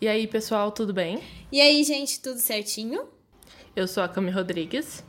E 0.00 0.06
aí, 0.06 0.28
pessoal, 0.28 0.70
tudo 0.70 0.92
bem? 0.92 1.20
E 1.50 1.60
aí, 1.60 1.82
gente, 1.82 2.20
tudo 2.20 2.38
certinho? 2.38 3.08
Eu 3.74 3.88
sou 3.88 4.00
a 4.00 4.08
Cami 4.08 4.30
Rodrigues. 4.30 5.04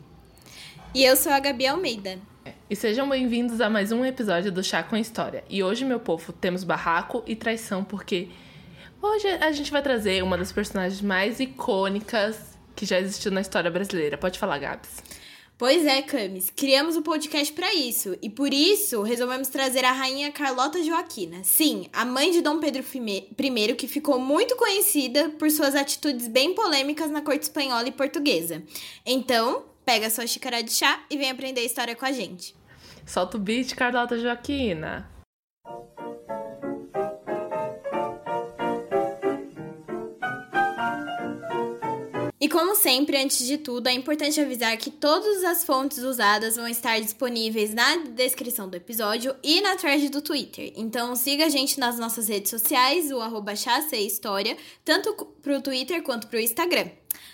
E 0.95 1.03
eu 1.03 1.15
sou 1.15 1.31
a 1.31 1.39
Gabi 1.39 1.67
Almeida. 1.67 2.17
E 2.67 2.75
sejam 2.75 3.07
bem-vindos 3.07 3.61
a 3.61 3.69
mais 3.69 3.91
um 3.91 4.03
episódio 4.03 4.51
do 4.51 4.63
Chá 4.63 4.81
com 4.81 4.97
História. 4.97 5.43
E 5.47 5.61
hoje, 5.61 5.85
meu 5.85 5.99
povo, 5.99 6.33
temos 6.33 6.63
barraco 6.63 7.23
e 7.27 7.35
traição, 7.35 7.83
porque 7.83 8.29
hoje 8.99 9.27
a 9.27 9.51
gente 9.51 9.71
vai 9.71 9.83
trazer 9.83 10.23
uma 10.23 10.35
das 10.35 10.51
personagens 10.51 11.01
mais 11.01 11.39
icônicas 11.39 12.57
que 12.75 12.83
já 12.83 12.99
existiu 12.99 13.31
na 13.31 13.41
história 13.41 13.69
brasileira. 13.69 14.17
Pode 14.17 14.39
falar, 14.39 14.57
Gabs. 14.57 15.03
Pois 15.59 15.85
é, 15.85 16.01
Camis, 16.01 16.49
criamos 16.55 16.95
o 16.95 17.01
podcast 17.01 17.51
para 17.51 17.75
isso 17.75 18.17
e 18.21 18.29
por 18.29 18.53
isso 18.53 19.01
resolvemos 19.01 19.49
trazer 19.49 19.83
a 19.83 19.91
rainha 19.91 20.31
Carlota 20.31 20.81
Joaquina. 20.81 21.43
Sim, 21.43 21.89
a 21.91 22.05
mãe 22.05 22.31
de 22.31 22.39
Dom 22.41 22.61
Pedro 22.61 22.81
I, 22.81 23.75
que 23.75 23.85
ficou 23.85 24.17
muito 24.17 24.55
conhecida 24.55 25.31
por 25.31 25.51
suas 25.51 25.75
atitudes 25.75 26.29
bem 26.29 26.55
polêmicas 26.55 27.11
na 27.11 27.21
corte 27.21 27.43
espanhola 27.43 27.89
e 27.89 27.91
portuguesa. 27.91 28.63
Então, 29.05 29.65
pega 29.83 30.09
sua 30.09 30.25
xícara 30.25 30.63
de 30.63 30.71
chá 30.71 31.03
e 31.09 31.17
vem 31.17 31.29
aprender 31.29 31.59
a 31.59 31.65
história 31.65 31.93
com 31.93 32.05
a 32.05 32.11
gente. 32.13 32.55
Solta 33.05 33.35
o 33.35 33.39
beat, 33.41 33.75
Carlota 33.75 34.17
Joaquina. 34.17 35.09
E 42.41 42.47
como 42.47 42.73
sempre, 42.73 43.17
antes 43.17 43.45
de 43.45 43.57
tudo, 43.57 43.87
é 43.87 43.91
importante 43.91 44.39
avisar 44.39 44.77
que 44.77 44.89
todas 44.89 45.43
as 45.43 45.65
fontes 45.65 45.97
usadas 45.97 46.55
vão 46.55 46.69
estar 46.69 46.97
disponíveis 47.01 47.73
na 47.73 47.97
descrição 47.97 48.69
do 48.69 48.77
episódio 48.77 49.35
e 49.43 49.59
na 49.59 49.75
thread 49.75 50.07
do 50.07 50.21
Twitter. 50.21 50.71
Então 50.77 51.13
siga 51.17 51.47
a 51.47 51.49
gente 51.49 51.77
nas 51.77 51.99
nossas 51.99 52.29
redes 52.29 52.49
sociais, 52.49 53.11
o 53.11 53.19
arroba 53.19 53.53
História, 53.53 54.55
tanto 54.85 55.13
pro 55.41 55.61
Twitter 55.61 56.01
quanto 56.01 56.27
pro 56.27 56.39
Instagram. 56.39 56.89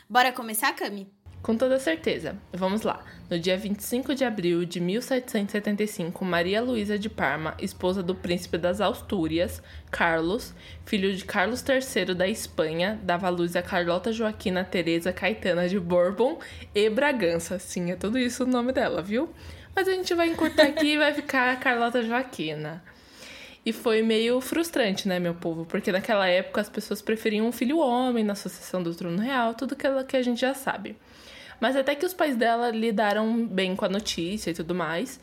Bora 0.09 0.31
começar, 0.31 0.73
Cami? 0.73 1.07
Com 1.43 1.55
toda 1.55 1.79
certeza. 1.79 2.35
Vamos 2.51 2.81
lá. 2.81 3.05
No 3.27 3.39
dia 3.39 3.57
25 3.57 4.13
de 4.13 4.23
abril 4.23 4.65
de 4.65 4.79
1775, 4.79 6.23
Maria 6.23 6.61
Luísa 6.61 6.99
de 6.99 7.09
Parma, 7.09 7.57
esposa 7.59 8.03
do 8.03 8.13
príncipe 8.13 8.55
das 8.55 8.79
Astúrias, 8.79 9.63
Carlos, 9.89 10.53
filho 10.85 11.11
de 11.11 11.25
Carlos 11.25 11.65
III 11.67 12.13
da 12.13 12.27
Espanha, 12.27 12.99
dava 13.01 13.27
luz 13.29 13.55
a 13.55 13.63
Carlota 13.63 14.13
Joaquina 14.13 14.63
Teresa 14.63 15.11
Caetana 15.11 15.67
de 15.67 15.79
Bourbon 15.79 16.37
e 16.75 16.87
Bragança. 16.87 17.57
Sim, 17.57 17.89
é 17.89 17.95
tudo 17.95 18.19
isso 18.19 18.43
o 18.43 18.47
nome 18.47 18.71
dela, 18.71 19.01
viu? 19.01 19.27
Mas 19.75 19.87
a 19.87 19.91
gente 19.91 20.13
vai 20.13 20.29
encurtar 20.29 20.67
aqui 20.67 20.93
e 20.93 20.97
vai 20.99 21.11
ficar 21.11 21.59
Carlota 21.59 22.03
Joaquina. 22.03 22.83
E 23.65 23.73
foi 23.73 24.03
meio 24.03 24.39
frustrante, 24.39 25.07
né, 25.07 25.17
meu 25.17 25.33
povo? 25.33 25.65
Porque 25.65 25.91
naquela 25.91 26.27
época 26.27 26.61
as 26.61 26.69
pessoas 26.69 27.01
preferiam 27.01 27.47
um 27.47 27.51
filho 27.51 27.79
homem 27.79 28.23
na 28.23 28.35
sucessão 28.35 28.83
do 28.83 28.93
trono 28.93 29.19
real, 29.19 29.55
tudo 29.55 29.75
que 29.75 30.15
a 30.15 30.21
gente 30.21 30.41
já 30.41 30.53
sabe. 30.53 30.95
Mas 31.59 31.75
até 31.75 31.95
que 31.95 32.05
os 32.05 32.13
pais 32.13 32.35
dela 32.35 32.69
lidaram 32.69 33.45
bem 33.45 33.75
com 33.75 33.85
a 33.85 33.89
notícia 33.89 34.51
e 34.51 34.53
tudo 34.53 34.75
mais. 34.75 35.19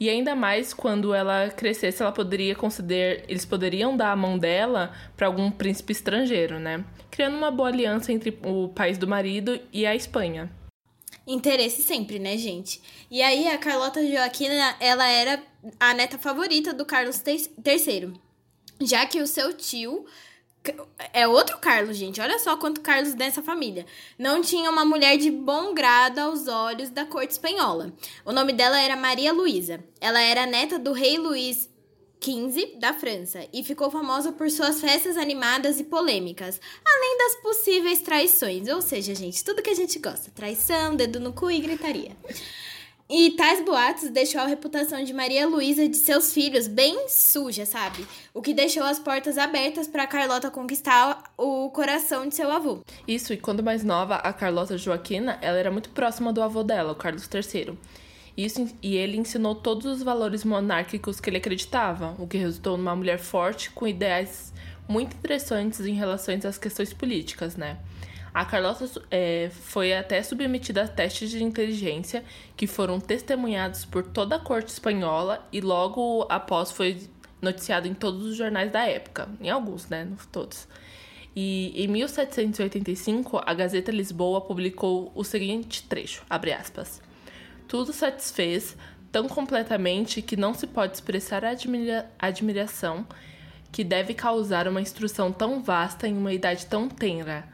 E 0.00 0.08
ainda 0.08 0.34
mais 0.34 0.74
quando 0.74 1.14
ela 1.14 1.48
crescesse, 1.50 2.02
ela 2.02 2.10
poderia 2.10 2.56
considerar, 2.56 3.22
eles 3.28 3.44
poderiam 3.44 3.96
dar 3.96 4.10
a 4.10 4.16
mão 4.16 4.36
dela 4.36 4.92
para 5.16 5.28
algum 5.28 5.50
príncipe 5.50 5.92
estrangeiro, 5.92 6.58
né? 6.58 6.84
Criando 7.10 7.36
uma 7.36 7.50
boa 7.50 7.68
aliança 7.68 8.12
entre 8.12 8.36
o 8.44 8.68
país 8.68 8.98
do 8.98 9.06
marido 9.06 9.60
e 9.72 9.86
a 9.86 9.94
Espanha. 9.94 10.50
Interesse 11.24 11.82
sempre, 11.82 12.18
né, 12.18 12.36
gente? 12.36 12.82
E 13.08 13.22
aí 13.22 13.46
a 13.46 13.56
Carlota 13.56 14.04
Joaquina, 14.04 14.74
ela 14.80 15.06
era 15.06 15.40
a 15.78 15.94
neta 15.94 16.18
favorita 16.18 16.74
do 16.74 16.84
Carlos 16.84 17.22
III, 17.24 18.12
já 18.80 19.06
que 19.06 19.20
o 19.20 19.26
seu 19.26 19.52
tio 19.52 20.04
é 21.12 21.26
outro 21.26 21.58
Carlos, 21.58 21.96
gente. 21.96 22.20
Olha 22.20 22.38
só 22.38 22.56
quanto 22.56 22.80
Carlos 22.80 23.14
dessa 23.14 23.42
família. 23.42 23.84
Não 24.18 24.40
tinha 24.40 24.70
uma 24.70 24.84
mulher 24.84 25.16
de 25.16 25.30
bom 25.30 25.74
grado 25.74 26.18
aos 26.18 26.46
olhos 26.46 26.90
da 26.90 27.04
corte 27.04 27.32
espanhola. 27.32 27.92
O 28.24 28.32
nome 28.32 28.52
dela 28.52 28.80
era 28.80 28.96
Maria 28.96 29.32
Luísa. 29.32 29.82
Ela 30.00 30.20
era 30.20 30.46
neta 30.46 30.78
do 30.78 30.92
rei 30.92 31.18
Luís 31.18 31.68
XV 32.22 32.76
da 32.78 32.94
França 32.94 33.48
e 33.52 33.64
ficou 33.64 33.90
famosa 33.90 34.30
por 34.30 34.48
suas 34.48 34.80
festas 34.80 35.16
animadas 35.16 35.80
e 35.80 35.84
polêmicas, 35.84 36.60
além 36.86 37.18
das 37.18 37.42
possíveis 37.42 38.00
traições. 38.00 38.68
Ou 38.68 38.80
seja, 38.80 39.12
gente, 39.12 39.44
tudo 39.44 39.62
que 39.62 39.70
a 39.70 39.74
gente 39.74 39.98
gosta: 39.98 40.30
traição, 40.30 40.94
dedo 40.94 41.18
no 41.18 41.32
cu 41.32 41.50
e 41.50 41.58
gritaria. 41.58 42.16
E 43.14 43.32
tais 43.32 43.62
boatos 43.62 44.08
deixou 44.08 44.40
a 44.40 44.46
reputação 44.46 45.04
de 45.04 45.12
Maria 45.12 45.46
Luísa 45.46 45.84
e 45.84 45.88
de 45.88 45.98
seus 45.98 46.32
filhos 46.32 46.66
bem 46.66 47.10
suja, 47.10 47.66
sabe? 47.66 48.06
O 48.32 48.40
que 48.40 48.54
deixou 48.54 48.84
as 48.84 48.98
portas 48.98 49.36
abertas 49.36 49.86
para 49.86 50.06
Carlota 50.06 50.50
conquistar 50.50 51.22
o 51.36 51.68
coração 51.68 52.26
de 52.26 52.34
seu 52.34 52.50
avô. 52.50 52.80
Isso, 53.06 53.34
e 53.34 53.36
quando 53.36 53.62
mais 53.62 53.84
nova, 53.84 54.14
a 54.14 54.32
Carlota 54.32 54.78
Joaquina, 54.78 55.38
ela 55.42 55.58
era 55.58 55.70
muito 55.70 55.90
próxima 55.90 56.32
do 56.32 56.40
avô 56.40 56.64
dela, 56.64 56.92
o 56.92 56.94
Carlos 56.94 57.28
III. 57.30 57.78
Isso, 58.34 58.66
e 58.82 58.96
ele 58.96 59.18
ensinou 59.18 59.56
todos 59.56 59.84
os 59.84 60.02
valores 60.02 60.42
monárquicos 60.42 61.20
que 61.20 61.28
ele 61.28 61.36
acreditava, 61.36 62.16
o 62.18 62.26
que 62.26 62.38
resultou 62.38 62.78
numa 62.78 62.96
mulher 62.96 63.18
forte 63.18 63.70
com 63.72 63.86
ideais 63.86 64.54
muito 64.88 65.14
interessantes 65.14 65.80
em 65.80 65.92
relação 65.92 66.34
às 66.48 66.56
questões 66.56 66.94
políticas, 66.94 67.56
né? 67.56 67.76
A 68.34 68.46
Carlota 68.46 68.90
é, 69.10 69.50
foi 69.50 69.94
até 69.94 70.22
submetida 70.22 70.84
a 70.84 70.88
testes 70.88 71.30
de 71.30 71.44
inteligência 71.44 72.24
que 72.56 72.66
foram 72.66 72.98
testemunhados 72.98 73.84
por 73.84 74.04
toda 74.04 74.36
a 74.36 74.38
corte 74.38 74.68
espanhola 74.68 75.46
e 75.52 75.60
logo 75.60 76.26
após 76.30 76.72
foi 76.72 77.10
noticiado 77.42 77.86
em 77.86 77.92
todos 77.92 78.24
os 78.24 78.36
jornais 78.36 78.72
da 78.72 78.88
época, 78.88 79.28
em 79.38 79.50
alguns, 79.50 79.86
né, 79.88 80.04
não 80.04 80.16
todos. 80.30 80.66
E 81.36 81.84
em 81.84 81.88
1785, 81.88 83.42
a 83.44 83.52
Gazeta 83.52 83.92
Lisboa 83.92 84.40
publicou 84.40 85.12
o 85.14 85.24
seguinte 85.24 85.82
trecho, 85.82 86.22
abre 86.28 86.52
aspas. 86.52 87.02
Tudo 87.68 87.92
satisfez 87.92 88.76
tão 89.10 89.28
completamente 89.28 90.22
que 90.22 90.36
não 90.36 90.54
se 90.54 90.66
pode 90.66 90.94
expressar 90.94 91.44
a 91.44 91.50
admira 91.50 92.10
admiração 92.18 93.06
que 93.70 93.84
deve 93.84 94.14
causar 94.14 94.68
uma 94.68 94.80
instrução 94.80 95.32
tão 95.32 95.62
vasta 95.62 96.06
em 96.06 96.16
uma 96.16 96.32
idade 96.32 96.66
tão 96.66 96.88
tenra 96.88 97.52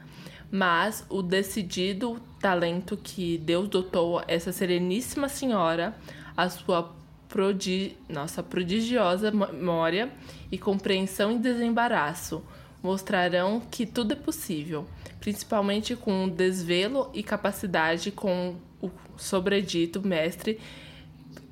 mas 0.51 1.05
o 1.09 1.21
decidido 1.21 2.19
talento 2.39 2.97
que 2.97 3.37
Deus 3.37 3.67
dotou 3.67 4.21
essa 4.27 4.51
sereníssima 4.51 5.29
senhora, 5.29 5.95
a 6.35 6.49
sua 6.49 6.95
prodi 7.27 7.95
nossa 8.07 8.41
prodigiosa 8.41 9.29
memória 9.31 10.11
e 10.51 10.57
compreensão 10.57 11.31
e 11.31 11.37
desembaraço 11.37 12.43
mostrarão 12.81 13.59
que 13.59 13.85
tudo 13.85 14.13
é 14.13 14.15
possível, 14.15 14.87
principalmente 15.19 15.95
com 15.95 16.27
desvelo 16.27 17.09
e 17.13 17.21
capacidade 17.21 18.09
com 18.09 18.55
o 18.81 18.89
sobredito 19.17 20.01
mestre 20.01 20.59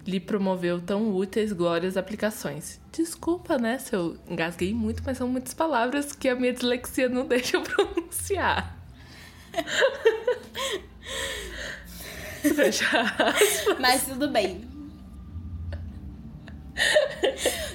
lhe 0.05 0.21
promoveu 0.21 0.79
tão 0.79 1.13
úteis 1.13 1.51
glórias 1.51 1.97
aplicações. 1.97 2.79
Desculpa, 2.93 3.57
né, 3.57 3.77
se 3.77 3.93
eu 3.93 4.17
engasguei 4.29 4.73
muito, 4.73 5.03
mas 5.05 5.17
são 5.17 5.27
muitas 5.27 5.53
palavras 5.53 6.13
que 6.13 6.29
a 6.29 6.35
minha 6.35 6.53
dislexia 6.53 7.09
não 7.09 7.25
deixa 7.27 7.57
eu 7.57 7.61
pronunciar. 7.61 8.76
Mas 13.79 14.05
tudo 14.05 14.29
bem. 14.29 14.67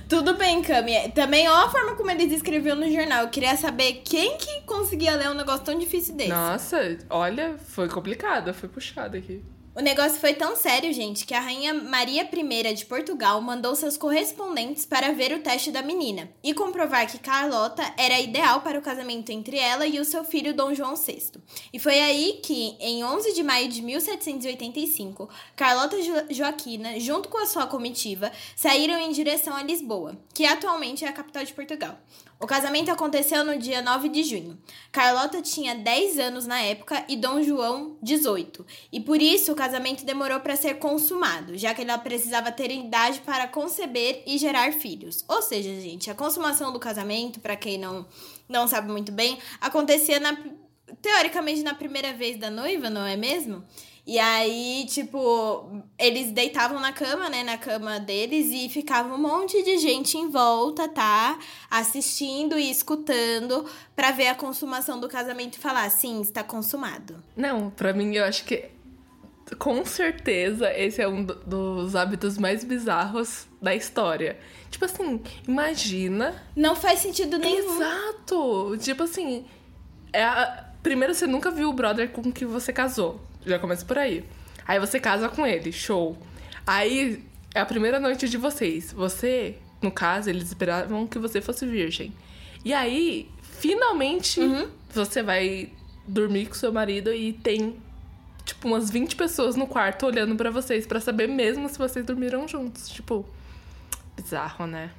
Tudo 0.09 0.35
bem, 0.37 0.63
Cami. 0.63 1.11
Também, 1.15 1.49
ó 1.49 1.65
a 1.65 1.71
forma 1.71 1.95
como 1.95 2.11
eles 2.11 2.31
escreviam 2.33 2.77
no 2.77 2.91
jornal. 2.91 3.23
Eu 3.25 3.31
queria 3.31 3.57
saber 3.57 4.03
quem 4.05 4.37
que 4.37 4.61
conseguia 4.63 5.17
ler 5.17 5.31
um 5.31 5.35
negócio 5.35 5.65
tão 5.65 5.79
difícil 5.79 6.15
desse. 6.15 6.29
Nossa, 6.29 6.99
olha, 7.09 7.57
foi 7.59 7.89
complicado, 7.89 8.53
foi 8.53 8.69
puxado 8.69 9.17
aqui. 9.17 9.43
O 9.75 9.81
negócio 9.81 10.21
foi 10.21 10.35
tão 10.35 10.55
sério, 10.55 10.93
gente, 10.93 11.25
que 11.25 11.33
a 11.33 11.41
rainha 11.41 11.73
Maria 11.73 12.29
I 12.31 12.75
de 12.75 12.85
Portugal 12.85 13.41
mandou 13.41 13.75
seus 13.75 13.97
correspondentes 13.97 14.85
para 14.85 15.15
ver 15.15 15.33
o 15.33 15.41
teste 15.41 15.71
da 15.71 15.81
menina 15.81 16.31
e 16.45 16.53
comprovar 16.53 17.11
que 17.11 17.19
Carlota 17.19 17.83
era 17.97 18.21
ideal 18.21 18.61
para 18.61 18.79
o 18.79 18.83
casamento 18.83 19.31
entre 19.33 19.57
ela 19.57 19.87
e 19.87 19.99
o 19.99 20.05
seu 20.05 20.25
filho 20.25 20.53
Dom 20.53 20.75
João 20.75 20.95
VI. 20.95 21.41
E 21.73 21.79
foi 21.79 21.99
aí 22.01 22.41
que, 22.43 22.77
em 22.81 23.03
11 23.03 23.33
de 23.33 23.43
maio 23.43 23.71
de 23.71 23.81
1785, 23.81 25.31
Carlota 25.57 26.03
jo 26.03 26.13
Joaquina, 26.29 27.01
junto 27.01 27.31
com 27.31 27.39
a 27.39 27.47
sua 27.47 27.67
comitiva, 27.67 28.31
saíram 28.55 28.99
em 28.99 29.11
direção 29.11 29.57
a 29.57 29.63
Lisboa, 29.63 30.19
que 30.35 30.45
atualmente 30.45 31.03
é 31.03 31.09
a 31.09 31.13
capital 31.15 31.45
de 31.45 31.55
Portugal. 31.55 31.99
O 32.43 32.47
casamento 32.47 32.91
aconteceu 32.91 33.45
no 33.45 33.57
dia 33.57 33.81
9 33.81 34.09
de 34.09 34.25
junho. 34.25 34.59
Carlota 34.91 35.41
tinha 35.41 35.77
10 35.77 36.19
anos 36.19 36.45
na 36.45 36.61
época 36.61 37.05
e 37.09 37.17
Dom 37.17 37.41
João 37.41 37.97
18, 38.03 38.67
e 38.91 39.01
por 39.01 39.23
isso 39.23 39.53
o 39.53 39.55
casamento 39.55 40.05
demorou 40.05 40.41
para 40.41 40.57
ser 40.57 40.81
consumado, 40.81 41.57
já 41.57 41.73
que 41.73 41.83
ela 41.83 41.97
precisava 41.99 42.51
ter 42.51 42.73
idade 42.73 43.21
para 43.21 43.47
conceber 43.47 44.25
e 44.27 44.39
gerar 44.39 44.73
filhos. 44.73 45.25
Ou 45.29 45.41
seja, 45.41 45.69
gente, 45.81 46.11
a 46.11 46.17
consumação 46.17 46.73
do 46.73 46.81
casamento, 46.81 47.39
para 47.39 47.55
quem 47.55 47.79
não, 47.79 48.05
não 48.49 48.67
sabe 48.67 48.91
muito 48.91 49.13
bem, 49.13 49.39
acontecia 49.61 50.19
na, 50.19 50.37
teoricamente 51.01 51.63
na 51.63 51.75
primeira 51.75 52.13
vez 52.13 52.37
da 52.37 52.51
noiva, 52.51 52.91
não 52.91 53.07
é 53.07 53.17
mesmo? 53.17 53.63
E 54.05 54.19
aí, 54.19 54.85
tipo, 54.89 55.85
eles 55.97 56.33
deitavam 56.33 56.81
na 56.81 56.93
cama, 56.93 57.29
né, 57.29 57.45
na 57.45 57.57
cama 57.57 58.01
deles 58.01 58.49
e 58.51 58.69
ficava 58.69 59.15
um 59.15 59.19
monte 59.19 59.63
de 59.63 59.79
gente 59.79 60.19
em 60.19 60.29
volta, 60.29 60.89
tá? 60.89 61.39
Assistindo 61.71 62.59
e 62.59 62.69
escutando 62.69 63.65
para 63.95 64.11
ver 64.11 64.27
a 64.27 64.35
consumação 64.35 64.99
do 64.99 65.09
casamento 65.09 65.55
e 65.55 65.61
falar, 65.61 65.89
sim, 65.89 66.21
está 66.21 66.43
consumado. 66.43 67.23
Não, 67.37 67.71
para 67.71 67.93
mim 67.93 68.17
eu 68.17 68.25
acho 68.25 68.45
que 68.45 68.71
com 69.59 69.85
certeza 69.85 70.73
esse 70.77 71.01
é 71.01 71.07
um 71.07 71.25
dos 71.25 71.95
hábitos 71.95 72.39
mais 72.39 72.65
bizarros 72.65 73.47
da 73.61 73.73
história. 73.73 74.37
Tipo 74.69 74.85
assim, 74.85 75.23
imagina. 75.47 76.43
Não 76.57 76.75
faz 76.75 76.99
sentido 76.99 77.39
nenhum. 77.39 77.77
Exato! 77.77 78.77
Tipo 78.79 79.05
assim, 79.05 79.45
é 80.13 80.25
a... 80.25 80.67
primeiro 80.83 81.15
você 81.15 81.27
nunca 81.27 81.53
viu 81.53 81.69
o 81.69 81.73
brother 81.73 82.11
com 82.11 82.33
que 82.33 82.45
você 82.45 82.73
casou. 82.73 83.21
Já 83.45 83.59
começa 83.59 83.85
por 83.85 83.99
aí. 83.99 84.25
Aí 84.67 84.79
você 84.79 85.01
casa 85.01 85.29
com 85.29 85.47
ele, 85.47 85.73
show. 85.73 86.17
Aí 86.67 87.25
é 87.55 87.61
a 87.61 87.67
primeira 87.67 87.99
noite 87.99 88.29
de 88.29 88.37
vocês. 88.37 88.93
Você, 88.93 89.57
no 89.81 89.91
caso, 89.91 90.31
eles 90.31 90.45
esperavam 90.49 91.07
que 91.07 91.19
você 91.19 91.41
fosse 91.41 91.67
virgem. 91.67 92.13
E 92.65 92.73
aí, 92.73 93.29
finalmente, 93.43 94.41
uhum. 94.41 94.69
você 94.93 95.23
vai 95.23 95.71
dormir 96.07 96.47
com 96.47 96.55
seu 96.55 96.73
marido 96.73 97.13
e 97.13 97.33
tem 97.33 97.77
tipo 98.45 98.67
umas 98.67 98.91
20 98.91 99.17
pessoas 99.17 99.55
no 99.57 99.67
quarto 99.67 100.07
olhando 100.07 100.35
para 100.35 100.51
vocês 100.51 100.87
para 100.87 101.01
saber 101.01 101.29
mesmo 101.29 101.69
se 101.69 101.79
vocês 101.79 102.05
dormiram 102.05 102.47
juntos. 102.47 102.89
Tipo, 102.89 103.27
bizarro, 104.17 104.67
né? 104.67 104.91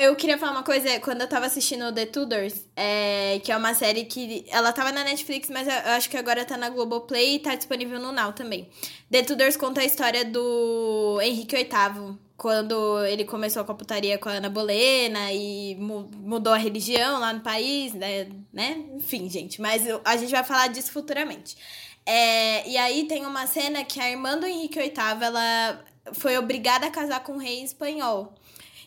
Eu 0.00 0.14
queria 0.14 0.38
falar 0.38 0.52
uma 0.52 0.62
coisa, 0.62 1.00
quando 1.00 1.22
eu 1.22 1.28
tava 1.28 1.46
assistindo 1.46 1.92
The 1.92 2.06
Tudors, 2.06 2.64
é, 2.76 3.40
que 3.42 3.50
é 3.50 3.56
uma 3.56 3.74
série 3.74 4.04
que. 4.04 4.44
Ela 4.48 4.72
tava 4.72 4.92
na 4.92 5.02
Netflix, 5.02 5.50
mas 5.50 5.66
eu 5.66 5.92
acho 5.92 6.08
que 6.08 6.16
agora 6.16 6.44
tá 6.44 6.56
na 6.56 6.68
Globoplay 6.68 7.36
e 7.36 7.38
tá 7.40 7.54
disponível 7.54 7.98
no 7.98 8.12
Now 8.12 8.32
também. 8.32 8.68
The 9.10 9.22
Tudors 9.22 9.56
conta 9.56 9.80
a 9.80 9.84
história 9.84 10.24
do 10.24 11.18
Henrique 11.20 11.56
VIII, 11.56 12.16
quando 12.36 13.04
ele 13.06 13.24
começou 13.24 13.64
com 13.64 13.72
a 13.72 13.74
putaria 13.74 14.16
com 14.18 14.28
a 14.28 14.32
Ana 14.32 14.48
Bolena 14.48 15.32
e 15.32 15.74
mudou 15.74 16.52
a 16.52 16.56
religião 16.58 17.18
lá 17.18 17.32
no 17.32 17.40
país, 17.40 17.92
né? 17.92 18.28
né? 18.52 18.84
Enfim, 18.94 19.28
gente, 19.28 19.60
mas 19.60 19.82
a 20.04 20.16
gente 20.16 20.30
vai 20.30 20.44
falar 20.44 20.68
disso 20.68 20.92
futuramente. 20.92 21.56
É, 22.06 22.68
e 22.68 22.78
aí 22.78 23.06
tem 23.08 23.26
uma 23.26 23.46
cena 23.48 23.84
que 23.84 24.00
a 24.00 24.08
irmã 24.08 24.38
do 24.38 24.46
Henrique 24.46 24.78
VIII, 24.78 24.92
ela 25.20 25.84
foi 26.12 26.38
obrigada 26.38 26.86
a 26.86 26.90
casar 26.90 27.20
com 27.24 27.32
um 27.32 27.38
rei 27.38 27.62
espanhol. 27.62 28.37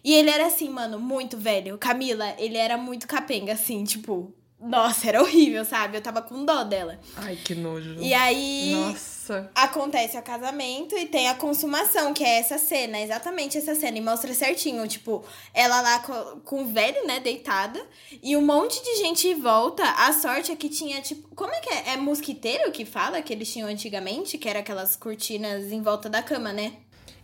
E 0.04 0.14
ele 0.14 0.30
era 0.30 0.48
assim, 0.48 0.70
mano, 0.70 1.00
muito 1.00 1.38
velho. 1.38 1.78
Camila, 1.78 2.34
ele 2.38 2.58
era 2.58 2.78
muito 2.78 3.08
capenga, 3.08 3.54
assim, 3.54 3.84
tipo. 3.84 4.34
Nossa, 4.64 5.08
era 5.08 5.22
horrível, 5.22 5.66
sabe? 5.66 5.98
Eu 5.98 6.02
tava 6.02 6.22
com 6.22 6.46
dó 6.46 6.64
dela. 6.64 7.00
Ai, 7.16 7.36
que 7.36 7.56
nojo. 7.56 7.96
E 8.00 8.14
aí. 8.14 8.74
Nossa. 8.76 9.50
Acontece 9.56 10.18
o 10.18 10.22
casamento 10.22 10.96
e 10.96 11.08
tem 11.08 11.30
a 11.30 11.36
consumação, 11.36 12.14
que 12.14 12.24
é 12.24 12.38
essa 12.38 12.60
cena, 12.60 13.00
exatamente 13.00 13.58
essa 13.58 13.74
cena. 13.74 13.98
E 13.98 14.02
mostra 14.02 14.32
certinho, 14.36 14.88
tipo, 14.88 15.24
ela 15.52 15.82
lá 15.82 16.00
com, 16.00 16.40
com 16.42 16.62
o 16.64 16.68
velho, 16.68 17.08
né, 17.08 17.20
deitada. 17.20 17.82
E 18.22 18.38
um 18.38 18.46
monte 18.46 18.84
de 18.84 18.98
gente 18.98 19.28
em 19.28 19.40
volta. 19.40 19.84
A 19.84 20.14
sorte 20.14 20.52
é 20.52 20.56
que 20.56 20.70
tinha, 20.70 21.02
tipo. 21.02 21.28
Como 21.36 21.52
é 21.52 21.60
que 21.60 21.70
é? 21.70 21.94
É 21.94 21.98
mosquiteiro 21.98 22.72
que 22.72 22.86
fala 22.86 23.22
que 23.22 23.34
eles 23.34 23.52
tinham 23.52 23.68
antigamente? 23.68 24.38
Que 24.38 24.48
era 24.48 24.60
aquelas 24.60 24.96
cortinas 24.96 25.72
em 25.72 25.82
volta 25.82 26.08
da 26.08 26.22
cama, 26.22 26.54
né? 26.54 26.74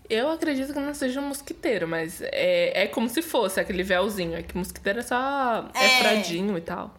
Eu 0.10 0.30
acredito 0.32 0.72
que 0.72 0.80
não 0.80 0.94
seja 0.94 1.20
um 1.20 1.28
mosquiteiro, 1.28 1.88
mas 1.88 2.22
é, 2.22 2.84
é 2.84 2.88
como 2.88 3.10
se 3.10 3.22
fosse 3.22 3.60
aquele 3.60 3.84
véuzinho. 3.84 4.36
É 4.36 4.44
que 4.44 4.58
mosquiteiro 4.58 5.00
é 5.00 5.04
só 5.04 5.70
é, 5.74 5.86
é 5.86 6.00
fradinho 6.00 6.58
e 6.58 6.62
tal. 6.62 6.94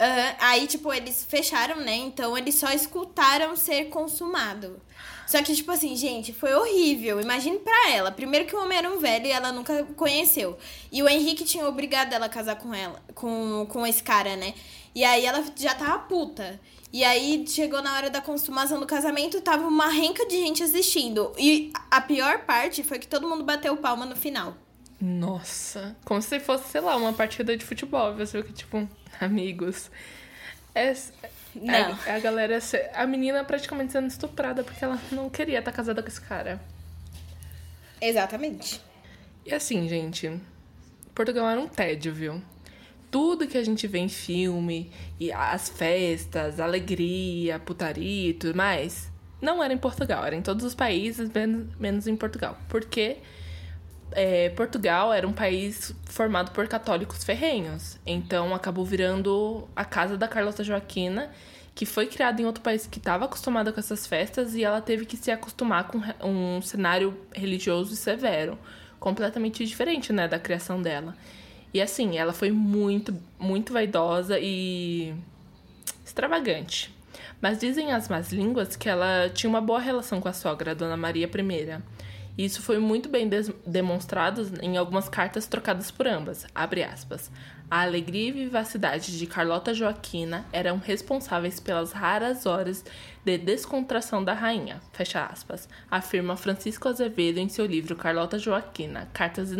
Uhum. 0.00 0.34
Aí, 0.38 0.66
tipo, 0.66 0.92
eles 0.92 1.24
fecharam, 1.24 1.76
né? 1.76 1.94
Então 1.94 2.36
eles 2.36 2.54
só 2.54 2.70
escutaram 2.70 3.54
ser 3.54 3.84
consumado. 3.90 4.80
Só 5.26 5.40
que, 5.42 5.54
tipo 5.54 5.70
assim, 5.70 5.94
gente, 5.94 6.32
foi 6.32 6.52
horrível. 6.54 7.20
Imagine 7.20 7.58
pra 7.58 7.90
ela. 7.90 8.10
Primeiro 8.10 8.46
que 8.46 8.56
o 8.56 8.60
homem 8.60 8.76
era 8.76 8.90
um 8.90 8.98
velho 8.98 9.26
e 9.26 9.30
ela 9.30 9.52
nunca 9.52 9.84
conheceu. 9.94 10.58
E 10.90 11.02
o 11.02 11.08
Henrique 11.08 11.44
tinha 11.44 11.68
obrigado 11.68 12.12
ela 12.12 12.26
a 12.26 12.30
casar 12.30 12.56
com 12.56 12.74
ela, 12.74 13.00
com, 13.14 13.64
com 13.70 13.86
esse 13.86 14.02
cara, 14.02 14.36
né? 14.36 14.54
E 14.92 15.04
aí 15.04 15.24
ela 15.24 15.44
já 15.54 15.74
tava 15.74 16.00
puta. 16.00 16.58
E 16.92 17.04
aí 17.04 17.44
chegou 17.46 17.80
na 17.82 17.94
hora 17.94 18.10
da 18.10 18.20
consumação 18.20 18.80
do 18.80 18.86
casamento, 18.86 19.40
tava 19.40 19.66
uma 19.66 19.88
renca 19.88 20.26
de 20.26 20.36
gente 20.36 20.62
assistindo. 20.62 21.32
E 21.38 21.72
a 21.90 22.00
pior 22.00 22.40
parte 22.40 22.82
foi 22.82 22.98
que 22.98 23.06
todo 23.06 23.28
mundo 23.28 23.44
bateu 23.44 23.76
palma 23.76 24.04
no 24.04 24.16
final. 24.16 24.56
Nossa, 25.00 25.96
como 26.04 26.20
se 26.20 26.38
fosse, 26.40 26.68
sei 26.68 26.80
lá, 26.80 26.96
uma 26.96 27.12
partida 27.12 27.56
de 27.56 27.64
futebol. 27.64 28.14
Você 28.16 28.38
viu 28.38 28.46
que, 28.46 28.52
tipo, 28.52 28.88
amigos. 29.20 29.90
É, 30.74 30.94
não. 31.54 31.98
A, 32.06 32.16
a 32.16 32.18
galera. 32.18 32.58
A 32.92 33.06
menina 33.06 33.44
praticamente 33.44 33.92
sendo 33.92 34.08
estuprada 34.08 34.62
porque 34.62 34.84
ela 34.84 35.00
não 35.10 35.30
queria 35.30 35.60
estar 35.60 35.72
casada 35.72 36.02
com 36.02 36.08
esse 36.08 36.20
cara. 36.20 36.60
Exatamente. 38.00 38.80
E 39.46 39.54
assim, 39.54 39.88
gente. 39.88 40.40
Portugal 41.14 41.48
era 41.48 41.60
um 41.60 41.68
tédio, 41.68 42.12
viu? 42.12 42.42
Tudo 43.10 43.46
que 43.46 43.58
a 43.58 43.64
gente 43.64 43.86
vê 43.86 43.98
em 43.98 44.08
filme, 44.08 44.90
e 45.18 45.32
as 45.32 45.68
festas, 45.68 46.60
alegria, 46.60 47.58
putaria 47.58 48.30
e 48.30 48.34
tudo 48.34 48.56
mais, 48.56 49.10
não 49.40 49.62
era 49.62 49.72
em 49.72 49.78
Portugal, 49.78 50.24
era 50.24 50.36
em 50.36 50.42
todos 50.42 50.64
os 50.64 50.74
países, 50.74 51.30
menos 51.78 52.06
em 52.06 52.16
Portugal. 52.16 52.58
Porque 52.68 53.18
é, 54.12 54.50
Portugal 54.50 55.12
era 55.12 55.26
um 55.26 55.32
país 55.32 55.94
formado 56.04 56.50
por 56.52 56.66
católicos 56.68 57.24
ferrenhos. 57.24 57.98
Então 58.06 58.54
acabou 58.54 58.84
virando 58.84 59.68
a 59.74 59.84
casa 59.84 60.16
da 60.16 60.28
Carlota 60.28 60.62
Joaquina, 60.62 61.30
que 61.74 61.86
foi 61.86 62.06
criada 62.06 62.42
em 62.42 62.44
outro 62.44 62.62
país 62.62 62.86
que 62.86 62.98
estava 62.98 63.24
acostumada 63.24 63.72
com 63.72 63.80
essas 63.80 64.06
festas 64.06 64.54
e 64.54 64.64
ela 64.64 64.80
teve 64.80 65.06
que 65.06 65.16
se 65.16 65.30
acostumar 65.30 65.88
com 65.88 66.00
um 66.22 66.60
cenário 66.60 67.16
religioso 67.32 67.96
severo, 67.96 68.58
completamente 68.98 69.64
diferente, 69.64 70.12
né, 70.12 70.28
da 70.28 70.38
criação 70.38 70.82
dela. 70.82 71.14
E 71.72 71.80
assim, 71.80 72.18
ela 72.18 72.32
foi 72.32 72.50
muito, 72.50 73.16
muito 73.38 73.72
vaidosa 73.72 74.38
e 74.40 75.14
extravagante. 76.04 76.94
Mas 77.40 77.58
dizem 77.58 77.92
as 77.92 78.08
más 78.08 78.32
línguas 78.32 78.76
que 78.76 78.88
ela 78.88 79.30
tinha 79.30 79.48
uma 79.48 79.60
boa 79.60 79.80
relação 79.80 80.20
com 80.20 80.28
a 80.28 80.32
sogra, 80.32 80.72
a 80.72 80.74
Dona 80.74 80.96
Maria 80.96 81.26
I. 81.26 81.82
E 82.36 82.44
isso 82.44 82.62
foi 82.62 82.78
muito 82.78 83.08
bem 83.08 83.28
demonstrado 83.66 84.50
em 84.62 84.76
algumas 84.76 85.08
cartas 85.08 85.46
trocadas 85.46 85.90
por 85.90 86.06
ambas. 86.06 86.46
Abre 86.54 86.82
aspas. 86.82 87.30
A 87.70 87.82
alegria 87.82 88.28
e 88.28 88.32
vivacidade 88.32 89.16
de 89.16 89.26
Carlota 89.26 89.72
Joaquina 89.72 90.44
eram 90.52 90.78
responsáveis 90.78 91.60
pelas 91.60 91.92
raras 91.92 92.44
horas 92.44 92.84
de 93.24 93.38
descontração 93.38 94.24
da 94.24 94.32
rainha, 94.32 94.80
fecha 94.92 95.24
aspas, 95.24 95.68
afirma 95.88 96.36
Francisco 96.36 96.88
Azevedo 96.88 97.38
em 97.38 97.48
seu 97.48 97.66
livro 97.66 97.94
Carlota 97.94 98.38
Joaquina, 98.40 99.08
Cartas 99.12 99.52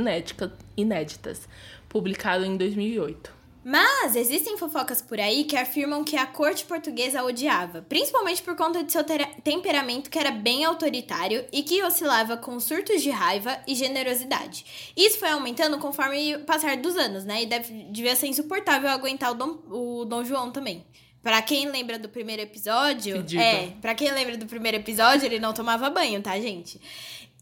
Inéditas, 0.77 1.49
publicado 1.91 2.47
em 2.47 2.57
2008. 2.57 3.41
Mas 3.63 4.17
existem 4.17 4.57
fofocas 4.57 5.03
por 5.03 5.21
aí 5.21 5.45
que 5.45 5.55
afirmam 5.55 6.03
que 6.03 6.17
a 6.17 6.25
corte 6.25 6.65
portuguesa 6.65 7.21
a 7.21 7.25
odiava, 7.25 7.83
principalmente 7.83 8.43
por 8.43 8.57
conta 8.57 8.83
de 8.83 8.91
seu 8.91 9.05
temperamento 9.45 10.09
que 10.09 10.19
era 10.19 10.31
bem 10.31 10.65
autoritário 10.65 11.45
e 11.53 11.63
que 11.63 11.83
oscilava 11.83 12.39
com 12.39 12.59
surtos 12.59 13.03
de 13.03 13.11
raiva 13.11 13.59
e 13.67 13.75
generosidade. 13.75 14.65
Isso 14.97 15.19
foi 15.19 15.29
aumentando 15.29 15.77
conforme 15.79 16.37
o 16.37 16.41
passar 16.41 16.79
dos 16.79 16.97
anos, 16.97 17.27
né? 17.27 17.43
E 17.43 17.47
deve, 17.47 17.85
devia 17.91 18.17
ser 18.17 18.29
insuportável 18.29 18.89
aguentar 18.89 19.33
o 19.33 19.35
Dom, 19.35 19.59
o 19.69 20.05
Dom 20.07 20.25
João 20.25 20.51
também. 20.51 20.87
Pra 21.23 21.43
quem 21.43 21.69
lembra 21.69 21.99
do 21.99 22.09
primeiro 22.09 22.41
episódio, 22.41 23.17
Pedido. 23.17 23.43
é, 23.43 23.75
para 23.83 23.95
quem 23.95 24.11
lembra 24.11 24.39
do 24.39 24.47
primeiro 24.47 24.79
episódio, 24.79 25.27
ele 25.27 25.39
não 25.39 25.53
tomava 25.53 25.91
banho, 25.91 26.23
tá, 26.23 26.41
gente? 26.41 26.81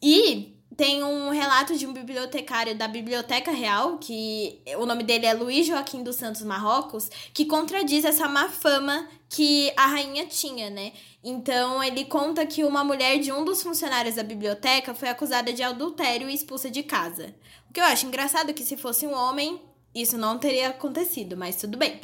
E 0.02 0.57
tem 0.78 1.02
um 1.02 1.30
relato 1.30 1.76
de 1.76 1.88
um 1.88 1.92
bibliotecário 1.92 2.73
da 2.73 2.87
Biblioteca 2.87 3.50
Real, 3.50 3.99
que 3.99 4.61
o 4.76 4.87
nome 4.87 5.02
dele 5.02 5.26
é 5.26 5.35
Luiz 5.35 5.66
Joaquim 5.66 6.04
dos 6.04 6.14
Santos 6.14 6.42
Marrocos, 6.42 7.11
que 7.35 7.47
contradiz 7.47 8.04
essa 8.04 8.28
má 8.28 8.49
fama 8.49 9.08
que 9.28 9.73
a 9.76 9.87
rainha 9.87 10.25
tinha, 10.26 10.70
né? 10.70 10.92
Então 11.25 11.82
ele 11.82 12.04
conta 12.04 12.47
que 12.47 12.62
uma 12.62 12.85
mulher 12.85 13.18
de 13.18 13.32
um 13.32 13.44
dos 13.44 13.61
funcionários 13.61 14.14
da 14.14 14.23
biblioteca 14.23 14.94
foi 14.94 15.08
acusada 15.08 15.52
de 15.52 15.64
adultério 15.64 16.30
e 16.30 16.35
expulsa 16.35 16.70
de 16.70 16.85
casa. 16.85 17.35
O 17.68 17.73
que 17.73 17.80
eu 17.80 17.85
acho 17.85 18.06
engraçado 18.06 18.50
é 18.50 18.52
que 18.52 18.62
se 18.62 18.76
fosse 18.76 19.04
um 19.04 19.12
homem, 19.12 19.61
isso 19.92 20.16
não 20.16 20.38
teria 20.38 20.68
acontecido, 20.68 21.37
mas 21.37 21.56
tudo 21.56 21.76
bem. 21.76 22.00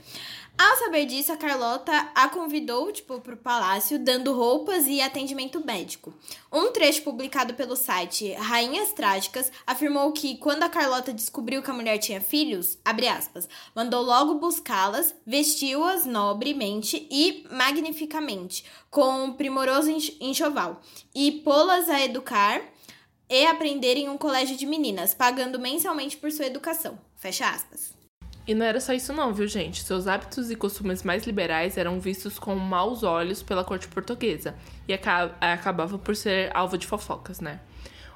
Ao 0.56 0.76
saber 0.76 1.04
disso, 1.06 1.32
a 1.32 1.36
Carlota 1.36 1.92
a 2.14 2.28
convidou, 2.28 2.92
tipo, 2.92 3.20
pro 3.20 3.36
palácio, 3.36 3.98
dando 3.98 4.32
roupas 4.32 4.86
e 4.86 5.00
atendimento 5.00 5.64
médico. 5.64 6.14
Um 6.52 6.70
trecho 6.70 7.02
publicado 7.02 7.54
pelo 7.54 7.74
site 7.74 8.32
Rainhas 8.34 8.92
Trágicas 8.92 9.50
afirmou 9.66 10.12
que 10.12 10.36
quando 10.36 10.62
a 10.62 10.68
Carlota 10.68 11.12
descobriu 11.12 11.60
que 11.60 11.70
a 11.70 11.74
mulher 11.74 11.98
tinha 11.98 12.20
filhos, 12.20 12.78
aspas, 12.84 13.48
mandou 13.74 14.00
logo 14.00 14.34
buscá-las, 14.34 15.12
vestiu-as 15.26 16.06
nobremente 16.06 17.04
e 17.10 17.44
magnificamente, 17.50 18.64
com 18.90 19.24
um 19.24 19.32
primoroso 19.32 19.90
enxoval, 20.20 20.80
e 21.12 21.32
pô-las 21.32 21.88
a 21.88 22.00
educar 22.00 22.62
e 23.28 23.44
aprender 23.46 23.96
em 23.96 24.08
um 24.08 24.16
colégio 24.16 24.56
de 24.56 24.66
meninas, 24.66 25.14
pagando 25.14 25.58
mensalmente 25.58 26.16
por 26.16 26.30
sua 26.30 26.46
educação. 26.46 26.96
Fecha 27.16 27.48
aspas. 27.48 27.93
E 28.46 28.54
não 28.54 28.66
era 28.66 28.78
só 28.78 28.92
isso 28.92 29.12
não, 29.12 29.32
viu, 29.32 29.46
gente? 29.46 29.82
Seus 29.82 30.06
hábitos 30.06 30.50
e 30.50 30.56
costumes 30.56 31.02
mais 31.02 31.24
liberais 31.24 31.78
eram 31.78 31.98
vistos 31.98 32.38
com 32.38 32.54
maus 32.54 33.02
olhos 33.02 33.42
pela 33.42 33.64
corte 33.64 33.88
portuguesa 33.88 34.54
e 34.86 34.92
acabava 34.92 35.98
por 35.98 36.14
ser 36.14 36.54
alvo 36.54 36.76
de 36.76 36.86
fofocas, 36.86 37.40
né? 37.40 37.60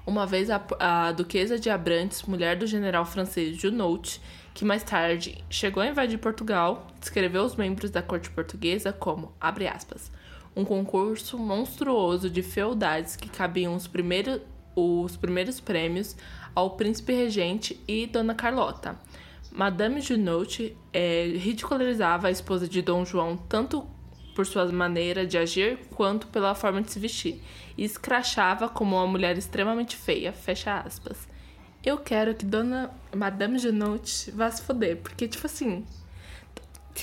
Uma 0.06 0.26
vez 0.26 0.50
a, 0.50 0.62
a 0.78 1.12
duquesa 1.12 1.58
de 1.58 1.70
Abrantes, 1.70 2.22
mulher 2.22 2.56
do 2.56 2.66
general 2.66 3.06
francês 3.06 3.56
Junot, 3.56 4.20
que 4.52 4.66
mais 4.66 4.82
tarde 4.82 5.42
chegou 5.48 5.82
a 5.82 5.86
invadir 5.86 6.18
Portugal, 6.18 6.86
descreveu 7.00 7.44
os 7.44 7.56
membros 7.56 7.90
da 7.90 8.02
corte 8.02 8.28
portuguesa 8.28 8.92
como, 8.92 9.32
abre 9.40 9.66
aspas, 9.66 10.10
um 10.54 10.64
concurso 10.64 11.38
monstruoso 11.38 12.28
de 12.28 12.42
feudades 12.42 13.16
que 13.16 13.30
cabiam 13.30 13.74
os 13.74 13.86
primeiros, 13.86 14.40
os 14.76 15.16
primeiros 15.16 15.58
prêmios 15.58 16.16
ao 16.54 16.70
príncipe 16.70 17.14
regente 17.14 17.82
e 17.88 18.06
Dona 18.06 18.34
Carlota 18.34 18.98
Madame 19.50 20.00
Junot 20.00 20.76
é, 20.92 21.32
ridicularizava 21.36 22.28
a 22.28 22.30
esposa 22.30 22.68
de 22.68 22.82
Dom 22.82 23.04
João 23.04 23.36
tanto 23.36 23.86
por 24.38 24.46
sua 24.46 24.64
maneira 24.70 25.26
de 25.26 25.36
agir 25.36 25.78
quanto 25.96 26.28
pela 26.28 26.54
forma 26.54 26.80
de 26.80 26.92
se 26.92 27.00
vestir, 27.00 27.42
e 27.76 27.82
escrachava 27.84 28.68
como 28.68 28.94
uma 28.94 29.04
mulher 29.04 29.36
extremamente 29.36 29.96
feia, 29.96 30.32
fecha 30.32 30.78
aspas. 30.78 31.26
Eu 31.84 31.98
quero 31.98 32.32
que 32.36 32.44
Dona 32.44 32.88
Madame 33.12 33.58
Junot 33.58 34.30
vá 34.30 34.48
se 34.48 34.62
foder, 34.62 34.98
porque, 34.98 35.26
tipo 35.26 35.44
assim... 35.44 35.84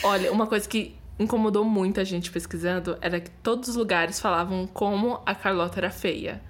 Olha, 0.01 0.31
uma 0.31 0.47
coisa 0.47 0.65
que 0.67 0.95
incomodou 1.19 1.65
muito 1.65 1.99
a 1.99 2.05
gente 2.05 2.31
pesquisando 2.31 2.97
era 3.01 3.19
que 3.19 3.29
todos 3.29 3.67
os 3.67 3.75
lugares 3.75 4.17
falavam 4.17 4.65
como 4.67 5.19
a 5.25 5.35
Carlota 5.35 5.79
era 5.79 5.91
feia. 5.91 6.41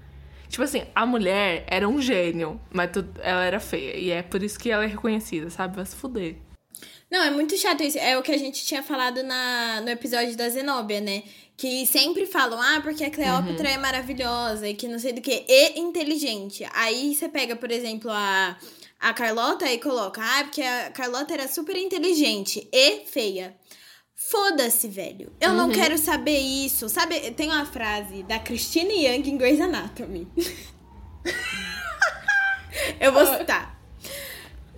Tipo 0.47 0.63
assim, 0.63 0.83
a 0.93 1.05
mulher 1.05 1.65
era 1.67 1.87
um 1.87 2.01
gênio, 2.01 2.59
mas 2.71 2.89
ela 3.21 3.43
era 3.43 3.59
feia. 3.59 3.97
E 3.97 4.11
é 4.11 4.21
por 4.21 4.41
isso 4.43 4.59
que 4.59 4.69
ela 4.69 4.83
é 4.83 4.87
reconhecida, 4.87 5.49
sabe? 5.49 5.75
Vai 5.75 5.85
se 5.85 5.95
fuder. 5.95 6.35
Não, 7.09 7.21
é 7.23 7.31
muito 7.31 7.57
chato 7.57 7.83
isso. 7.83 7.97
É 7.97 8.17
o 8.17 8.21
que 8.21 8.31
a 8.31 8.37
gente 8.37 8.65
tinha 8.65 8.83
falado 8.83 9.23
na, 9.23 9.81
no 9.81 9.89
episódio 9.89 10.35
da 10.35 10.49
Zenobia, 10.49 10.99
né? 10.99 11.23
Que 11.55 11.85
sempre 11.85 12.25
falam, 12.25 12.59
ah, 12.61 12.81
porque 12.81 13.03
a 13.03 13.09
Cleópatra 13.09 13.69
uhum. 13.69 13.75
é 13.75 13.77
maravilhosa 13.77 14.67
e 14.67 14.73
que 14.73 14.87
não 14.87 14.99
sei 14.99 15.13
do 15.13 15.21
que, 15.21 15.45
e 15.47 15.79
inteligente. 15.79 16.67
Aí 16.73 17.15
você 17.15 17.29
pega, 17.29 17.55
por 17.55 17.71
exemplo, 17.71 18.11
a, 18.11 18.57
a 18.99 19.13
Carlota 19.13 19.71
e 19.71 19.77
coloca, 19.77 20.21
ah, 20.21 20.43
porque 20.43 20.61
a 20.61 20.91
Carlota 20.91 21.33
era 21.33 21.47
super 21.47 21.77
inteligente 21.77 22.67
e 22.71 23.05
feia. 23.05 23.55
Foda-se, 24.15 24.87
velho. 24.87 25.33
Eu 25.41 25.51
uhum. 25.51 25.57
não 25.57 25.69
quero 25.69 25.97
saber 25.97 26.37
isso. 26.37 26.87
Sabe, 26.87 27.19
tem 27.31 27.51
uma 27.51 27.65
frase 27.65 28.23
da 28.23 28.39
Christine 28.39 29.05
Young 29.05 29.29
em 29.29 29.37
Grey's 29.37 29.59
Anatomy. 29.59 30.27
Eu 32.99 33.11
vou 33.11 33.25
citar. 33.25 33.79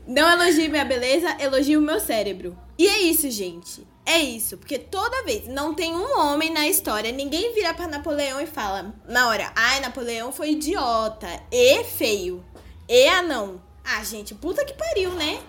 Não 0.07 0.29
elogie 0.29 0.69
minha 0.69 0.85
beleza, 0.85 1.35
elogie 1.39 1.77
o 1.77 1.81
meu 1.81 1.99
cérebro. 1.99 2.57
E 2.77 2.87
é 2.87 3.01
isso, 3.01 3.29
gente. 3.29 3.85
É 4.05 4.19
isso, 4.19 4.57
porque 4.57 4.79
toda 4.79 5.23
vez 5.23 5.47
não 5.47 5.73
tem 5.73 5.93
um 5.93 6.17
homem 6.17 6.49
na 6.49 6.65
história, 6.65 7.11
ninguém 7.11 7.53
vira 7.53 7.73
para 7.73 7.89
Napoleão 7.89 8.39
e 8.39 8.47
fala 8.47 8.95
na 9.05 9.27
hora, 9.27 9.51
ai, 9.53 9.81
Napoleão 9.81 10.31
foi 10.31 10.51
idiota 10.51 11.27
e 11.51 11.83
feio 11.83 12.41
e 12.87 13.05
anão. 13.09 13.61
Ah, 13.83 14.01
gente, 14.05 14.33
puta 14.33 14.63
que 14.63 14.73
pariu, 14.73 15.11
né? 15.11 15.41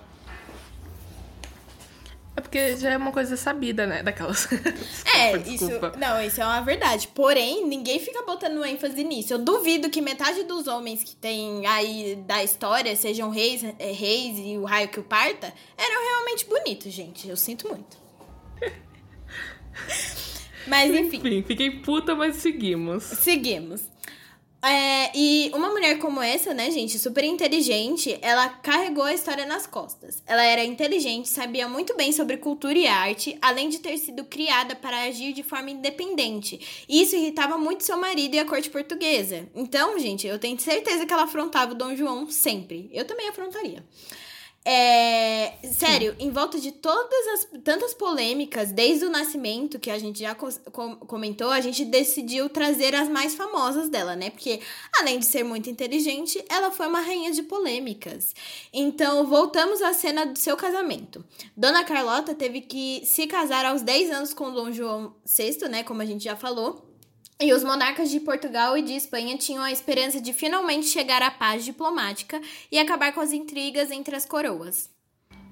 É 2.39 2.41
porque 2.41 2.77
já 2.77 2.93
é 2.93 2.97
uma 2.97 3.11
coisa 3.11 3.37
sabida, 3.37 3.85
né? 3.85 4.01
Daquelas. 4.01 4.49
É, 5.13 5.37
isso. 5.39 5.69
Não, 5.99 6.23
isso 6.23 6.41
é 6.41 6.45
uma 6.45 6.61
verdade. 6.61 7.09
Porém, 7.09 7.67
ninguém 7.67 7.99
fica 7.99 8.23
botando 8.23 8.65
ênfase 8.65 9.03
nisso. 9.03 9.33
Eu 9.33 9.39
duvido 9.39 9.91
que 9.91 10.01
metade 10.01 10.45
dos 10.45 10.69
homens 10.69 11.03
que 11.03 11.17
tem 11.17 11.67
aí 11.67 12.15
da 12.25 12.45
história 12.45 12.95
sejam 12.95 13.29
reis, 13.29 13.65
é, 13.65 13.91
reis 13.91 14.39
e 14.39 14.57
o 14.57 14.65
raio 14.65 14.89
que 14.89 15.01
o 15.01 15.03
parta 15.03 15.53
eram 15.77 16.01
realmente 16.01 16.47
bonitos, 16.47 16.93
gente. 16.93 17.29
Eu 17.29 17.37
sinto 17.37 17.67
muito. 17.67 17.97
mas 20.69 20.95
enfim. 20.95 21.17
Enfim, 21.17 21.43
fiquei 21.43 21.81
puta, 21.81 22.15
mas 22.15 22.37
seguimos. 22.37 23.03
Seguimos. 23.03 23.83
É, 24.69 25.11
e 25.15 25.51
uma 25.55 25.71
mulher 25.71 25.99
como 25.99 26.21
essa, 26.21 26.53
né, 26.53 26.71
gente, 26.71 26.99
super 26.99 27.25
inteligente, 27.25 28.19
ela 28.21 28.49
carregou 28.51 29.05
a 29.05 29.15
história 29.15 29.47
nas 29.47 29.67
costas. 29.67 30.23
Ela 30.27 30.45
era 30.45 30.63
inteligente, 30.63 31.27
sabia 31.29 31.67
muito 31.67 31.97
bem 31.97 32.13
sobre 32.13 32.37
cultura 32.37 32.79
e 32.79 32.87
arte, 32.87 33.39
além 33.41 33.71
de 33.71 33.79
ter 33.79 33.97
sido 33.97 34.25
criada 34.25 34.77
para 34.77 35.05
agir 35.05 35.33
de 35.33 35.43
forma 35.43 35.71
independente. 35.71 36.85
E 36.87 37.03
isso 37.03 37.17
irritava 37.17 37.57
muito 37.57 37.83
seu 37.83 37.97
marido 37.97 38.35
e 38.35 38.39
a 38.39 38.45
corte 38.45 38.69
portuguesa. 38.69 39.49
Então, 39.55 39.99
gente, 39.99 40.27
eu 40.27 40.39
tenho 40.39 40.61
certeza 40.61 41.07
que 41.07 41.13
ela 41.15 41.25
afrontava 41.25 41.73
o 41.73 41.75
Dom 41.75 41.97
João 41.97 42.31
sempre. 42.31 42.91
Eu 42.93 43.07
também 43.07 43.27
afrontaria. 43.27 43.83
É, 44.71 45.55
sério, 45.63 46.15
em 46.19 46.29
volta 46.29 46.61
de 46.61 46.73
todas 46.73 47.27
as 47.29 47.63
tantas 47.65 47.95
polêmicas, 47.95 48.71
desde 48.71 49.07
o 49.07 49.09
nascimento, 49.09 49.79
que 49.79 49.91
a 49.91 49.99
gente 49.99 50.21
já 50.21 50.35
com, 50.35 50.51
comentou, 50.97 51.51
a 51.51 51.63
gente 51.63 51.87
decidiu 51.87 52.51
trazer 52.51 52.95
as 52.95 53.09
mais 53.09 53.35
famosas 53.35 53.89
dela, 53.89 54.15
né? 54.15 54.29
Porque, 54.29 54.61
além 55.01 55.21
de 55.21 55.25
ser 55.25 55.43
muito 55.43 55.71
inteligente, 55.71 56.45
ela 56.51 56.71
foi 56.71 56.87
uma 56.87 57.01
rainha 57.01 57.33
de 57.33 57.43
polêmicas. 57.45 58.35
Então, 58.71 59.27
voltamos 59.27 59.81
à 59.81 59.95
cena 59.95 60.27
do 60.27 60.39
seu 60.39 60.55
casamento. 60.55 61.25
Dona 61.57 61.83
Carlota 61.83 62.35
teve 62.35 62.61
que 62.61 63.01
se 63.07 63.27
casar 63.27 63.65
aos 63.65 63.81
10 63.81 64.11
anos 64.11 64.35
com 64.35 64.53
Dom 64.53 64.71
João 64.71 65.15
VI, 65.25 65.67
né? 65.71 65.83
Como 65.83 66.03
a 66.03 66.05
gente 66.05 66.25
já 66.25 66.37
falou. 66.37 66.88
E 67.41 67.53
os 67.53 67.63
monarcas 67.63 68.11
de 68.11 68.19
Portugal 68.19 68.77
e 68.77 68.83
de 68.83 68.95
Espanha 68.95 69.39
tinham 69.39 69.63
a 69.63 69.71
esperança 69.71 70.21
de 70.21 70.33
finalmente 70.33 70.87
chegar 70.87 71.23
à 71.23 71.31
paz 71.31 71.65
diplomática 71.65 72.41
e 72.71 72.77
acabar 72.77 73.13
com 73.13 73.21
as 73.21 73.33
intrigas 73.33 73.93
entre 73.93 74.17
as 74.17 74.25
coroas. 74.25 74.91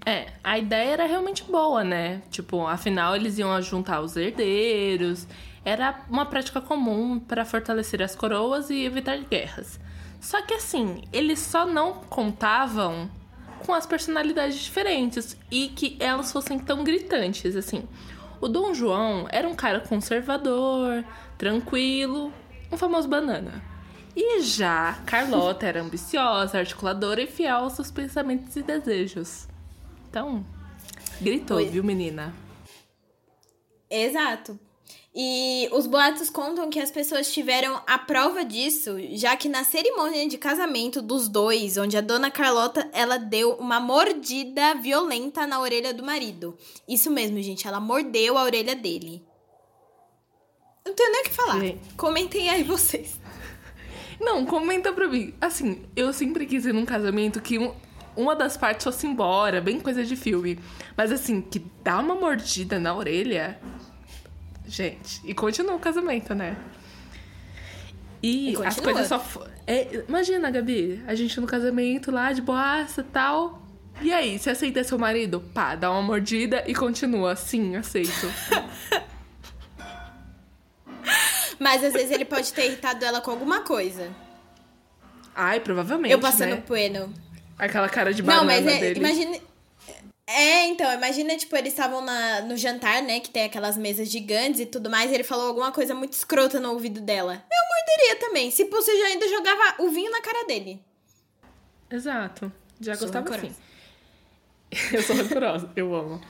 É, 0.04 0.32
a 0.42 0.58
ideia 0.58 0.90
era 0.90 1.06
realmente 1.06 1.44
boa, 1.44 1.84
né? 1.84 2.22
Tipo, 2.28 2.66
afinal 2.66 3.14
eles 3.14 3.38
iam 3.38 3.62
juntar 3.62 4.00
os 4.00 4.16
herdeiros. 4.16 5.28
Era 5.64 6.04
uma 6.10 6.26
prática 6.26 6.60
comum 6.60 7.20
para 7.20 7.44
fortalecer 7.44 8.02
as 8.02 8.16
coroas 8.16 8.68
e 8.68 8.84
evitar 8.84 9.18
guerras. 9.18 9.78
Só 10.20 10.42
que 10.42 10.54
assim, 10.54 11.02
eles 11.12 11.38
só 11.38 11.64
não 11.64 11.94
contavam 11.94 13.08
com 13.64 13.72
as 13.72 13.86
personalidades 13.86 14.58
diferentes 14.58 15.36
e 15.52 15.68
que 15.68 15.96
elas 16.00 16.32
fossem 16.32 16.58
tão 16.58 16.82
gritantes 16.82 17.54
assim. 17.54 17.84
O 18.40 18.48
Dom 18.48 18.74
João 18.74 19.26
era 19.30 19.48
um 19.48 19.54
cara 19.54 19.80
conservador, 19.80 21.04
tranquilo, 21.38 22.32
um 22.70 22.76
famoso 22.76 23.08
banana. 23.08 23.62
E 24.14 24.40
já 24.40 24.98
Carlota 25.04 25.66
era 25.66 25.82
ambiciosa, 25.82 26.58
articuladora 26.58 27.20
e 27.22 27.26
fiel 27.26 27.56
aos 27.56 27.74
seus 27.74 27.90
pensamentos 27.90 28.56
e 28.56 28.62
desejos. 28.62 29.46
Então, 30.08 30.44
gritou, 31.20 31.58
viu, 31.66 31.84
menina? 31.84 32.34
Exato. 33.90 34.58
E 35.18 35.66
os 35.72 35.86
boatos 35.86 36.28
contam 36.28 36.68
que 36.68 36.78
as 36.78 36.90
pessoas 36.90 37.32
tiveram 37.32 37.80
a 37.86 37.96
prova 37.96 38.44
disso, 38.44 38.96
já 39.12 39.34
que 39.34 39.48
na 39.48 39.64
cerimônia 39.64 40.28
de 40.28 40.36
casamento 40.36 41.00
dos 41.00 41.26
dois, 41.26 41.78
onde 41.78 41.96
a 41.96 42.02
dona 42.02 42.30
Carlota 42.30 42.86
ela 42.92 43.16
deu 43.16 43.54
uma 43.54 43.80
mordida 43.80 44.74
violenta 44.74 45.46
na 45.46 45.58
orelha 45.58 45.94
do 45.94 46.04
marido. 46.04 46.54
Isso 46.86 47.10
mesmo, 47.10 47.40
gente, 47.40 47.66
ela 47.66 47.80
mordeu 47.80 48.36
a 48.36 48.42
orelha 48.42 48.76
dele. 48.76 49.24
Não 50.84 50.92
tenho 50.92 51.10
nem 51.10 51.22
o 51.22 51.24
que 51.24 51.30
falar. 51.30 51.60
Sim. 51.60 51.80
Comentem 51.96 52.50
aí 52.50 52.62
vocês. 52.62 53.18
Não, 54.20 54.44
comenta 54.44 54.92
pra 54.92 55.08
mim. 55.08 55.32
Assim, 55.40 55.86
eu 55.96 56.12
sempre 56.12 56.44
quis 56.44 56.66
ir 56.66 56.74
num 56.74 56.84
casamento 56.84 57.40
que 57.40 57.58
um, 57.58 57.74
uma 58.14 58.36
das 58.36 58.58
partes 58.58 58.84
fosse 58.84 59.06
embora, 59.06 59.62
bem 59.62 59.80
coisa 59.80 60.04
de 60.04 60.14
filme. 60.14 60.58
Mas 60.94 61.10
assim, 61.10 61.40
que 61.40 61.58
dá 61.82 62.00
uma 62.00 62.14
mordida 62.14 62.78
na 62.78 62.94
orelha. 62.94 63.58
Gente, 64.66 65.20
e 65.24 65.32
continua 65.34 65.74
o 65.74 65.78
casamento, 65.78 66.34
né? 66.34 66.56
E, 68.22 68.52
e 68.52 68.64
as 68.64 68.80
coisas 68.80 69.06
só. 69.06 69.24
É, 69.66 70.04
imagina, 70.08 70.50
Gabi, 70.50 71.02
a 71.06 71.14
gente 71.14 71.40
no 71.40 71.46
casamento 71.46 72.10
lá 72.10 72.32
de 72.32 72.42
boaça 72.42 73.00
e 73.02 73.04
tal. 73.04 73.62
E 74.02 74.12
aí, 74.12 74.38
você 74.38 74.50
aceita 74.50 74.84
seu 74.84 74.98
marido? 74.98 75.40
Pá, 75.54 75.74
dá 75.74 75.90
uma 75.90 76.02
mordida 76.02 76.62
e 76.66 76.74
continua. 76.74 77.34
Sim, 77.36 77.76
aceito. 77.76 78.30
Mas 81.58 81.82
às 81.82 81.94
vezes 81.94 82.10
ele 82.10 82.24
pode 82.24 82.52
ter 82.52 82.66
irritado 82.66 83.04
ela 83.04 83.20
com 83.20 83.30
alguma 83.30 83.60
coisa. 83.60 84.10
Ai, 85.34 85.60
provavelmente. 85.60 86.12
Eu 86.12 86.18
passando 86.18 86.50
né? 86.50 86.62
pano. 86.66 87.12
Aquela 87.58 87.88
cara 87.88 88.12
de 88.12 88.22
banana 88.22 88.40
Não, 88.42 88.46
mas 88.46 88.66
é, 88.66 88.80
dele. 88.80 89.00
imagina. 89.00 89.38
É, 90.28 90.66
então, 90.66 90.92
imagina, 90.92 91.36
tipo, 91.36 91.54
eles 91.54 91.72
estavam 91.72 92.04
no 92.48 92.56
jantar, 92.56 93.00
né? 93.02 93.20
Que 93.20 93.30
tem 93.30 93.44
aquelas 93.44 93.76
mesas 93.76 94.08
gigantes 94.08 94.60
e 94.60 94.66
tudo 94.66 94.90
mais. 94.90 95.10
E 95.10 95.14
ele 95.14 95.22
falou 95.22 95.46
alguma 95.46 95.70
coisa 95.70 95.94
muito 95.94 96.14
escrota 96.14 96.58
no 96.58 96.72
ouvido 96.72 97.00
dela. 97.00 97.34
Eu 97.34 97.76
morderia 97.76 98.16
também. 98.16 98.50
Se 98.50 98.64
você 98.64 98.98
já 98.98 99.06
ainda 99.06 99.28
jogava 99.28 99.82
o 99.82 99.88
vinho 99.88 100.10
na 100.10 100.20
cara 100.20 100.44
dele. 100.46 100.82
Exato. 101.88 102.52
Já 102.80 102.94
Sou 102.96 103.06
gostava 103.06 103.36
assim. 103.36 103.54
Eu 104.92 105.00
sou 105.00 105.14
rancorosa, 105.14 105.70
eu 105.76 105.94
amo. 105.94 106.20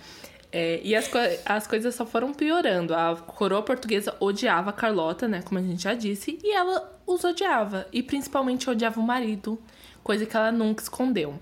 É, 0.52 0.78
e 0.84 0.94
as, 0.94 1.08
co 1.08 1.18
as 1.44 1.66
coisas 1.66 1.94
só 1.94 2.04
foram 2.04 2.34
piorando. 2.34 2.94
A 2.94 3.16
coroa 3.16 3.62
portuguesa 3.62 4.14
odiava 4.20 4.70
a 4.70 4.72
Carlota, 4.72 5.26
né? 5.26 5.42
Como 5.42 5.58
a 5.58 5.62
gente 5.62 5.82
já 5.82 5.94
disse, 5.94 6.38
e 6.44 6.52
ela 6.52 7.00
os 7.06 7.24
odiava. 7.24 7.86
E 7.90 8.02
principalmente 8.02 8.68
odiava 8.68 9.00
o 9.00 9.02
marido, 9.02 9.58
coisa 10.04 10.26
que 10.26 10.36
ela 10.36 10.52
nunca 10.52 10.82
escondeu. 10.82 11.38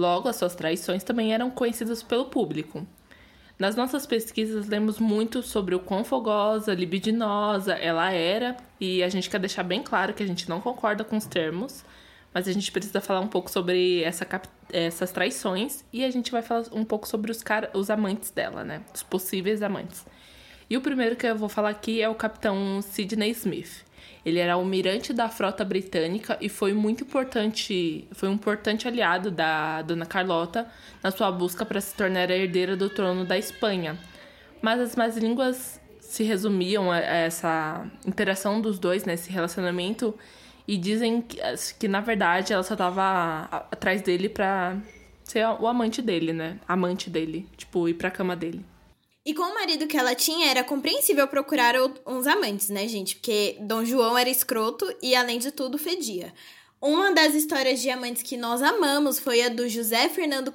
Logo, 0.00 0.30
as 0.30 0.36
suas 0.36 0.54
traições 0.54 1.04
também 1.04 1.34
eram 1.34 1.50
conhecidas 1.50 2.02
pelo 2.02 2.24
público. 2.24 2.86
Nas 3.58 3.76
nossas 3.76 4.06
pesquisas, 4.06 4.66
lemos 4.66 4.98
muito 4.98 5.42
sobre 5.42 5.74
o 5.74 5.78
quão 5.78 6.02
fogosa, 6.02 6.72
libidinosa 6.72 7.74
ela 7.74 8.10
era, 8.10 8.56
e 8.80 9.02
a 9.02 9.10
gente 9.10 9.28
quer 9.28 9.38
deixar 9.38 9.62
bem 9.62 9.82
claro 9.82 10.14
que 10.14 10.22
a 10.22 10.26
gente 10.26 10.48
não 10.48 10.58
concorda 10.58 11.04
com 11.04 11.18
os 11.18 11.26
termos, 11.26 11.84
mas 12.32 12.48
a 12.48 12.52
gente 12.52 12.72
precisa 12.72 12.98
falar 13.02 13.20
um 13.20 13.26
pouco 13.26 13.50
sobre 13.50 14.02
essa, 14.02 14.26
essas 14.72 15.12
traições 15.12 15.84
e 15.92 16.02
a 16.02 16.10
gente 16.10 16.32
vai 16.32 16.40
falar 16.40 16.64
um 16.72 16.82
pouco 16.82 17.06
sobre 17.06 17.30
os, 17.30 17.44
os 17.74 17.90
amantes 17.90 18.30
dela, 18.30 18.64
né? 18.64 18.80
Os 18.94 19.02
possíveis 19.02 19.60
amantes. 19.60 20.06
E 20.70 20.78
o 20.78 20.80
primeiro 20.80 21.14
que 21.14 21.26
eu 21.26 21.36
vou 21.36 21.50
falar 21.50 21.68
aqui 21.68 22.00
é 22.00 22.08
o 22.08 22.14
capitão 22.14 22.80
Sidney 22.80 23.32
Smith. 23.32 23.84
Ele 24.24 24.38
era 24.38 24.54
almirante 24.54 25.12
da 25.12 25.28
frota 25.28 25.64
britânica 25.64 26.36
e 26.40 26.48
foi 26.48 26.72
muito 26.72 27.04
importante, 27.04 28.06
foi 28.12 28.28
um 28.28 28.34
importante 28.34 28.86
aliado 28.86 29.30
da 29.30 29.82
Dona 29.82 30.04
Carlota 30.04 30.66
na 31.02 31.10
sua 31.10 31.30
busca 31.30 31.64
para 31.64 31.80
se 31.80 31.94
tornar 31.94 32.30
a 32.30 32.36
herdeira 32.36 32.76
do 32.76 32.90
trono 32.90 33.24
da 33.24 33.38
Espanha. 33.38 33.98
Mas 34.60 34.80
as 34.80 34.96
más 34.96 35.16
línguas 35.16 35.80
se 36.00 36.22
resumiam 36.22 36.90
a 36.90 36.98
essa 36.98 37.86
interação 38.06 38.60
dos 38.60 38.78
dois 38.78 39.04
nesse 39.04 39.30
relacionamento 39.30 40.14
e 40.68 40.76
dizem 40.76 41.22
que, 41.22 41.38
que 41.78 41.88
na 41.88 42.00
verdade 42.00 42.52
ela 42.52 42.62
só 42.62 42.76
tava 42.76 43.44
atrás 43.70 44.02
dele 44.02 44.28
pra 44.28 44.76
ser 45.24 45.46
o 45.46 45.66
amante 45.66 46.02
dele, 46.02 46.32
né? 46.32 46.58
Amante 46.66 47.08
dele, 47.08 47.48
tipo, 47.56 47.88
ir 47.88 47.94
pra 47.94 48.10
cama 48.10 48.36
dele. 48.36 48.64
E 49.30 49.34
com 49.34 49.44
o 49.44 49.54
marido 49.54 49.86
que 49.86 49.96
ela 49.96 50.12
tinha, 50.12 50.50
era 50.50 50.64
compreensível 50.64 51.24
procurar 51.28 51.76
uns 52.04 52.26
amantes, 52.26 52.68
né, 52.68 52.88
gente? 52.88 53.14
Porque 53.14 53.56
Dom 53.60 53.84
João 53.84 54.18
era 54.18 54.28
escroto 54.28 54.92
e, 55.00 55.14
além 55.14 55.38
de 55.38 55.52
tudo, 55.52 55.78
fedia. 55.78 56.34
Uma 56.80 57.12
das 57.12 57.32
histórias 57.32 57.80
de 57.80 57.88
amantes 57.90 58.24
que 58.24 58.36
nós 58.36 58.60
amamos 58.60 59.20
foi 59.20 59.42
a 59.42 59.48
do 59.48 59.68
José 59.68 60.08
Fernando 60.08 60.52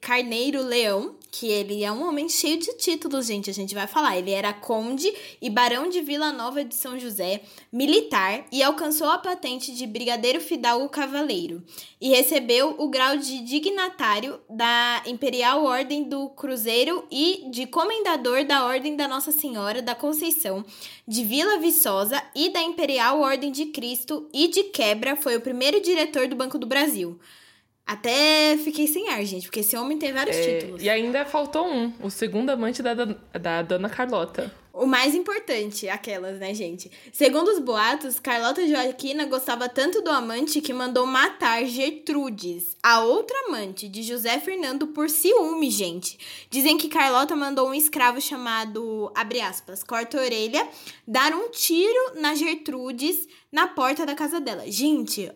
Carneiro 0.00 0.62
Leão, 0.62 1.16
que 1.32 1.48
ele 1.48 1.82
é 1.82 1.90
um 1.90 2.06
homem 2.06 2.28
cheio 2.28 2.58
de 2.58 2.74
títulos, 2.74 3.26
gente. 3.26 3.48
A 3.48 3.54
gente 3.54 3.74
vai 3.74 3.86
falar. 3.86 4.18
Ele 4.18 4.30
era 4.30 4.52
conde 4.52 5.10
e 5.40 5.48
barão 5.48 5.88
de 5.88 6.02
Vila 6.02 6.30
Nova 6.30 6.62
de 6.62 6.74
São 6.74 6.98
José, 6.98 7.40
militar 7.72 8.44
e 8.52 8.62
alcançou 8.62 9.08
a 9.08 9.16
patente 9.16 9.74
de 9.74 9.86
brigadeiro 9.86 10.40
fidalgo 10.42 10.90
cavaleiro 10.90 11.64
e 11.98 12.10
recebeu 12.10 12.76
o 12.78 12.86
grau 12.88 13.16
de 13.16 13.40
dignatário 13.40 14.38
da 14.48 15.02
Imperial 15.06 15.64
Ordem 15.64 16.04
do 16.04 16.28
Cruzeiro 16.28 17.06
e 17.10 17.46
de 17.50 17.66
comendador 17.66 18.44
da 18.44 18.66
Ordem 18.66 18.94
da 18.94 19.08
Nossa 19.08 19.32
Senhora 19.32 19.80
da 19.80 19.94
Conceição 19.94 20.62
de 21.08 21.24
Vila 21.24 21.58
Viçosa 21.58 22.22
e 22.36 22.50
da 22.50 22.62
Imperial 22.62 23.20
Ordem 23.20 23.50
de 23.50 23.66
Cristo 23.66 24.28
e 24.34 24.48
de 24.48 24.64
quebra 24.64 25.16
foi 25.16 25.34
o 25.36 25.40
primeiro 25.40 25.80
diretor 25.80 26.28
do 26.28 26.36
Banco 26.36 26.58
do 26.58 26.66
Brasil. 26.66 27.18
Até 27.86 28.56
fiquei 28.58 28.86
sem 28.86 29.08
ar, 29.08 29.24
gente, 29.24 29.46
porque 29.46 29.60
esse 29.60 29.76
homem 29.76 29.98
tem 29.98 30.12
vários 30.12 30.36
é, 30.36 30.58
títulos. 30.58 30.82
E 30.82 30.88
ainda 30.88 31.24
faltou 31.24 31.66
um, 31.66 31.92
o 32.00 32.10
segundo 32.10 32.50
amante 32.50 32.82
da, 32.82 32.94
da 32.94 33.62
Dona 33.62 33.90
Carlota. 33.90 34.52
O 34.72 34.86
mais 34.86 35.14
importante, 35.14 35.86
aquelas, 35.86 36.38
né, 36.38 36.54
gente? 36.54 36.90
Segundo 37.12 37.48
os 37.48 37.58
boatos, 37.58 38.18
Carlota 38.18 38.66
Joaquina 38.66 39.26
gostava 39.26 39.68
tanto 39.68 40.00
do 40.00 40.08
amante 40.10 40.62
que 40.62 40.72
mandou 40.72 41.04
matar 41.04 41.62
Gertrudes, 41.66 42.74
a 42.82 43.00
outra 43.00 43.36
amante 43.48 43.86
de 43.86 44.02
José 44.02 44.40
Fernando, 44.40 44.86
por 44.86 45.10
ciúme, 45.10 45.70
gente. 45.70 46.18
Dizem 46.48 46.78
que 46.78 46.88
Carlota 46.88 47.36
mandou 47.36 47.68
um 47.68 47.74
escravo 47.74 48.18
chamado, 48.18 49.12
abre 49.14 49.42
aspas, 49.42 49.84
corta-orelha, 49.84 50.66
dar 51.06 51.34
um 51.34 51.50
tiro 51.50 52.14
na 52.18 52.34
Gertrudes 52.34 53.28
na 53.52 53.66
porta 53.66 54.06
da 54.06 54.14
casa 54.14 54.40
dela. 54.40 54.64
Gente, 54.70 55.30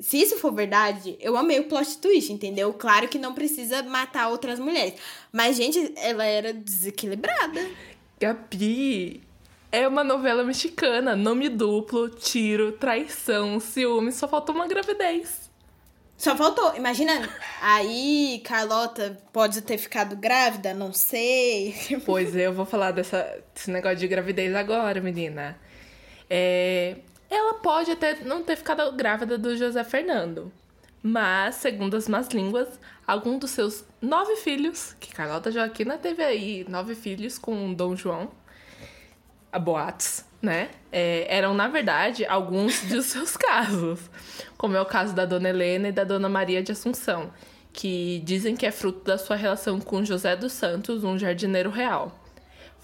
se 0.00 0.16
isso 0.16 0.38
for 0.38 0.52
verdade, 0.52 1.16
eu 1.20 1.36
amei 1.36 1.60
o 1.60 1.64
plot 1.64 1.98
twist, 1.98 2.32
entendeu? 2.32 2.72
Claro 2.72 3.08
que 3.08 3.18
não 3.18 3.34
precisa 3.34 3.82
matar 3.82 4.28
outras 4.28 4.58
mulheres. 4.58 4.94
Mas, 5.30 5.56
gente, 5.56 5.92
ela 5.96 6.24
era 6.24 6.52
desequilibrada. 6.52 7.68
Gabi, 8.18 9.22
é 9.70 9.86
uma 9.86 10.02
novela 10.02 10.42
mexicana. 10.42 11.14
Nome 11.14 11.48
duplo, 11.48 12.08
tiro, 12.08 12.72
traição, 12.72 13.60
ciúme. 13.60 14.10
Só 14.10 14.26
faltou 14.26 14.54
uma 14.54 14.66
gravidez. 14.66 15.50
Só 16.16 16.36
faltou. 16.36 16.74
Imagina, 16.76 17.28
aí 17.62 18.42
Carlota 18.44 19.18
pode 19.32 19.62
ter 19.62 19.78
ficado 19.78 20.16
grávida, 20.16 20.74
não 20.74 20.92
sei. 20.92 21.74
Pois 22.04 22.34
é, 22.34 22.46
eu 22.46 22.52
vou 22.52 22.66
falar 22.66 22.90
dessa, 22.90 23.42
desse 23.54 23.70
negócio 23.70 23.98
de 23.98 24.08
gravidez 24.08 24.54
agora, 24.54 25.00
menina. 25.00 25.58
É, 26.28 26.96
ela 27.30 27.54
pode 27.54 27.92
até 27.92 28.16
não 28.24 28.42
ter 28.42 28.56
ficado 28.56 28.90
grávida 28.92 29.38
do 29.38 29.56
José 29.56 29.84
Fernando. 29.84 30.52
Mas, 31.02 31.54
segundo 31.54 31.96
as 31.96 32.08
más 32.08 32.28
línguas, 32.28 32.68
algum 33.06 33.38
dos 33.38 33.52
seus 33.52 33.84
nove 34.02 34.36
filhos, 34.36 34.94
que 35.00 35.14
Carlota 35.14 35.50
Joaquina 35.50 35.96
teve 35.96 36.22
aí 36.22 36.66
nove 36.68 36.94
filhos 36.94 37.38
com 37.38 37.72
Dom 37.72 37.96
João, 37.96 38.30
a 39.50 39.58
boatos, 39.58 40.24
né? 40.42 40.70
É, 40.92 41.26
eram, 41.34 41.54
na 41.54 41.68
verdade, 41.68 42.26
alguns 42.26 42.82
de 42.86 43.02
seus 43.02 43.36
casos. 43.36 43.98
Como 44.58 44.76
é 44.76 44.80
o 44.80 44.86
caso 44.86 45.14
da 45.14 45.24
Dona 45.24 45.48
Helena 45.48 45.88
e 45.88 45.92
da 45.92 46.04
Dona 46.04 46.28
Maria 46.28 46.62
de 46.62 46.72
Assunção, 46.72 47.32
que 47.72 48.20
dizem 48.24 48.54
que 48.54 48.66
é 48.66 48.70
fruto 48.70 49.02
da 49.04 49.16
sua 49.16 49.36
relação 49.36 49.80
com 49.80 50.04
José 50.04 50.36
dos 50.36 50.52
Santos, 50.52 51.02
um 51.02 51.18
jardineiro 51.18 51.70
real. 51.70 52.19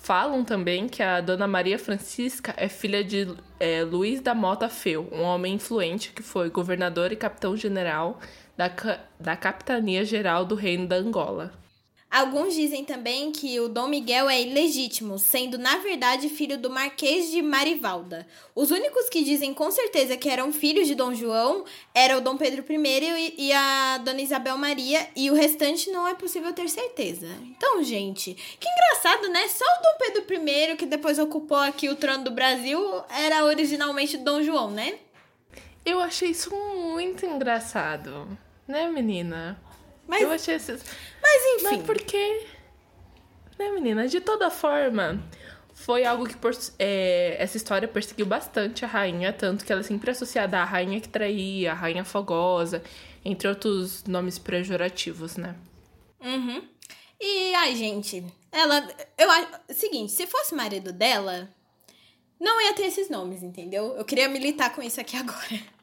Falam 0.07 0.45
também 0.45 0.87
que 0.87 1.03
a 1.03 1.21
Dona 1.21 1.49
Maria 1.49 1.77
Francisca 1.81 2.55
é 2.57 2.69
filha 2.69 3.03
de 3.03 3.27
é, 3.59 3.83
Luiz 3.83 4.21
da 4.21 4.37
Mota 4.37 4.69
Feu, 4.69 5.09
um 5.11 5.23
homem 5.23 5.55
influente 5.55 6.12
que 6.12 6.23
foi 6.23 6.49
governador 6.49 7.11
e 7.11 7.16
capitão-general 7.16 8.21
da, 8.57 8.71
da 9.19 9.37
Capitania 9.37 10.05
Geral 10.05 10.45
do 10.45 10.55
Reino 10.55 10.87
da 10.87 10.95
Angola. 10.95 11.51
Alguns 12.16 12.55
dizem 12.55 12.83
também 12.83 13.31
que 13.31 13.61
o 13.61 13.68
Dom 13.68 13.88
Miguel 13.88 14.31
é 14.31 14.40
ilegítimo, 14.40 15.18
sendo 15.18 15.59
na 15.59 15.76
verdade 15.76 16.31
filho 16.31 16.57
do 16.57 16.70
Marquês 16.70 17.31
de 17.31 17.42
Marivalda. 17.42 18.26
Os 18.55 18.70
únicos 18.70 19.11
que 19.11 19.22
dizem 19.22 19.52
com 19.52 19.70
certeza 19.70 20.16
que 20.16 20.31
eram 20.31 20.50
filhos 20.50 20.88
de 20.88 20.94
Dom 20.94 21.12
João 21.12 21.66
eram 21.94 22.16
o 22.16 22.20
Dom 22.22 22.38
Pedro 22.38 22.64
I 22.66 23.35
e 23.37 23.52
a 23.52 23.98
Dona 23.98 24.22
Isabel 24.22 24.57
Maria, 24.57 25.07
e 25.14 25.31
o 25.31 25.35
restante 25.35 25.90
não 25.90 26.09
é 26.09 26.14
possível 26.14 26.55
ter 26.55 26.70
certeza. 26.70 27.29
Então, 27.55 27.85
gente, 27.85 28.33
que 28.59 28.66
engraçado, 28.66 29.29
né? 29.29 29.46
Só 29.48 29.66
o 29.66 29.83
Dom 29.83 29.98
Pedro 29.98 30.48
I, 30.48 30.74
que 30.74 30.87
depois 30.87 31.18
ocupou 31.18 31.59
aqui 31.59 31.90
o 31.90 31.96
trono 31.96 32.24
do 32.24 32.31
Brasil, 32.31 32.81
era 33.11 33.44
originalmente 33.44 34.16
Dom 34.16 34.42
João, 34.42 34.70
né? 34.70 34.94
Eu 35.85 36.00
achei 36.00 36.31
isso 36.31 36.48
muito 36.50 37.26
engraçado, 37.26 38.26
né, 38.66 38.90
menina? 38.90 39.61
Mas, 40.07 40.23
eu 40.23 40.31
achei 40.31 40.55
esses. 40.55 40.85
Mas 41.23 41.42
enfim. 41.55 41.77
Mas 41.77 41.83
porque. 41.83 42.47
Né, 43.59 43.71
menina? 43.71 44.07
De 44.07 44.21
toda 44.21 44.51
forma, 44.51 45.23
foi 45.75 46.05
algo 46.05 46.27
que 46.27 46.37
é, 46.79 47.37
essa 47.38 47.57
história 47.57 47.87
perseguiu 47.87 48.27
bastante 48.27 48.85
a 48.85 48.88
rainha, 48.88 49.33
tanto 49.33 49.64
que 49.64 49.73
ela 49.73 49.81
é 49.81 49.85
sempre 49.85 50.11
associada 50.11 50.59
à 50.59 50.64
rainha 50.64 51.01
que 51.01 51.09
traía, 51.09 51.73
a 51.73 51.75
rainha 51.75 52.05
fogosa, 52.05 52.83
entre 53.25 53.49
outros 53.49 54.05
nomes 54.05 54.38
pejorativos, 54.38 55.37
né? 55.37 55.55
Uhum. 56.21 56.62
E, 57.21 57.55
ai, 57.55 57.75
gente, 57.77 58.25
ela. 58.53 58.88
Eu 59.16 59.31
acho. 59.31 59.49
Seguinte, 59.71 60.12
se 60.12 60.27
fosse 60.27 60.55
marido 60.55 60.92
dela, 60.92 61.49
não 62.40 62.61
ia 62.61 62.75
ter 62.75 62.85
esses 62.85 63.09
nomes, 63.09 63.42
entendeu? 63.42 63.97
Eu 63.97 64.05
queria 64.05 64.29
militar 64.29 64.75
com 64.75 64.83
isso 64.83 65.01
aqui 65.01 65.16
agora. 65.16 65.76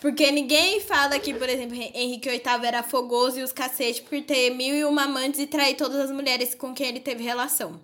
Porque 0.00 0.30
ninguém 0.30 0.80
fala 0.80 1.18
que, 1.18 1.34
por 1.34 1.48
exemplo, 1.48 1.76
Henrique 1.76 2.28
VIII 2.28 2.66
era 2.66 2.82
fogoso 2.82 3.38
e 3.38 3.42
os 3.42 3.52
cacete 3.52 4.02
por 4.02 4.20
ter 4.22 4.50
mil 4.50 4.74
e 4.74 4.84
uma 4.84 5.04
amantes 5.04 5.40
e 5.40 5.46
trair 5.46 5.76
todas 5.76 6.00
as 6.00 6.10
mulheres 6.10 6.54
com 6.54 6.74
quem 6.74 6.88
ele 6.88 7.00
teve 7.00 7.22
relação. 7.22 7.80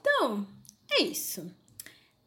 Então, 0.00 0.46
é 0.90 1.02
isso. 1.02 1.50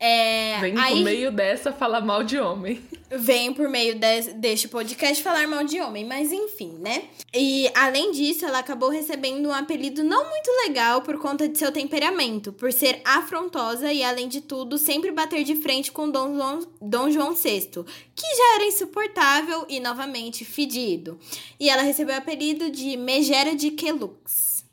É, 0.03 0.59
Vem 0.59 0.75
aí, 0.79 0.95
por 0.95 1.03
meio 1.03 1.31
dessa 1.31 1.71
falar 1.71 2.01
mal 2.01 2.23
de 2.23 2.39
homem. 2.39 2.81
Vem 3.11 3.53
por 3.53 3.69
meio 3.69 3.93
de, 3.93 4.33
deste 4.33 4.67
podcast 4.67 5.21
falar 5.21 5.47
mal 5.47 5.63
de 5.63 5.79
homem, 5.79 6.03
mas 6.03 6.31
enfim, 6.31 6.75
né? 6.79 7.03
E 7.31 7.69
além 7.75 8.11
disso, 8.11 8.43
ela 8.43 8.57
acabou 8.57 8.89
recebendo 8.89 9.47
um 9.47 9.53
apelido 9.53 10.03
não 10.03 10.27
muito 10.27 10.49
legal 10.65 11.03
por 11.03 11.19
conta 11.19 11.47
de 11.47 11.55
seu 11.55 11.71
temperamento, 11.71 12.51
por 12.51 12.73
ser 12.73 12.99
afrontosa 13.05 13.93
e, 13.93 14.03
além 14.03 14.27
de 14.27 14.41
tudo, 14.41 14.79
sempre 14.79 15.11
bater 15.11 15.43
de 15.43 15.57
frente 15.57 15.91
com 15.91 16.09
Dom 16.09 16.33
João, 16.33 16.67
Dom 16.81 17.11
João 17.11 17.35
VI, 17.35 17.69
que 18.15 18.35
já 18.35 18.55
era 18.55 18.65
insuportável 18.65 19.67
e, 19.69 19.79
novamente, 19.79 20.43
fedido. 20.43 21.19
E 21.59 21.69
ela 21.69 21.83
recebeu 21.83 22.15
o 22.15 22.17
apelido 22.17 22.71
de 22.71 22.97
Megera 22.97 23.55
de 23.55 23.69
Quelux. 23.69 24.65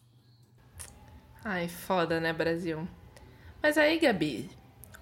Ai, 1.45 1.69
foda, 1.69 2.19
né, 2.19 2.33
Brasil? 2.33 2.89
Mas 3.63 3.77
aí, 3.77 3.99
Gabi, 3.99 4.49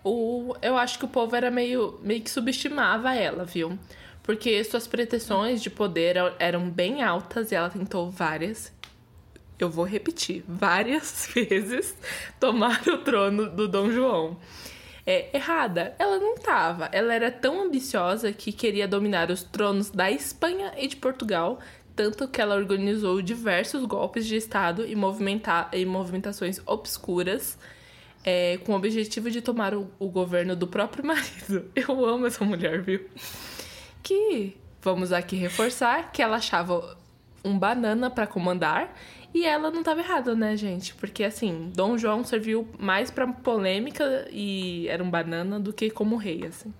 o, 0.08 0.56
eu 0.62 0.76
acho 0.76 1.00
que 1.00 1.04
o 1.04 1.08
povo 1.08 1.34
era 1.34 1.50
meio, 1.50 1.98
meio 2.00 2.20
que 2.20 2.30
subestimava 2.30 3.12
ela, 3.12 3.44
viu? 3.44 3.76
Porque 4.22 4.62
suas 4.62 4.86
pretensões 4.86 5.60
de 5.60 5.68
poder 5.68 6.16
eram 6.38 6.70
bem 6.70 7.02
altas 7.02 7.50
e 7.50 7.56
ela 7.56 7.68
tentou 7.68 8.08
várias. 8.08 8.72
Eu 9.58 9.68
vou 9.68 9.84
repetir, 9.84 10.44
várias 10.46 11.28
vezes 11.34 11.96
tomar 12.38 12.86
o 12.86 12.98
trono 12.98 13.50
do 13.50 13.66
Dom 13.66 13.90
João. 13.90 14.36
É, 15.04 15.36
errada, 15.36 15.94
ela 15.98 16.18
não 16.18 16.36
tava. 16.36 16.88
Ela 16.92 17.12
era 17.12 17.30
tão 17.30 17.64
ambiciosa 17.64 18.32
que 18.32 18.52
queria 18.52 18.86
dominar 18.86 19.30
os 19.30 19.42
tronos 19.42 19.90
da 19.90 20.10
Espanha 20.10 20.72
e 20.76 20.86
de 20.86 20.96
Portugal, 20.96 21.58
tanto 21.96 22.28
que 22.28 22.40
ela 22.40 22.54
organizou 22.54 23.20
diversos 23.20 23.84
golpes 23.84 24.26
de 24.26 24.36
Estado 24.36 24.86
e, 24.86 24.94
movimentar, 24.94 25.68
e 25.72 25.84
movimentações 25.84 26.60
obscuras 26.64 27.58
é, 28.26 28.58
com 28.58 28.72
o 28.72 28.76
objetivo 28.76 29.30
de 29.30 29.40
tomar 29.40 29.72
o, 29.72 29.88
o 30.00 30.08
governo 30.08 30.56
do 30.56 30.66
próprio 30.66 31.06
marido. 31.06 31.70
Eu 31.76 32.04
amo 32.04 32.26
essa 32.26 32.44
mulher, 32.44 32.82
viu? 32.82 33.08
Que, 34.02 34.56
vamos 34.82 35.12
aqui 35.12 35.36
reforçar, 35.36 36.10
que 36.10 36.20
ela 36.20 36.36
achava 36.36 36.98
um 37.44 37.56
banana 37.56 38.10
para 38.10 38.26
comandar 38.26 38.92
e 39.32 39.44
ela 39.44 39.70
não 39.70 39.80
estava 39.80 40.00
errada, 40.00 40.34
né, 40.34 40.56
gente? 40.56 40.92
Porque 40.94 41.22
assim, 41.22 41.70
Dom 41.72 41.96
João 41.96 42.24
serviu 42.24 42.68
mais 42.78 43.10
para 43.10 43.28
polêmica 43.28 44.26
e 44.32 44.88
era 44.88 45.04
um 45.04 45.10
banana 45.10 45.60
do 45.60 45.72
que 45.72 45.88
como 45.88 46.16
rei, 46.16 46.44
assim. 46.44 46.74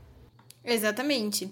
Exatamente. 0.66 1.48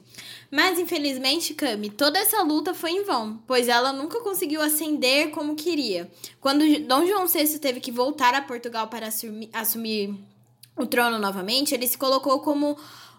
Mas 0.50 0.78
infelizmente, 0.78 1.54
Cami, 1.54 1.88
toda 1.88 2.18
essa 2.18 2.42
luta 2.42 2.74
foi 2.74 2.90
em 2.90 3.04
vão, 3.04 3.40
pois 3.46 3.68
ela 3.68 3.92
nunca 3.92 4.20
conseguiu 4.20 4.60
ascender 4.60 5.30
como 5.30 5.54
queria. 5.54 6.10
Quando 6.40 6.64
Dom 6.80 7.06
João 7.06 7.28
VI 7.28 7.58
teve 7.60 7.78
que 7.78 7.92
voltar 7.92 8.34
a 8.34 8.42
Portugal 8.42 8.88
para 8.88 9.06
assumir, 9.06 9.48
assumir 9.52 10.14
o 10.76 10.84
trono 10.84 11.18
novamente, 11.18 11.72
ele 11.72 11.86
se 11.86 11.96
colocou 11.96 12.40
como 12.40 12.76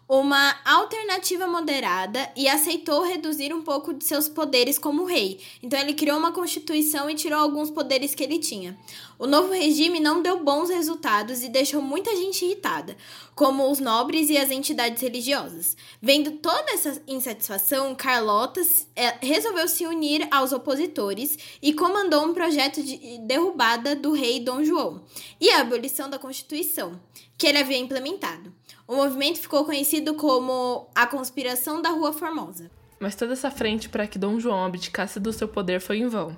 uma 0.07 0.55
alternativa 0.63 1.47
moderada 1.47 2.29
e 2.35 2.47
aceitou 2.47 3.01
reduzir 3.03 3.53
um 3.53 3.63
pouco 3.63 3.93
de 3.93 4.03
seus 4.05 4.27
poderes 4.29 4.77
como 4.77 5.05
rei. 5.05 5.39
Então 5.63 5.79
ele 5.79 5.93
criou 5.93 6.17
uma 6.17 6.31
constituição 6.31 7.09
e 7.09 7.15
tirou 7.15 7.39
alguns 7.39 7.71
poderes 7.71 8.13
que 8.13 8.23
ele 8.23 8.37
tinha. 8.37 8.77
O 9.17 9.25
novo 9.25 9.53
regime 9.53 9.99
não 9.99 10.21
deu 10.21 10.43
bons 10.43 10.69
resultados 10.69 11.41
e 11.41 11.49
deixou 11.49 11.81
muita 11.81 12.15
gente 12.15 12.43
irritada, 12.43 12.97
como 13.33 13.71
os 13.71 13.79
nobres 13.79 14.29
e 14.29 14.37
as 14.37 14.51
entidades 14.51 15.01
religiosas. 15.01 15.77
Vendo 16.01 16.31
toda 16.31 16.71
essa 16.71 17.01
insatisfação, 17.07 17.95
Carlota 17.95 18.61
é, 18.95 19.15
resolveu 19.21 19.67
se 19.67 19.85
unir 19.85 20.27
aos 20.29 20.51
opositores 20.51 21.37
e 21.61 21.73
comandou 21.73 22.25
um 22.25 22.33
projeto 22.33 22.83
de 22.83 23.19
derrubada 23.19 23.95
do 23.95 24.11
rei 24.11 24.39
Dom 24.41 24.63
João 24.63 25.01
e 25.39 25.49
a 25.49 25.61
abolição 25.61 26.09
da 26.09 26.19
Constituição, 26.19 26.99
que 27.37 27.47
ele 27.47 27.59
havia 27.59 27.77
implementado. 27.77 28.53
O 28.87 28.95
movimento 28.95 29.39
ficou 29.39 29.63
conhecido 29.63 30.13
como 30.15 30.87
a 30.93 31.07
Conspiração 31.07 31.81
da 31.81 31.89
Rua 31.89 32.11
Formosa. 32.11 32.69
Mas 32.99 33.15
toda 33.15 33.33
essa 33.33 33.49
frente 33.51 33.89
para 33.89 34.07
que 34.07 34.19
Dom 34.19 34.39
João 34.39 34.65
abdicasse 34.65 35.19
do 35.19 35.33
seu 35.33 35.47
poder 35.47 35.79
foi 35.79 35.99
em 35.99 36.07
vão. 36.07 36.35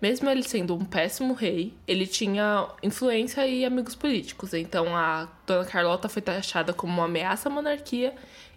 Mesmo 0.00 0.30
ele 0.30 0.42
sendo 0.42 0.74
um 0.74 0.84
péssimo 0.84 1.34
rei, 1.34 1.74
ele 1.86 2.06
tinha 2.06 2.68
influência 2.82 3.46
e 3.46 3.64
amigos 3.64 3.94
políticos. 3.94 4.54
Então 4.54 4.96
a 4.96 5.28
Dona 5.46 5.64
Carlota 5.64 6.08
foi 6.08 6.22
taxada 6.22 6.72
como 6.72 6.92
uma 6.92 7.04
ameaça 7.06 7.48
à 7.48 7.52
monarquia 7.52 8.14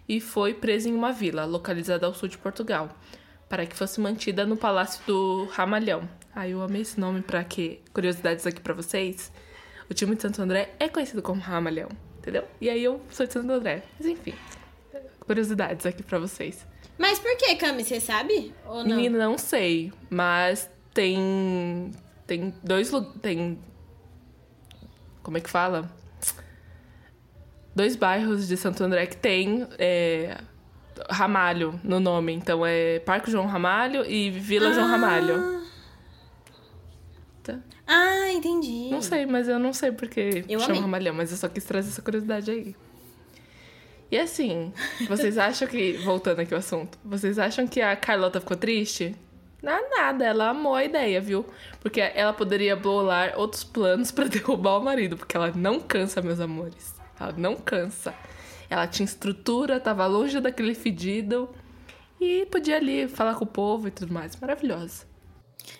e 0.08 0.20
foi 0.20 0.54
presa 0.54 0.88
em 0.88 0.94
uma 0.94 1.12
vila 1.12 1.44
localizada 1.44 2.06
ao 2.06 2.14
sul 2.14 2.28
de 2.28 2.38
Portugal, 2.38 2.90
para 3.48 3.66
que 3.66 3.76
fosse 3.76 4.00
mantida 4.00 4.46
no 4.46 4.56
Palácio 4.56 5.02
do 5.06 5.46
Ramalhão. 5.52 6.08
Ah, 6.34 6.48
eu 6.48 6.62
amei 6.62 6.82
esse 6.82 6.98
nome 6.98 7.22
para 7.22 7.42
que 7.44 7.80
curiosidades 7.92 8.46
aqui 8.46 8.60
para 8.60 8.74
vocês. 8.74 9.32
O 9.90 9.94
time 9.94 10.14
de 10.14 10.22
Santo 10.22 10.40
André 10.40 10.74
é 10.78 10.88
conhecido 10.88 11.22
como 11.22 11.40
Ramalhão 11.40 11.88
entendeu? 12.22 12.44
E 12.60 12.70
aí 12.70 12.82
eu 12.82 13.02
sou 13.10 13.26
de 13.26 13.32
Santo 13.32 13.52
André. 13.52 13.82
Mas 13.98 14.06
enfim, 14.06 14.34
curiosidades 15.20 15.84
aqui 15.84 16.02
pra 16.02 16.18
vocês. 16.18 16.64
Mas 16.96 17.18
por 17.18 17.36
que, 17.36 17.56
Cami? 17.56 17.84
Você 17.84 18.00
sabe? 18.00 18.54
Ou 18.64 18.84
não? 18.84 18.96
Menina, 18.96 19.18
não 19.18 19.36
sei. 19.36 19.92
Mas 20.08 20.70
tem. 20.94 21.92
Tem 22.26 22.54
dois. 22.62 22.90
Tem. 23.20 23.58
Como 25.22 25.36
é 25.36 25.40
que 25.40 25.50
fala? 25.50 25.90
Dois 27.74 27.96
bairros 27.96 28.48
de 28.48 28.56
Santo 28.56 28.84
André 28.84 29.06
que 29.06 29.16
tem 29.16 29.66
é, 29.78 30.36
Ramalho 31.08 31.80
no 31.82 32.00
nome. 32.00 32.32
Então 32.32 32.66
é 32.66 32.98
Parque 33.00 33.30
João 33.30 33.46
Ramalho 33.46 34.04
e 34.04 34.30
Vila 34.30 34.68
ah. 34.68 34.72
João 34.72 34.86
Ramalho. 34.88 35.62
Ah, 37.86 38.32
entendi. 38.32 38.88
Não 38.90 39.02
sei, 39.02 39.26
mas 39.26 39.48
eu 39.48 39.58
não 39.58 39.72
sei 39.72 39.92
porque 39.92 40.44
eu 40.48 40.60
chama 40.60 40.80
Ramalhão, 40.80 41.14
mas 41.14 41.30
eu 41.30 41.36
só 41.36 41.48
quis 41.48 41.64
trazer 41.64 41.88
essa 41.90 42.00
curiosidade 42.00 42.50
aí. 42.50 42.76
E 44.10 44.18
assim, 44.18 44.72
vocês 45.08 45.36
acham 45.38 45.66
que. 45.68 45.94
Voltando 45.98 46.40
aqui 46.40 46.54
ao 46.54 46.60
assunto, 46.60 46.98
vocês 47.04 47.38
acham 47.38 47.66
que 47.66 47.80
a 47.80 47.94
Carlota 47.96 48.40
ficou 48.40 48.56
triste? 48.56 49.14
Não, 49.62 49.90
nada, 49.90 50.24
ela 50.24 50.48
amou 50.48 50.74
a 50.74 50.84
ideia, 50.84 51.20
viu? 51.20 51.46
Porque 51.80 52.00
ela 52.00 52.32
poderia 52.32 52.74
bolar 52.74 53.34
outros 53.36 53.62
planos 53.62 54.10
para 54.10 54.26
derrubar 54.28 54.78
o 54.78 54.84
marido, 54.84 55.16
porque 55.16 55.36
ela 55.36 55.52
não 55.52 55.78
cansa, 55.78 56.20
meus 56.20 56.40
amores. 56.40 56.94
Ela 57.18 57.32
não 57.36 57.54
cansa. 57.54 58.12
Ela 58.68 58.88
tinha 58.88 59.04
estrutura, 59.04 59.78
tava 59.78 60.06
longe 60.06 60.40
daquele 60.40 60.74
fedido 60.74 61.48
e 62.20 62.46
podia 62.46 62.76
ali 62.76 63.06
falar 63.06 63.34
com 63.36 63.44
o 63.44 63.46
povo 63.46 63.86
e 63.86 63.90
tudo 63.90 64.12
mais. 64.12 64.34
Maravilhosa. 64.36 65.06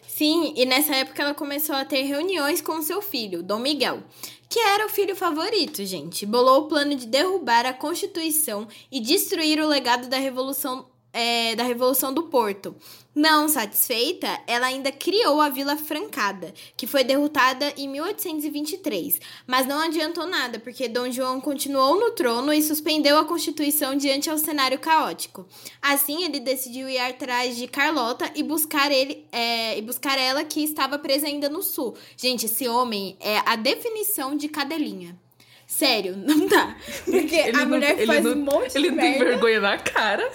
Sim, 0.07 0.53
e 0.57 0.65
nessa 0.65 0.95
época 0.95 1.23
ela 1.23 1.35
começou 1.35 1.75
a 1.75 1.85
ter 1.85 2.03
reuniões 2.03 2.61
com 2.61 2.83
seu 2.83 3.01
filho, 3.01 3.43
Dom 3.43 3.59
Miguel, 3.59 4.03
que 4.49 4.59
era 4.59 4.87
o 4.87 4.89
filho 4.91 5.17
favorito, 5.17 5.85
gente. 5.85 6.27
Bolou 6.27 6.61
o 6.61 6.69
plano 6.69 6.95
de 6.95 7.07
derrubar 7.07 7.65
a 7.65 7.73
Constituição 7.73 8.69
e 8.91 9.01
destruir 9.01 9.59
o 9.59 9.67
legado 9.67 10.09
da 10.09 10.19
Revolução 10.19 10.87
é, 11.13 11.55
da 11.55 11.63
Revolução 11.63 12.13
do 12.13 12.25
Porto. 12.25 12.75
Não 13.15 13.47
satisfeita, 13.47 14.41
ela 14.47 14.67
ainda 14.67 14.91
criou 14.91 15.39
a 15.43 15.51
Vila 15.51 15.77
Francada, 15.77 16.55
que 16.75 16.87
foi 16.87 17.05
derrotada 17.05 17.71
em 17.77 17.87
1823. 17.87 19.21
Mas 19.47 19.67
não 19.67 19.81
adiantou 19.81 20.27
nada, 20.27 20.59
porque 20.59 20.89
Dom 20.89 21.11
João 21.11 21.39
continuou 21.39 22.01
no 22.01 22.13
trono 22.13 22.55
e 22.55 22.63
suspendeu 22.63 23.19
a 23.19 23.27
Constituição 23.27 23.95
diante 23.95 24.31
ao 24.31 24.39
cenário 24.39 24.79
caótico. 24.79 25.47
Assim, 25.83 26.25
ele 26.25 26.41
decidiu 26.41 26.89
ir 26.89 26.99
atrás 26.99 27.55
de 27.57 27.67
Carlota 27.67 28.31
e 28.35 28.43
buscar, 28.43 28.91
ele, 28.91 29.27
é, 29.31 29.77
e 29.77 29.83
buscar 29.83 30.19
ela 30.19 30.43
que 30.43 30.65
estava 30.65 30.99
presa 30.99 31.27
ainda 31.27 31.51
no 31.51 31.63
sul. 31.63 31.95
Gente, 32.17 32.47
esse 32.47 32.67
homem 32.67 33.19
é 33.21 33.43
a 33.45 33.57
definição 33.57 34.35
de 34.35 34.49
cadelinha. 34.49 35.19
Sério, 35.67 36.17
não 36.25 36.47
dá. 36.47 36.77
Porque 37.05 37.35
ele 37.35 37.61
a 37.61 37.67
mulher 37.67 37.97
não, 37.97 38.07
faz 38.07 38.25
não, 38.25 38.33
um 38.33 38.37
monte 38.37 38.73
de 38.73 38.79
Ele 38.79 38.93
tem 38.93 39.19
vergonha 39.19 39.61
na 39.61 39.79
cara. 39.79 40.31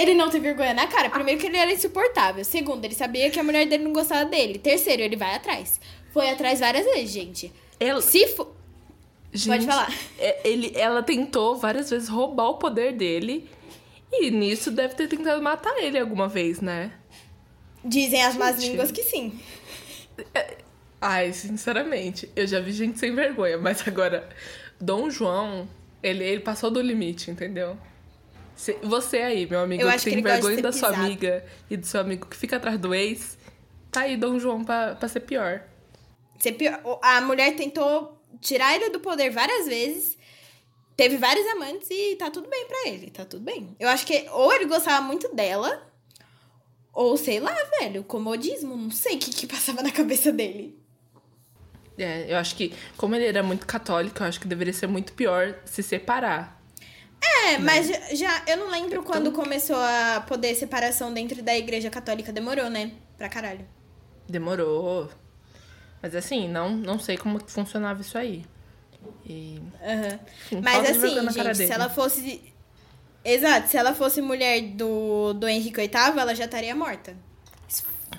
Ele 0.00 0.14
não 0.14 0.30
tem 0.30 0.40
vergonha 0.40 0.72
na 0.72 0.86
cara. 0.86 1.10
Primeiro 1.10 1.38
que 1.38 1.46
ele 1.46 1.58
era 1.58 1.70
insuportável. 1.70 2.42
Segundo, 2.42 2.82
ele 2.84 2.94
sabia 2.94 3.28
que 3.30 3.38
a 3.38 3.42
mulher 3.42 3.66
dele 3.66 3.84
não 3.84 3.92
gostava 3.92 4.24
dele. 4.24 4.58
Terceiro, 4.58 5.02
ele 5.02 5.14
vai 5.14 5.34
atrás. 5.34 5.78
Foi 6.10 6.30
atrás 6.30 6.60
várias 6.60 6.86
vezes, 6.86 7.10
gente. 7.10 7.52
Ela... 7.78 8.00
Se 8.00 8.26
for... 8.28 8.56
Gente, 9.30 9.48
Pode 9.48 9.66
falar. 9.66 9.94
É, 10.18 10.48
ele, 10.48 10.72
ela 10.74 11.02
tentou 11.02 11.56
várias 11.56 11.90
vezes 11.90 12.08
roubar 12.08 12.48
o 12.48 12.54
poder 12.54 12.92
dele. 12.92 13.46
E 14.10 14.30
nisso 14.30 14.70
deve 14.70 14.94
ter 14.94 15.06
tentado 15.06 15.42
matar 15.42 15.76
ele 15.78 15.98
alguma 15.98 16.28
vez, 16.28 16.60
né? 16.60 16.92
Dizem 17.84 18.24
as 18.24 18.36
más 18.36 18.58
línguas 18.58 18.90
que 18.90 19.02
sim. 19.02 19.38
É, 20.34 20.56
ai, 21.00 21.32
sinceramente, 21.32 22.28
eu 22.34 22.46
já 22.46 22.58
vi 22.58 22.72
gente 22.72 22.98
sem 22.98 23.14
vergonha, 23.14 23.56
mas 23.58 23.86
agora, 23.86 24.28
Dom 24.80 25.10
João, 25.10 25.68
ele, 26.02 26.24
ele 26.24 26.40
passou 26.40 26.70
do 26.70 26.80
limite, 26.80 27.30
entendeu? 27.30 27.76
Você 28.82 29.18
aí, 29.18 29.46
meu 29.46 29.60
amigo, 29.60 29.90
que 29.90 30.04
tem 30.04 30.16
que 30.16 30.22
vergonha 30.22 30.60
da 30.60 30.72
sua 30.72 30.90
amiga 30.90 31.44
e 31.70 31.76
do 31.76 31.86
seu 31.86 32.00
amigo 32.00 32.26
que 32.26 32.36
fica 32.36 32.56
atrás 32.56 32.78
do 32.78 32.94
ex, 32.94 33.38
tá 33.90 34.02
aí 34.02 34.16
Dom 34.16 34.38
João 34.38 34.62
pra, 34.64 34.94
pra 34.94 35.08
ser 35.08 35.20
pior. 35.20 35.62
Ser 36.38 36.52
pior. 36.52 36.80
A 37.02 37.20
mulher 37.22 37.56
tentou 37.56 38.20
tirar 38.40 38.74
ele 38.74 38.90
do 38.90 39.00
poder 39.00 39.30
várias 39.30 39.66
vezes. 39.66 40.18
Teve 40.96 41.16
vários 41.16 41.46
amantes 41.46 41.88
e 41.90 42.16
tá 42.16 42.30
tudo 42.30 42.48
bem 42.48 42.66
pra 42.66 42.88
ele, 42.88 43.10
tá 43.10 43.24
tudo 43.24 43.42
bem. 43.42 43.74
Eu 43.80 43.88
acho 43.88 44.04
que 44.04 44.26
ou 44.30 44.52
ele 44.52 44.66
gostava 44.66 45.00
muito 45.00 45.34
dela, 45.34 45.90
ou 46.92 47.16
sei 47.16 47.40
lá, 47.40 47.56
velho, 47.78 48.04
comodismo, 48.04 48.76
não 48.76 48.90
sei 48.90 49.16
o 49.16 49.18
que, 49.18 49.30
que 49.30 49.46
passava 49.46 49.82
na 49.82 49.90
cabeça 49.90 50.30
dele. 50.30 50.78
É, 51.96 52.30
eu 52.30 52.36
acho 52.36 52.54
que, 52.54 52.74
como 52.96 53.14
ele 53.14 53.26
era 53.26 53.42
muito 53.42 53.66
católico, 53.66 54.22
eu 54.22 54.26
acho 54.26 54.40
que 54.40 54.46
deveria 54.46 54.72
ser 54.72 54.86
muito 54.86 55.14
pior 55.14 55.58
se 55.64 55.82
separar. 55.82 56.59
É, 57.22 57.58
mas 57.58 57.86
já, 58.18 58.42
eu 58.46 58.56
não 58.56 58.70
lembro 58.70 59.02
quando 59.02 59.30
começou 59.32 59.76
a 59.76 60.24
poder 60.26 60.54
separação 60.54 61.12
dentro 61.12 61.42
da 61.42 61.56
igreja 61.56 61.90
católica. 61.90 62.32
Demorou, 62.32 62.70
né? 62.70 62.92
Pra 63.18 63.28
caralho. 63.28 63.66
Demorou. 64.28 65.10
Mas 66.02 66.14
assim, 66.14 66.48
não, 66.48 66.70
não 66.70 66.98
sei 66.98 67.16
como 67.16 67.38
que 67.38 67.50
funcionava 67.50 68.00
isso 68.00 68.16
aí. 68.16 68.44
E... 69.26 69.60
Uhum. 70.50 70.60
Mas 70.62 70.90
assim, 70.90 71.30
gente, 71.30 71.54
se 71.56 71.72
ela 71.72 71.88
fosse. 71.88 72.52
Exato, 73.22 73.68
se 73.68 73.76
ela 73.76 73.94
fosse 73.94 74.22
mulher 74.22 74.62
do, 74.62 75.34
do 75.34 75.46
Henrique 75.46 75.76
VIII, 75.76 76.18
ela 76.18 76.34
já 76.34 76.46
estaria 76.46 76.74
morta. 76.74 77.14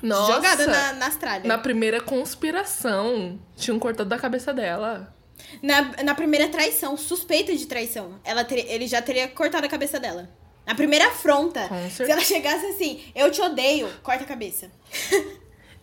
Nossa, 0.02 0.34
Jogada 0.34 0.68
na, 0.68 0.94
na 0.94 1.06
Austrália. 1.08 1.48
Na 1.48 1.58
primeira 1.58 2.00
conspiração, 2.00 3.40
tinham 3.56 3.80
cortado 3.80 4.10
da 4.10 4.18
cabeça 4.18 4.54
dela. 4.54 5.14
Na, 5.62 6.04
na 6.04 6.16
primeira 6.16 6.48
traição, 6.50 6.96
suspeita 6.98 7.56
de 7.56 7.66
traição, 7.66 8.20
ela 8.24 8.44
ter, 8.44 8.66
ele 8.68 8.88
já 8.88 9.02
teria 9.02 9.28
cortado 9.28 9.66
a 9.66 9.70
cabeça 9.70 10.00
dela. 10.00 10.30
Na 10.66 10.76
primeira 10.76 11.08
afronta, 11.08 11.68
se 11.90 12.04
ela 12.10 12.22
chegasse 12.22 12.66
assim, 12.68 13.04
eu 13.16 13.32
te 13.32 13.42
odeio, 13.42 13.90
corta 14.04 14.24
a 14.24 14.28
cabeça. 14.28 14.72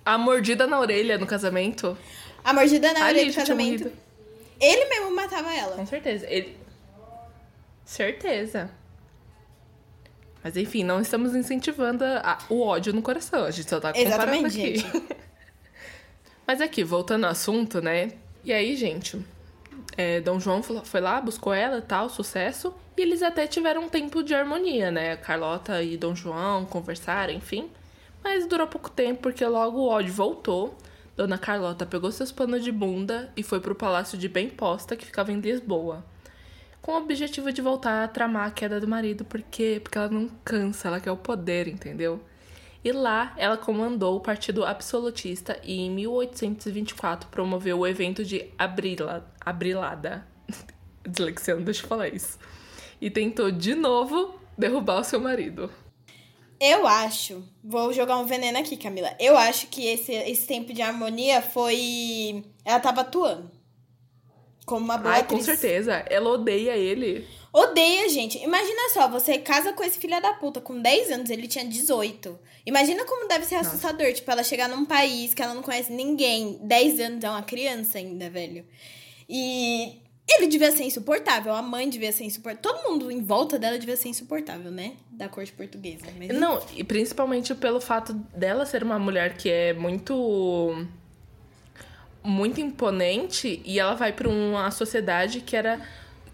a 0.05 0.17
mordida 0.17 0.67
na 0.67 0.79
orelha 0.81 1.19
no 1.19 1.27
casamento. 1.27 1.97
A 2.45 2.53
mordida 2.53 2.93
na 2.93 3.07
orelha 3.07 3.27
no 3.27 3.35
casamento. 3.35 3.93
Ele 4.61 4.85
mesmo 4.87 5.15
matava 5.15 5.55
ela. 5.55 5.77
Com 5.77 5.87
certeza. 5.87 6.27
Ele... 6.29 6.57
Certeza. 7.85 8.71
Mas 10.43 10.57
enfim, 10.57 10.85
não 10.85 11.01
estamos 11.01 11.35
incentivando 11.35 12.05
a- 12.05 12.39
o 12.49 12.61
ódio 12.63 12.93
no 12.93 13.03
coração. 13.03 13.45
A 13.45 13.51
gente 13.51 13.69
só 13.69 13.81
tá 13.81 13.93
comparando 13.93 14.47
Exatamente, 14.47 14.87
aqui. 14.87 15.17
Mas 16.47 16.61
aqui, 16.61 16.83
voltando 16.85 17.25
ao 17.25 17.31
assunto, 17.33 17.81
né? 17.83 18.13
E 18.45 18.53
aí, 18.53 18.77
gente, 18.77 19.23
é, 19.97 20.21
Dom 20.21 20.39
João 20.41 20.63
foi- 20.63 21.01
lá, 21.01 21.21
buscou 21.21 21.53
ela, 21.53 21.81
tal, 21.81 22.09
sucesso. 22.09 22.75
E 22.97 23.01
eles 23.03 23.23
até 23.23 23.47
tiveram 23.47 23.83
um 23.85 23.89
tempo 23.89 24.23
de 24.23 24.35
harmonia, 24.35 24.91
né? 24.91 25.17
Carlota 25.17 25.83
e 25.83 25.97
Dom 25.97 26.15
João 26.15 26.65
conversaram, 26.65 27.33
enfim. 27.33 27.71
Mas 28.23 28.47
durou 28.47 28.67
pouco 28.67 28.91
tempo, 28.91 29.23
porque 29.23 29.45
logo 29.45 29.79
o 29.79 29.89
ódio 29.89 30.13
voltou. 30.13 30.77
Dona 31.17 31.39
Carlota 31.39 31.85
pegou 31.87 32.13
seus 32.13 32.31
panos 32.31 32.63
de 32.63 32.71
bunda 32.71 33.33
e 33.37 33.43
foi 33.43 33.61
pro 33.61 33.75
palácio 33.75 34.17
de 34.19 34.29
Bem 34.29 34.49
Posta, 34.49 34.97
que 34.97 35.05
ficava 35.07 35.33
em 35.33 35.41
Lisboa. 35.41 36.05
Com 36.81 36.93
o 36.93 36.97
objetivo 36.99 37.53
de 37.53 37.61
voltar 37.61 38.05
a 38.05 38.09
tramar 38.09 38.47
a 38.49 38.51
queda 38.51 38.81
do 38.81 38.87
marido, 38.89 39.25
porque, 39.25 39.81
porque 39.83 39.99
ela 39.99 40.09
não 40.09 40.29
cansa, 40.45 40.89
ela 40.89 41.01
quer 41.01 41.11
o 41.11 41.17
poder, 41.17 41.67
entendeu? 41.69 42.21
E 42.89 42.93
lá 42.93 43.35
ela 43.37 43.59
comandou 43.59 44.17
o 44.17 44.21
Partido 44.21 44.65
Absolutista 44.65 45.61
e 45.63 45.79
em 45.79 45.91
1824 45.91 47.29
promoveu 47.29 47.81
o 47.81 47.87
evento 47.87 48.25
de 48.25 48.47
Abrila, 48.57 49.31
Abrilada. 49.39 50.27
Dislexia, 51.07 51.55
não 51.55 51.65
deixa 51.65 51.83
eu 51.83 51.87
falar 51.87 52.09
isso. 52.09 52.39
E 52.99 53.11
tentou 53.11 53.51
de 53.51 53.75
novo 53.75 54.41
derrubar 54.57 55.01
o 55.01 55.05
seu 55.05 55.21
marido. 55.21 55.71
Eu 56.59 56.87
acho, 56.87 57.47
vou 57.63 57.93
jogar 57.93 58.17
um 58.17 58.25
veneno 58.25 58.57
aqui, 58.57 58.75
Camila. 58.75 59.15
Eu 59.21 59.37
acho 59.37 59.67
que 59.67 59.87
esse, 59.87 60.15
esse 60.15 60.47
tempo 60.47 60.73
de 60.73 60.81
harmonia 60.81 61.43
foi. 61.43 62.43
Ela 62.65 62.81
tava 62.81 63.03
atuando. 63.03 63.51
Como 64.69 64.85
uma 64.85 64.99
boa 64.99 65.15
Ai, 65.15 65.25
com 65.25 65.37
atriz. 65.37 65.47
certeza. 65.47 66.05
Ela 66.11 66.29
odeia 66.29 66.77
ele. 66.77 67.27
Odeia, 67.51 68.07
gente. 68.11 68.37
Imagina 68.39 68.91
só, 68.93 69.09
você 69.09 69.39
casa 69.39 69.73
com 69.73 69.83
esse 69.83 69.99
filho 69.99 70.21
da 70.21 70.35
puta 70.35 70.61
com 70.61 70.79
10 70.79 71.11
anos, 71.11 71.31
ele 71.31 71.49
tinha 71.49 71.65
18. 71.65 72.39
Imagina 72.67 73.07
como 73.07 73.27
deve 73.27 73.47
ser 73.47 73.55
assustador, 73.55 74.13
tipo, 74.13 74.31
ela 74.31 74.45
chegar 74.45 74.69
num 74.69 74.85
país 74.85 75.33
que 75.33 75.43
ela 75.43 75.55
não 75.55 75.63
conhece 75.63 75.91
ninguém. 75.91 76.59
10 76.63 77.01
anos 77.01 77.25
é 77.25 77.31
uma 77.31 77.43
criança 77.43 77.97
ainda, 77.97 78.29
velho. 78.29 78.67
E 79.27 80.03
ele 80.29 80.47
devia 80.49 80.71
ser 80.71 80.85
insuportável, 80.85 81.55
a 81.55 81.63
mãe 81.63 81.89
devia 81.89 82.13
ser 82.13 82.25
insuportável. 82.25 82.75
Todo 82.75 82.91
mundo 82.91 83.11
em 83.11 83.23
volta 83.23 83.59
dela 83.59 83.79
devia 83.79 83.97
ser 83.97 84.11
insuportável, 84.11 84.71
né? 84.71 84.93
Da 85.11 85.31
corte 85.31 85.51
portuguesa. 85.53 86.05
Mas 86.19 86.29
Não, 86.39 86.61
e 86.77 86.85
principalmente 86.85 87.55
pelo 87.55 87.81
fato 87.81 88.13
dela 88.13 88.67
ser 88.67 88.83
uma 88.83 88.99
mulher 88.99 89.39
que 89.39 89.49
é 89.49 89.73
muito. 89.73 90.87
Muito 92.29 92.61
imponente 92.61 93.63
e 93.65 93.81
ela 93.81 93.95
vai 93.95 94.13
pra 94.13 94.29
uma 94.29 94.71
sociedade 94.71 95.41
que 95.41 95.57
era. 95.57 95.81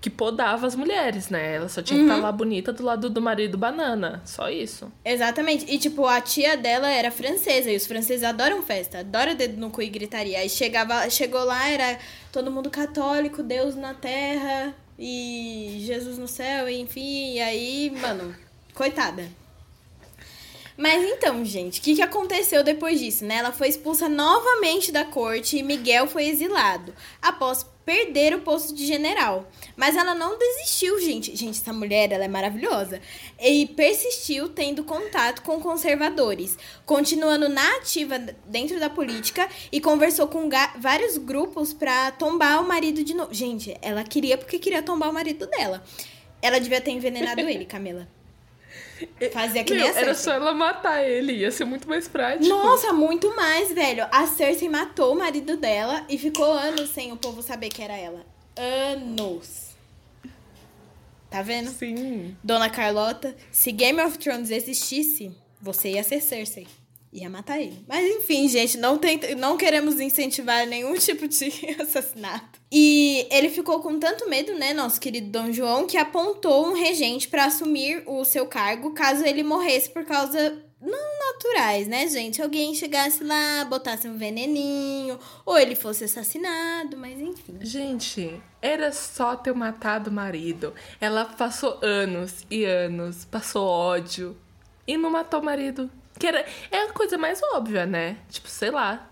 que 0.00 0.10
podava 0.10 0.66
as 0.66 0.74
mulheres, 0.74 1.30
né? 1.30 1.54
Ela 1.54 1.68
só 1.68 1.80
tinha 1.80 1.98
que 1.98 2.04
estar 2.04 2.20
lá 2.20 2.30
bonita 2.30 2.72
do 2.74 2.82
lado 2.84 3.08
do 3.08 3.22
marido 3.22 3.56
banana. 3.56 4.20
Só 4.26 4.50
isso. 4.50 4.92
Exatamente. 5.02 5.64
E, 5.66 5.78
tipo, 5.78 6.04
a 6.06 6.20
tia 6.20 6.56
dela 6.58 6.88
era 6.90 7.10
francesa. 7.10 7.70
E 7.70 7.76
os 7.76 7.86
franceses 7.86 8.22
adoram 8.22 8.62
festa. 8.62 8.98
Adoram 8.98 9.34
dedo 9.34 9.58
no 9.58 9.70
cu 9.70 9.80
e 9.80 9.88
gritaria. 9.88 10.38
Aí 10.40 10.50
chegava, 10.50 11.08
chegou 11.08 11.42
lá, 11.44 11.70
era 11.70 11.98
todo 12.30 12.50
mundo 12.50 12.68
católico, 12.68 13.42
Deus 13.42 13.74
na 13.76 13.94
terra 13.94 14.74
e 14.98 15.78
Jesus 15.86 16.18
no 16.18 16.28
céu, 16.28 16.68
enfim. 16.68 17.34
E 17.34 17.40
aí, 17.40 17.90
mano, 17.98 18.34
coitada. 18.74 19.24
Mas 20.76 21.04
então, 21.04 21.44
gente, 21.44 21.78
o 21.78 21.82
que, 21.82 21.94
que 21.94 22.02
aconteceu 22.02 22.64
depois 22.64 22.98
disso, 22.98 23.24
né? 23.24 23.36
Ela 23.36 23.52
foi 23.52 23.68
expulsa 23.68 24.08
novamente 24.08 24.90
da 24.90 25.04
corte 25.04 25.56
e 25.56 25.62
Miguel 25.62 26.08
foi 26.08 26.26
exilado, 26.26 26.92
após 27.22 27.64
perder 27.84 28.34
o 28.34 28.40
posto 28.40 28.74
de 28.74 28.86
general. 28.86 29.48
Mas 29.76 29.96
ela 29.96 30.14
não 30.14 30.38
desistiu, 30.38 30.98
gente. 31.00 31.36
Gente, 31.36 31.60
essa 31.60 31.72
mulher, 31.72 32.10
ela 32.10 32.24
é 32.24 32.28
maravilhosa. 32.28 33.00
E 33.40 33.66
persistiu 33.66 34.48
tendo 34.48 34.82
contato 34.84 35.42
com 35.42 35.60
conservadores, 35.60 36.56
continuando 36.84 37.48
na 37.48 37.76
ativa 37.76 38.18
dentro 38.46 38.80
da 38.80 38.88
política 38.90 39.48
e 39.70 39.80
conversou 39.80 40.26
com 40.26 40.48
vários 40.78 41.16
grupos 41.18 41.72
pra 41.72 42.10
tombar 42.12 42.60
o 42.60 42.66
marido 42.66 43.04
de 43.04 43.14
novo. 43.14 43.32
Gente, 43.32 43.76
ela 43.82 44.02
queria 44.02 44.38
porque 44.38 44.58
queria 44.58 44.82
tombar 44.82 45.10
o 45.10 45.14
marido 45.14 45.46
dela. 45.46 45.84
Ela 46.40 46.58
devia 46.58 46.80
ter 46.80 46.90
envenenado 46.90 47.40
ele, 47.40 47.64
Camila. 47.64 48.08
Fazia 49.32 49.64
que 49.64 49.74
nem 49.74 49.84
Meu, 49.84 49.94
a 49.94 50.00
era 50.00 50.14
só 50.14 50.32
ela 50.32 50.52
matar 50.52 51.02
ele, 51.02 51.32
ia 51.32 51.50
ser 51.50 51.64
muito 51.64 51.88
mais 51.88 52.08
prático. 52.08 52.48
Nossa, 52.48 52.92
muito 52.92 53.34
mais, 53.34 53.72
velho. 53.72 54.06
A 54.10 54.26
Cersei 54.26 54.68
matou 54.68 55.12
o 55.12 55.18
marido 55.18 55.56
dela 55.56 56.04
e 56.08 56.18
ficou 56.18 56.52
anos 56.52 56.90
sem 56.90 57.12
o 57.12 57.16
povo 57.16 57.42
saber 57.42 57.68
que 57.68 57.82
era 57.82 57.96
ela. 57.96 58.24
Anos. 58.56 59.74
Tá 61.30 61.42
vendo? 61.42 61.70
Sim. 61.70 62.36
Dona 62.44 62.70
Carlota, 62.70 63.34
se 63.50 63.72
Game 63.72 64.00
of 64.00 64.18
Thrones 64.18 64.50
existisse, 64.50 65.32
você 65.60 65.90
ia 65.90 66.04
ser 66.04 66.20
Cersei. 66.20 66.66
Ia 67.14 67.30
matar 67.30 67.60
ele. 67.60 67.84
Mas 67.86 68.04
enfim, 68.04 68.48
gente, 68.48 68.76
não, 68.76 68.98
tenta, 68.98 69.36
não 69.36 69.56
queremos 69.56 70.00
incentivar 70.00 70.66
nenhum 70.66 70.94
tipo 70.94 71.28
de 71.28 71.46
assassinato. 71.80 72.60
E 72.72 73.28
ele 73.30 73.48
ficou 73.50 73.78
com 73.78 74.00
tanto 74.00 74.28
medo, 74.28 74.52
né, 74.54 74.74
nosso 74.74 75.00
querido 75.00 75.30
Dom 75.30 75.52
João, 75.52 75.86
que 75.86 75.96
apontou 75.96 76.66
um 76.66 76.74
regente 76.74 77.28
pra 77.28 77.44
assumir 77.44 78.02
o 78.04 78.24
seu 78.24 78.46
cargo 78.46 78.92
caso 78.94 79.24
ele 79.24 79.44
morresse 79.44 79.90
por 79.90 80.04
causa 80.04 80.60
não 80.80 81.18
naturais, 81.32 81.86
né, 81.86 82.08
gente? 82.08 82.42
Alguém 82.42 82.74
chegasse 82.74 83.22
lá, 83.22 83.64
botasse 83.64 84.08
um 84.08 84.18
veneninho, 84.18 85.16
ou 85.46 85.56
ele 85.56 85.74
fosse 85.74 86.04
assassinado, 86.04 86.96
mas 86.96 87.20
enfim. 87.20 87.58
Gente, 87.60 88.42
era 88.60 88.90
só 88.92 89.36
ter 89.36 89.54
matado 89.54 90.10
o 90.10 90.12
marido. 90.12 90.74
Ela 91.00 91.24
passou 91.24 91.78
anos 91.80 92.44
e 92.50 92.64
anos, 92.64 93.24
passou 93.24 93.66
ódio 93.66 94.36
e 94.86 94.96
não 94.96 95.10
matou 95.10 95.40
o 95.40 95.44
marido. 95.44 95.88
Que 96.24 96.28
era, 96.28 96.46
é 96.70 96.78
a 96.84 96.92
coisa 96.94 97.18
mais 97.18 97.38
óbvia, 97.52 97.84
né? 97.84 98.16
Tipo, 98.30 98.48
sei 98.48 98.70
lá, 98.70 99.10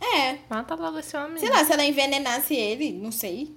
É, 0.00 0.38
mata 0.48 0.74
logo 0.74 0.98
esse 0.98 1.14
homem. 1.14 1.36
sei 1.38 1.50
lá, 1.50 1.62
se 1.62 1.70
ela 1.74 1.84
envenenasse 1.84 2.54
ele, 2.54 2.90
não 2.90 3.12
sei. 3.12 3.54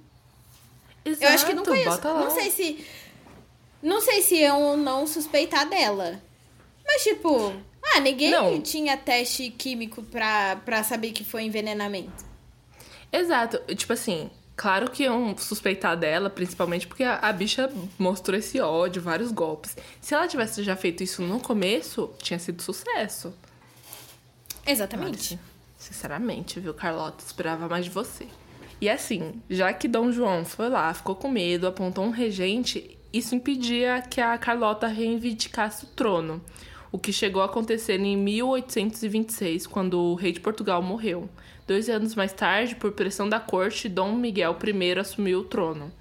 Exato, 1.05 1.23
Eu 1.23 1.29
acho 1.29 1.45
que 1.45 1.53
não 1.53 1.63
conheço. 1.63 2.01
Não 2.03 2.29
sei 2.31 2.51
se. 2.51 2.85
Não 3.81 4.01
sei 4.01 4.21
se 4.21 4.37
eu 4.37 4.75
não 4.75 5.07
suspeitar 5.07 5.69
dela. 5.69 6.21
Mas, 6.85 7.01
tipo, 7.03 7.53
ah, 7.95 7.99
ninguém 8.01 8.31
Não. 8.31 8.59
tinha 8.61 8.97
teste 8.97 9.49
químico 9.51 10.03
pra, 10.03 10.57
pra 10.65 10.83
saber 10.83 11.13
que 11.13 11.23
foi 11.23 11.43
envenenamento. 11.43 12.25
Exato. 13.09 13.57
Tipo 13.73 13.93
assim, 13.93 14.29
claro 14.57 14.89
que 14.89 15.03
iam 15.03 15.37
suspeitar 15.37 15.95
dela, 15.95 16.29
principalmente 16.29 16.87
porque 16.87 17.03
a, 17.03 17.19
a 17.19 17.31
bicha 17.31 17.71
mostrou 17.97 18.37
esse 18.37 18.59
ódio, 18.59 19.01
vários 19.01 19.31
golpes. 19.31 19.77
Se 20.01 20.15
ela 20.15 20.27
tivesse 20.27 20.63
já 20.63 20.75
feito 20.75 21.03
isso 21.03 21.21
no 21.21 21.39
começo, 21.39 22.11
tinha 22.17 22.39
sido 22.39 22.61
sucesso. 22.61 23.33
Exatamente. 24.65 25.39
Sinceramente, 25.77 26.59
viu, 26.59 26.73
Carlota? 26.73 27.23
Esperava 27.23 27.69
mais 27.69 27.85
de 27.85 27.91
você. 27.91 28.27
E 28.81 28.89
assim, 28.89 29.41
já 29.49 29.71
que 29.71 29.87
Dom 29.87 30.11
João 30.11 30.43
foi 30.43 30.69
lá, 30.69 30.93
ficou 30.93 31.15
com 31.15 31.29
medo, 31.29 31.67
apontou 31.67 32.03
um 32.03 32.09
regente, 32.09 32.97
isso 33.13 33.35
impedia 33.35 34.01
que 34.01 34.19
a 34.19 34.37
Carlota 34.37 34.87
reivindicasse 34.87 35.85
o 35.85 35.87
trono. 35.87 36.41
O 36.97 36.99
que 36.99 37.13
chegou 37.13 37.43
a 37.43 37.45
acontecer 37.45 37.99
em 37.99 38.17
1826, 38.17 39.67
quando 39.67 39.99
o 39.99 40.15
rei 40.15 40.31
de 40.31 40.39
Portugal 40.39 40.81
morreu. 40.81 41.29
Dois 41.67 41.89
anos 41.89 42.15
mais 42.15 42.33
tarde, 42.33 42.73
por 42.73 42.91
pressão 42.91 43.29
da 43.29 43.39
corte, 43.39 43.87
Dom 43.87 44.13
Miguel 44.13 44.57
I 44.65 44.99
assumiu 44.99 45.41
o 45.41 45.43
trono. 45.43 45.91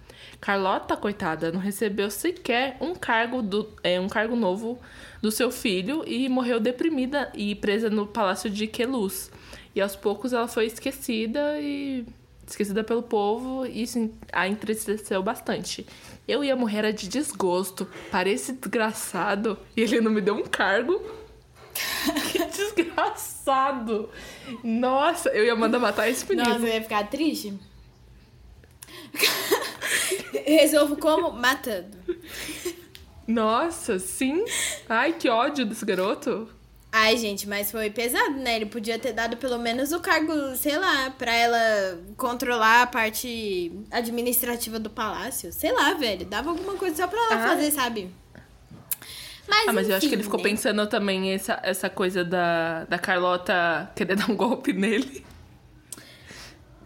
Carlota, 0.40 0.96
coitada, 0.96 1.52
não 1.52 1.61
recebeu 1.61 2.11
sequer 2.11 2.78
um 2.80 2.94
cargo, 2.94 3.42
do, 3.42 3.68
é, 3.82 4.00
um 4.00 4.09
cargo 4.09 4.35
novo 4.35 4.78
do 5.20 5.30
seu 5.30 5.50
filho 5.50 6.02
e 6.06 6.30
morreu 6.30 6.59
deprimida 6.59 7.30
e 7.35 7.54
presa 7.54 7.90
no 7.90 8.06
palácio 8.06 8.48
de 8.48 8.66
Queluz. 8.66 9.30
E 9.74 9.82
aos 9.82 9.94
poucos 9.94 10.32
ela 10.32 10.48
foi 10.48 10.64
esquecida 10.64 11.61
e 11.61 12.06
esquecida 12.48 12.82
pelo 12.82 13.02
povo 13.02 13.66
e 13.66 13.82
isso 13.82 14.11
a 14.32 14.48
entristeceu 14.48 15.22
bastante. 15.22 15.85
Eu 16.27 16.43
ia 16.43 16.57
morrer 16.57 16.79
era 16.79 16.93
de 16.93 17.09
desgosto. 17.09 17.89
Parece 18.11 18.53
desgraçado 18.53 19.59
e 19.77 19.83
ele 19.83 20.01
não 20.01 20.11
me 20.11 20.21
deu 20.21 20.35
um 20.35 20.43
cargo. 20.43 21.01
que 22.33 22.45
desgraçado! 22.47 24.11
Nossa, 24.65 25.29
eu 25.31 25.45
ia 25.45 25.55
mandar 25.55 25.79
matar 25.79 26.09
esse 26.09 26.29
menino. 26.29 26.49
Nossa, 26.49 26.67
eu 26.67 26.75
ia 26.75 26.83
ficar 26.83 27.09
triste. 27.09 27.55
Resolvo 30.45 30.97
como? 30.97 31.33
Matando. 31.33 31.97
Nossa, 33.27 33.99
sim. 33.99 34.45
Ai, 34.89 35.12
que 35.12 35.29
ódio 35.29 35.67
desse 35.67 35.85
garoto. 35.85 36.49
Ai, 36.98 37.18
gente, 37.18 37.46
mas 37.46 37.70
foi 37.70 37.90
pesado, 37.90 38.37
né? 38.38 38.56
Ele 38.56 38.64
podia 38.66 38.98
ter 38.98 39.12
dado 39.12 39.37
pelo 39.37 39.59
menos 39.59 39.92
o 39.92 40.00
cargo, 40.00 40.56
sei 40.56 40.78
lá, 40.78 41.11
pra 41.11 41.35
ela 41.35 42.00
controlar 42.16 42.82
a 42.82 42.87
parte 42.87 43.70
administrativa 43.90 44.78
do 44.78 44.88
palácio. 44.88 45.52
Sei 45.52 45.70
lá, 45.72 45.92
velho. 45.92 46.24
Dava 46.24 46.48
alguma 46.50 46.74
coisa 46.74 46.96
só 46.96 47.06
pra 47.06 47.18
ela 47.18 47.44
Ah. 47.44 47.48
fazer, 47.48 47.70
sabe? 47.70 48.11
Mas, 49.46 49.68
Ah, 49.68 49.72
mas 49.74 49.88
eu 49.90 49.96
acho 49.96 50.09
que 50.09 50.14
ele 50.14 50.22
enfim, 50.22 50.24
ficou 50.24 50.38
né? 50.42 50.48
pensando 50.50 50.87
também 50.87 51.32
essa, 51.35 51.61
essa 51.62 51.90
coisa 51.90 52.24
da, 52.24 52.85
da 52.85 52.98
Carlota 52.98 53.90
querer 53.94 54.16
dar 54.16 54.30
um 54.30 54.35
golpe 54.37 54.72
nele. 54.72 55.24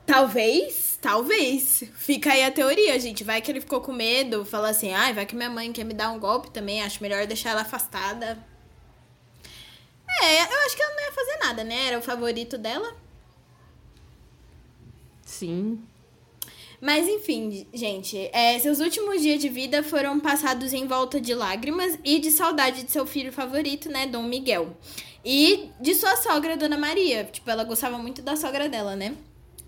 Talvez, 0.05 0.99
talvez. 1.01 1.85
Fica 1.95 2.33
aí 2.33 2.43
a 2.45 2.51
teoria, 2.51 2.99
gente. 2.99 3.23
Vai 3.23 3.41
que 3.41 3.51
ele 3.51 3.61
ficou 3.61 3.81
com 3.81 3.93
medo, 3.93 4.45
falou 4.45 4.67
assim: 4.67 4.93
ai, 4.93 5.13
vai 5.15 5.25
que 5.25 5.37
minha 5.37 5.49
mãe 5.49 5.73
quer 5.73 5.85
me 5.85 5.95
dar 5.95 6.11
um 6.11 6.19
golpe 6.19 6.51
também, 6.51 6.83
acho 6.83 7.01
melhor 7.01 7.27
deixar 7.27 7.51
ela 7.51 7.63
afastada. 7.63 8.37
É, 10.23 10.43
eu 10.43 10.67
acho 10.67 10.77
que 10.77 10.83
ela 10.83 10.95
não 10.95 11.03
ia 11.03 11.13
fazer 11.13 11.37
nada, 11.39 11.65
né? 11.65 11.87
Era 11.89 11.99
o 11.99 12.03
favorito 12.03 12.59
dela. 12.59 12.95
Sim. 15.25 15.81
Mas 16.81 17.07
enfim, 17.07 17.67
gente, 17.75 18.31
é, 18.33 18.59
seus 18.59 18.81
últimos 18.81 19.21
dias 19.21 19.39
de 19.39 19.49
vida 19.51 19.83
foram 19.83 20.19
passados 20.19 20.73
em 20.73 20.87
volta 20.87 21.21
de 21.21 21.35
lágrimas 21.35 21.99
e 22.03 22.19
de 22.19 22.31
saudade 22.31 22.85
de 22.85 22.91
seu 22.91 23.07
filho 23.07 23.31
favorito, 23.31 23.91
né, 23.91 24.07
Dom 24.07 24.23
Miguel. 24.23 24.75
E 25.23 25.71
de 25.79 25.95
sua 25.95 26.17
sogra, 26.17 26.57
Dona 26.57 26.79
Maria. 26.79 27.25
Tipo, 27.25 27.51
ela 27.51 27.65
gostava 27.65 27.99
muito 27.99 28.23
da 28.23 28.35
sogra 28.37 28.69
dela, 28.69 28.97
né? 28.97 29.15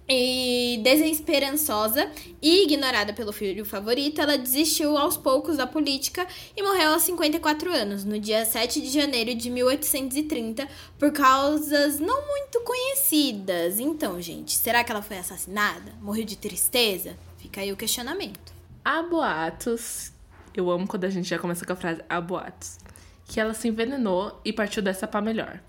E 0.09 0.81
desesperançosa 0.83 2.11
e 2.41 2.65
ignorada 2.65 3.13
pelo 3.13 3.33
filho 3.33 3.65
favorito, 3.65 4.21
ela 4.21 4.37
desistiu 4.37 4.99
aos 4.99 5.17
poucos 5.17 5.57
da 5.57 5.67
política 5.67 6.27
e 6.57 6.63
morreu 6.63 6.93
aos 6.93 7.03
54 7.03 7.73
anos, 7.73 8.05
no 8.05 8.19
dia 8.19 8.45
7 8.45 8.81
de 8.81 8.91
janeiro 8.91 9.35
de 9.35 9.49
1830, 9.49 10.67
por 10.99 11.13
causas 11.13 12.01
não 12.01 12.27
muito 12.29 12.61
conhecidas. 12.63 13.79
Então, 13.79 14.21
gente, 14.21 14.53
será 14.57 14.83
que 14.83 14.91
ela 14.91 15.03
foi 15.03 15.19
assassinada? 15.19 15.93
Morreu 16.01 16.25
de 16.25 16.37
tristeza? 16.37 17.17
Fica 17.39 17.61
aí 17.61 17.73
o 17.73 17.77
questionamento. 17.77 18.53
Há 18.85 19.03
boatos. 19.03 20.13
Eu 20.55 20.71
amo 20.71 20.87
quando 20.87 21.05
a 21.05 21.11
gente 21.11 21.29
já 21.29 21.39
começa 21.39 21.65
com 21.65 21.73
a 21.73 21.77
frase 21.77 22.03
há 22.09 22.21
boatos. 22.21 22.79
Que 23.27 23.41
ela 23.41 23.55
se 23.55 23.69
envenenou 23.69 24.41
e 24.45 24.53
partiu 24.53 24.83
dessa 24.83 25.07
pra 25.07 25.23
melhor. 25.23 25.61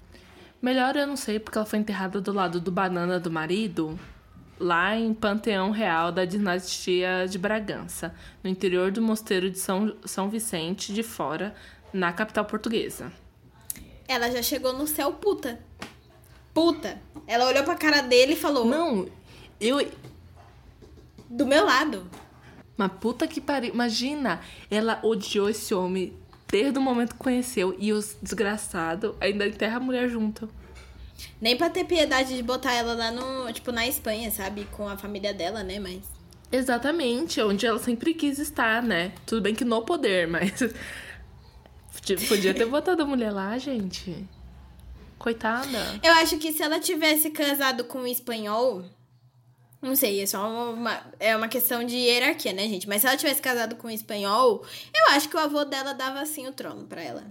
Melhor 0.62 0.96
eu 0.96 1.06
não 1.06 1.15
sei 1.15 1.39
porque 1.39 1.58
ela 1.58 1.65
foi 1.65 1.80
enterrada 1.80 2.19
do 2.19 2.34
lado 2.34 2.60
do 2.60 2.72
banana 2.72 3.19
do 3.19 3.30
marido, 3.30 4.00
lá 4.60 4.96
em 4.96 5.13
Panteão 5.13 5.72
Real 5.72 6.12
da 6.12 6.26
dinastia 6.26 7.28
de 7.28 7.38
Bragança, 7.38 8.13
no 8.44 8.50
interior 8.50 8.92
do 8.92 9.02
mosteiro 9.02 9.50
de 9.50 9.60
São, 9.60 9.96
São 10.06 10.30
Vicente 10.30 10.94
de 10.94 11.04
Fora, 11.04 11.56
na 11.92 12.12
capital 12.12 12.46
portuguesa. 12.46 13.12
Ela 14.08 14.30
já 14.32 14.42
chegou 14.42 14.74
no 14.74 14.88
céu 14.88 15.13
puta. 15.13 15.60
Puta. 16.54 17.02
Ela 17.26 17.48
olhou 17.48 17.63
pra 17.63 17.76
cara 17.76 18.02
dele 18.02 18.34
e 18.34 18.38
falou: 18.38 18.66
Não, 18.66 19.08
eu. 19.60 19.88
Do 21.30 21.46
meu 21.46 21.66
lado. 21.66 22.08
Mas 22.78 22.92
puta 23.00 23.28
que 23.28 23.39
pariu. 23.39 23.74
Imagina, 23.74 24.42
ela 24.70 25.00
odiou 25.04 25.50
esse 25.50 25.74
homem 25.74 26.16
desde 26.48 26.78
o 26.78 26.82
momento 26.82 27.13
que 27.13 27.24
conheceu 27.24 27.76
e 27.80 27.92
os 27.92 28.16
desgraçados 28.22 29.16
ainda 29.20 29.48
enterra 29.48 29.78
a 29.78 29.80
mulher 29.80 30.10
junto. 30.10 30.50
Nem 31.41 31.57
pra 31.57 31.69
ter 31.69 31.83
piedade 31.83 32.36
de 32.36 32.43
botar 32.43 32.73
ela 32.73 32.93
lá 32.93 33.12
no, 33.12 33.51
tipo, 33.51 33.71
na 33.71 33.88
Espanha, 33.88 34.31
sabe? 34.31 34.65
Com 34.71 34.88
a 34.88 34.97
família 34.97 35.33
dela, 35.33 35.63
né? 35.63 35.79
Mas. 35.79 36.01
Exatamente, 36.51 37.41
onde 37.41 37.65
ela 37.65 37.79
sempre 37.79 38.13
quis 38.13 38.38
estar, 38.39 38.83
né? 38.83 39.12
Tudo 39.25 39.41
bem 39.41 39.55
que 39.55 39.65
no 39.65 39.81
poder, 39.81 40.27
mas. 40.29 40.51
Tipo, 42.01 42.25
podia 42.27 42.53
ter 42.53 42.65
botado 42.65 43.01
a 43.01 43.05
mulher 43.05 43.31
lá, 43.31 43.57
gente. 43.57 44.27
Coitada. 45.17 45.99
Eu 46.03 46.13
acho 46.15 46.38
que 46.38 46.51
se 46.51 46.62
ela 46.62 46.79
tivesse 46.79 47.29
casado 47.29 47.86
com 47.86 47.99
um 47.99 48.07
espanhol. 48.07 48.83
Não 49.81 49.95
sei, 49.95 50.21
é 50.21 50.25
só 50.25 50.71
uma, 50.73 51.01
é 51.19 51.36
uma 51.36 51.47
questão 51.47 51.83
de 51.83 51.95
hierarquia, 51.95 52.53
né, 52.53 52.67
gente? 52.69 52.88
Mas 52.88 53.01
se 53.01 53.07
ela 53.07 53.17
tivesse 53.17 53.41
casado 53.41 53.75
com 53.75 53.88
um 53.88 53.91
espanhol, 53.91 54.65
eu 54.93 55.15
acho 55.15 55.27
que 55.27 55.36
o 55.36 55.39
avô 55.39 55.65
dela 55.65 55.93
dava 55.93 56.21
assim 56.21 56.47
o 56.47 56.53
trono 56.53 56.86
pra 56.86 57.01
ela. 57.01 57.23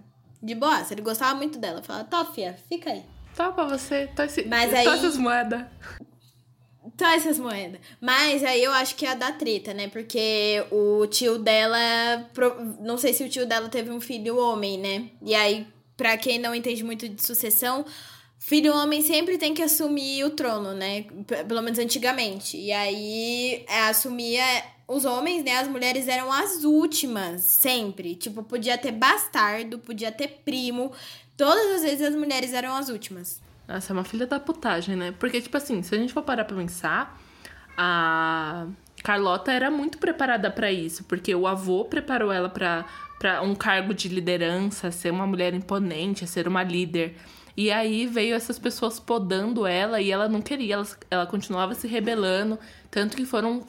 De 0.42 0.54
boa, 0.54 0.84
se 0.84 0.92
ele 0.92 1.02
gostava 1.02 1.34
muito 1.34 1.58
dela. 1.58 1.82
Fala, 1.82 2.04
tá, 2.04 2.24
fia, 2.24 2.58
fica 2.68 2.90
aí. 2.90 3.04
Tá 3.34 3.50
pra 3.50 3.64
você, 3.64 4.06
tá 4.08 4.24
esse, 4.26 4.44
Mas 4.44 4.72
aí- 4.74 4.84
tá 4.84 4.94
essas 4.94 5.16
moedas. 5.16 5.64
Tá 6.96 7.14
essas 7.14 7.38
moedas. 7.38 7.80
Mas 8.00 8.44
aí 8.44 8.62
eu 8.62 8.72
acho 8.72 8.94
que 8.96 9.04
ia 9.04 9.14
dar 9.14 9.36
treta, 9.38 9.72
né? 9.72 9.88
Porque 9.88 10.64
o 10.70 11.06
tio 11.06 11.38
dela. 11.38 11.78
Não 12.80 12.98
sei 12.98 13.12
se 13.14 13.24
o 13.24 13.28
tio 13.28 13.46
dela 13.46 13.68
teve 13.68 13.90
um 13.90 14.00
filho 14.00 14.36
homem, 14.36 14.78
né? 14.78 15.08
E 15.22 15.34
aí, 15.34 15.66
pra 15.96 16.16
quem 16.16 16.38
não 16.38 16.54
entende 16.54 16.84
muito 16.84 17.08
de 17.08 17.24
sucessão, 17.24 17.84
filho 18.38 18.74
homem 18.74 19.00
sempre 19.00 19.38
tem 19.38 19.54
que 19.54 19.62
assumir 19.62 20.24
o 20.24 20.30
trono, 20.30 20.72
né? 20.74 21.06
Pelo 21.48 21.62
menos 21.62 21.78
antigamente. 21.78 22.56
E 22.58 22.72
aí 22.72 23.64
é, 23.68 23.80
assumia 23.82 24.44
os 24.86 25.04
homens, 25.04 25.42
né? 25.44 25.58
As 25.58 25.68
mulheres 25.68 26.08
eram 26.08 26.30
as 26.30 26.64
últimas, 26.64 27.42
sempre. 27.42 28.14
Tipo, 28.16 28.42
podia 28.42 28.76
ter 28.76 28.92
bastardo, 28.92 29.78
podia 29.78 30.12
ter 30.12 30.42
primo. 30.44 30.92
Todas 31.36 31.76
as 31.76 31.82
vezes 31.82 32.02
as 32.08 32.14
mulheres 32.14 32.52
eram 32.52 32.74
as 32.74 32.88
últimas. 32.88 33.42
Nossa, 33.66 33.92
é 33.92 33.94
uma 33.94 34.04
filha 34.04 34.26
da 34.26 34.38
putagem, 34.38 34.96
né? 34.96 35.14
Porque, 35.18 35.40
tipo 35.40 35.56
assim, 35.56 35.82
se 35.82 35.94
a 35.94 35.98
gente 35.98 36.12
for 36.12 36.22
parar 36.22 36.44
pra 36.44 36.56
pensar, 36.56 37.20
a 37.76 38.66
Carlota 39.02 39.50
era 39.50 39.70
muito 39.70 39.98
preparada 39.98 40.50
pra 40.50 40.70
isso, 40.70 41.04
porque 41.04 41.34
o 41.34 41.46
avô 41.46 41.84
preparou 41.84 42.30
ela 42.30 42.48
pra 42.48 42.84
um 43.42 43.54
cargo 43.54 43.94
de 43.94 44.08
liderança, 44.08 44.90
ser 44.90 45.10
uma 45.10 45.26
mulher 45.26 45.54
imponente, 45.54 46.26
ser 46.26 46.46
uma 46.46 46.62
líder. 46.62 47.16
E 47.56 47.70
aí 47.70 48.06
veio 48.06 48.34
essas 48.34 48.58
pessoas 48.58 48.98
podando 48.98 49.66
ela 49.66 50.00
e 50.00 50.10
ela 50.10 50.28
não 50.28 50.40
queria, 50.40 50.74
ela, 50.74 50.86
ela 51.10 51.26
continuava 51.26 51.74
se 51.74 51.86
rebelando, 51.86 52.58
tanto 52.90 53.16
que 53.16 53.26
foram, 53.26 53.66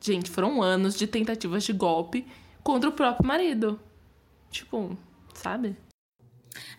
gente, 0.00 0.30
foram 0.30 0.62
anos 0.62 0.94
de 0.96 1.06
tentativas 1.06 1.64
de 1.64 1.72
golpe 1.72 2.26
contra 2.62 2.88
o 2.88 2.92
próprio 2.92 3.26
marido. 3.26 3.78
Tipo, 4.50 4.96
sabe? 5.34 5.76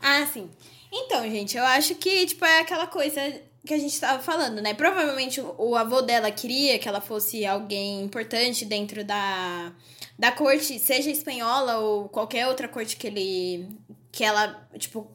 Ah, 0.02 0.26
sim. 0.26 0.50
Então, 0.92 1.24
gente, 1.24 1.58
eu 1.58 1.64
acho 1.64 1.96
que, 1.96 2.26
tipo, 2.26 2.44
é 2.44 2.60
aquela 2.60 2.88
coisa 2.88 3.22
que 3.66 3.74
a 3.74 3.78
gente 3.78 4.00
tava 4.00 4.22
falando, 4.22 4.62
né? 4.62 4.74
Provavelmente 4.74 5.40
o, 5.40 5.56
o 5.58 5.76
avô 5.76 6.02
dela 6.02 6.32
queria 6.32 6.80
que 6.80 6.88
ela 6.88 7.00
fosse 7.00 7.46
alguém 7.46 8.04
importante 8.04 8.66
dentro 8.66 9.04
da, 9.04 9.72
da 10.18 10.32
corte, 10.32 10.80
seja 10.80 11.10
espanhola 11.10 11.78
ou 11.78 12.10
qualquer 12.10 12.48
outra 12.48 12.68
corte 12.68 12.98
que 12.98 13.08
ele. 13.08 13.70
que 14.12 14.24
ela, 14.24 14.68
tipo, 14.78 15.10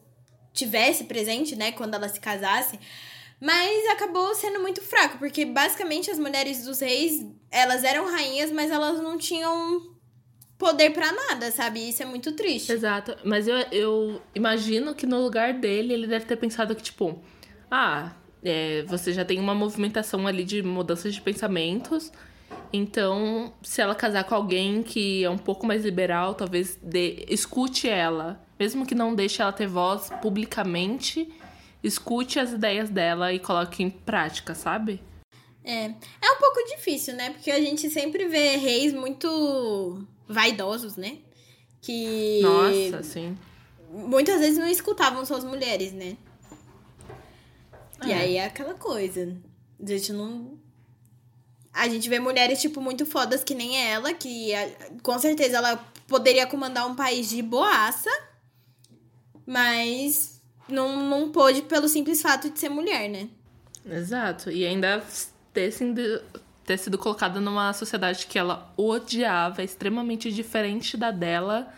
tivesse 0.53 1.03
presente, 1.03 1.55
né? 1.55 1.71
Quando 1.71 1.93
ela 1.93 2.09
se 2.09 2.19
casasse. 2.19 2.79
Mas 3.39 3.85
acabou 3.91 4.33
sendo 4.33 4.59
muito 4.59 4.81
fraco, 4.81 5.19
porque 5.19 5.45
basicamente 5.45 6.09
as 6.09 6.17
mulheres 6.17 6.65
dos 6.65 6.79
reis, 6.79 7.23
elas 7.51 7.83
eram 7.83 8.09
rainhas, 8.09 8.51
mas 8.51 8.71
elas 8.71 8.99
não 8.99 9.15
tinham 9.15 9.95
poder 10.57 10.91
pra 10.91 11.11
nada, 11.11 11.51
sabe? 11.51 11.87
Isso 11.87 12.01
é 12.01 12.05
muito 12.05 12.31
triste. 12.31 12.71
Exato. 12.71 13.15
Mas 13.23 13.47
eu, 13.47 13.57
eu 13.71 14.21
imagino 14.33 14.95
que 14.95 15.05
no 15.05 15.21
lugar 15.21 15.53
dele, 15.53 15.93
ele 15.93 16.07
deve 16.07 16.25
ter 16.25 16.35
pensado 16.35 16.75
que, 16.75 16.81
tipo, 16.81 17.21
ah, 17.69 18.13
é, 18.43 18.83
você 18.83 19.13
já 19.13 19.23
tem 19.23 19.39
uma 19.39 19.53
movimentação 19.53 20.25
ali 20.25 20.43
de 20.43 20.63
mudanças 20.63 21.13
de 21.13 21.21
pensamentos. 21.21 22.11
Então, 22.71 23.53
se 23.61 23.81
ela 23.81 23.95
casar 23.95 24.23
com 24.23 24.35
alguém 24.35 24.83
que 24.83 25.23
é 25.23 25.29
um 25.29 25.37
pouco 25.37 25.65
mais 25.65 25.85
liberal, 25.85 26.33
talvez 26.33 26.77
dê, 26.81 27.25
escute 27.29 27.87
ela. 27.87 28.41
Mesmo 28.59 28.85
que 28.85 28.95
não 28.95 29.13
deixe 29.13 29.41
ela 29.41 29.51
ter 29.51 29.67
voz 29.67 30.09
publicamente, 30.21 31.29
escute 31.83 32.39
as 32.39 32.51
ideias 32.51 32.89
dela 32.89 33.31
e 33.31 33.39
coloque 33.39 33.83
em 33.83 33.89
prática, 33.89 34.55
sabe? 34.55 35.01
É. 35.63 35.85
É 35.85 36.31
um 36.31 36.39
pouco 36.39 36.63
difícil, 36.75 37.13
né? 37.15 37.29
Porque 37.31 37.51
a 37.51 37.59
gente 37.59 37.89
sempre 37.89 38.27
vê 38.27 38.55
reis 38.55 38.93
muito 38.93 40.07
vaidosos, 40.27 40.95
né? 40.95 41.19
Que 41.81 42.41
Nossa, 42.41 43.03
sim. 43.03 43.37
muitas 43.91 44.39
vezes 44.39 44.57
não 44.57 44.67
escutavam 44.67 45.25
suas 45.25 45.43
mulheres, 45.43 45.93
né? 45.93 46.17
E 48.05 48.11
É. 48.11 48.15
aí 48.15 48.35
é 48.37 48.45
aquela 48.45 48.73
coisa. 48.73 49.35
A 49.81 49.85
gente 49.85 50.11
não. 50.13 50.57
A 51.73 51.87
gente 51.87 52.09
vê 52.09 52.19
mulheres, 52.19 52.59
tipo, 52.59 52.81
muito 52.81 53.05
fodas 53.05 53.43
que 53.43 53.53
nem 53.53 53.77
ela, 53.77 54.11
que 54.13 54.51
com 55.03 55.17
certeza 55.19 55.57
ela 55.57 55.77
poderia 56.07 56.47
comandar 56.47 56.87
um 56.87 56.95
país 56.95 57.29
de 57.29 57.41
boaça, 57.43 58.09
mas 59.45 60.41
não, 60.67 61.07
não 61.07 61.31
pôde 61.31 61.61
pelo 61.63 61.87
simples 61.87 62.21
fato 62.21 62.49
de 62.49 62.59
ser 62.59 62.69
mulher, 62.69 63.07
né? 63.09 63.29
Exato. 63.85 64.49
E 64.51 64.65
ainda 64.65 65.03
ter 65.53 65.71
sido, 65.71 66.21
ter 66.67 66.77
sido 66.77 66.97
colocada 66.97 67.39
numa 67.39 67.71
sociedade 67.71 68.27
que 68.27 68.37
ela 68.37 68.73
odiava, 68.75 69.63
extremamente 69.63 70.29
diferente 70.33 70.97
da 70.97 71.11
dela. 71.11 71.69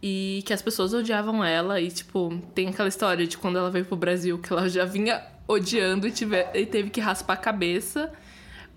E 0.00 0.44
que 0.46 0.52
as 0.52 0.62
pessoas 0.62 0.94
odiavam 0.94 1.44
ela. 1.44 1.80
E, 1.80 1.90
tipo, 1.90 2.40
tem 2.54 2.68
aquela 2.68 2.88
história 2.88 3.26
de 3.26 3.36
quando 3.36 3.58
ela 3.58 3.68
veio 3.68 3.84
pro 3.84 3.96
Brasil, 3.96 4.38
que 4.38 4.52
ela 4.52 4.68
já 4.68 4.84
vinha 4.84 5.20
odiando 5.48 6.06
e, 6.06 6.12
tive, 6.12 6.36
e 6.54 6.64
teve 6.64 6.88
que 6.88 7.00
raspar 7.00 7.32
a 7.32 7.36
cabeça 7.36 8.12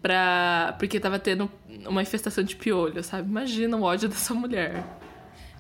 pra, 0.02 0.76
porque 0.80 1.00
tava 1.00 1.20
tendo 1.20 1.50
uma 1.86 2.02
infestação 2.02 2.44
de 2.44 2.56
piolho, 2.56 3.04
sabe? 3.04 3.30
Imagina 3.30 3.78
o 3.78 3.84
ódio 3.84 4.10
dessa 4.10 4.34
mulher. 4.34 4.84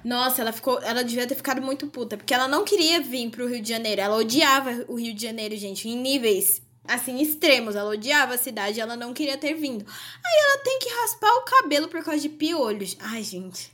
Nossa, 0.03 0.41
ela 0.41 0.51
ficou. 0.51 0.81
Ela 0.81 1.03
devia 1.03 1.27
ter 1.27 1.35
ficado 1.35 1.61
muito 1.61 1.85
puta. 1.85 2.17
Porque 2.17 2.33
ela 2.33 2.47
não 2.47 2.63
queria 2.63 3.01
vir 3.01 3.29
pro 3.29 3.47
Rio 3.47 3.61
de 3.61 3.69
Janeiro. 3.69 4.01
Ela 4.01 4.15
odiava 4.15 4.85
o 4.87 4.95
Rio 4.95 5.13
de 5.13 5.21
Janeiro, 5.21 5.55
gente, 5.57 5.87
em 5.87 5.95
níveis 5.95 6.59
assim, 6.89 7.21
extremos. 7.21 7.75
Ela 7.75 7.91
odiava 7.91 8.33
a 8.33 8.37
cidade, 8.37 8.79
ela 8.79 8.95
não 8.95 9.13
queria 9.13 9.37
ter 9.37 9.53
vindo. 9.53 9.85
Aí 9.87 10.43
ela 10.43 10.63
tem 10.63 10.79
que 10.79 10.89
raspar 10.89 11.31
o 11.37 11.41
cabelo 11.43 11.87
por 11.87 12.03
causa 12.03 12.21
de 12.21 12.29
piolhos. 12.29 12.97
Ai, 12.99 13.23
gente. 13.23 13.71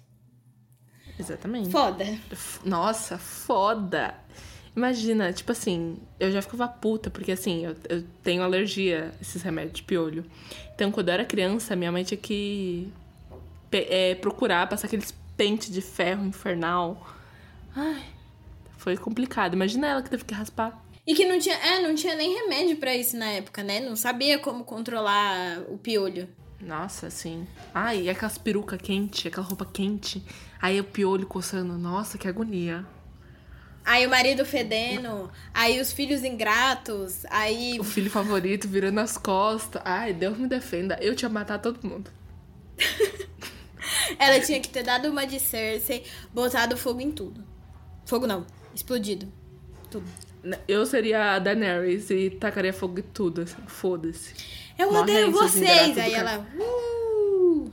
Exatamente. 1.17 1.71
Foda. 1.71 2.05
Nossa, 2.63 3.17
foda. 3.17 4.15
Imagina, 4.75 5.31
tipo 5.31 5.53
assim, 5.53 5.97
eu 6.19 6.29
já 6.31 6.41
ficava 6.41 6.67
puta, 6.67 7.09
porque 7.09 7.31
assim, 7.31 7.65
eu, 7.65 7.75
eu 7.87 8.03
tenho 8.21 8.43
alergia 8.43 9.13
a 9.17 9.21
esses 9.21 9.41
remédios 9.41 9.75
de 9.75 9.83
piolho. 9.83 10.25
Então, 10.73 10.91
quando 10.91 11.07
eu 11.07 11.13
era 11.13 11.25
criança, 11.25 11.75
minha 11.77 11.91
mãe 11.91 12.03
tinha 12.03 12.17
que 12.17 12.91
é, 13.71 14.15
procurar, 14.15 14.67
passar 14.67 14.87
aqueles 14.87 15.13
pentes 15.37 15.71
de 15.71 15.81
ferro 15.81 16.25
infernal. 16.25 17.07
Ai, 17.73 18.03
foi 18.77 18.97
complicado. 18.97 19.53
Imagina 19.53 19.87
ela 19.87 20.03
que 20.03 20.09
teve 20.09 20.25
que 20.25 20.33
raspar. 20.33 20.84
E 21.07 21.13
que 21.13 21.25
não 21.25 21.37
tinha, 21.37 21.55
é, 21.55 21.81
não 21.81 21.93
tinha 21.93 22.15
nem 22.15 22.33
remédio 22.33 22.77
para 22.77 22.95
isso 22.95 23.15
na 23.15 23.27
época, 23.27 23.63
né? 23.63 23.79
Não 23.79 23.95
sabia 23.95 24.39
como 24.39 24.63
controlar 24.63 25.61
o 25.69 25.77
piolho. 25.77 26.27
Nossa, 26.59 27.11
sim. 27.11 27.47
Ai, 27.73 28.03
e 28.03 28.09
aquelas 28.09 28.37
perucas 28.37 28.81
quente, 28.81 29.27
aquela 29.27 29.45
roupa 29.45 29.65
quente. 29.65 30.23
Aí 30.59 30.79
o 30.79 30.83
piolho 30.83 31.27
coçando. 31.27 31.77
Nossa, 31.77 32.17
que 32.17 32.27
agonia. 32.27 32.85
Aí 33.85 34.07
o 34.07 34.09
marido 34.09 34.43
fedendo, 34.43 35.29
aí 35.53 35.79
os 35.79 35.93
filhos 35.93 36.23
ingratos, 36.23 37.23
aí. 37.29 37.79
O 37.79 37.83
filho 37.83 38.09
favorito 38.09 38.67
virando 38.67 38.99
as 38.99 39.15
costas. 39.15 39.79
Ai, 39.85 40.11
Deus 40.11 40.35
me 40.39 40.47
defenda. 40.47 40.97
Eu 40.99 41.15
tinha 41.15 41.29
matar 41.29 41.59
todo 41.59 41.87
mundo. 41.87 42.09
Ela 44.17 44.39
tinha 44.39 44.59
que 44.59 44.69
ter 44.69 44.81
dado 44.81 45.07
uma 45.09 45.27
de 45.27 45.39
Cersei, 45.39 46.03
botado 46.33 46.75
fogo 46.75 46.99
em 46.99 47.11
tudo. 47.11 47.43
Fogo 48.05 48.25
não, 48.25 48.47
explodido. 48.73 49.31
Tudo. 49.91 50.07
Eu 50.67 50.85
seria 50.85 51.35
a 51.35 51.39
Daenerys 51.39 52.09
e 52.09 52.29
tacaria 52.29 52.73
fogo 52.73 52.99
em 52.99 53.03
tudo, 53.03 53.41
assim. 53.41 53.61
Foda-se. 53.67 54.33
Eu 54.77 54.93
odeio 54.93 55.31
vocês! 55.31 55.97
Aí 55.97 56.13
ela. 56.13 56.45
Uh! 56.57 57.71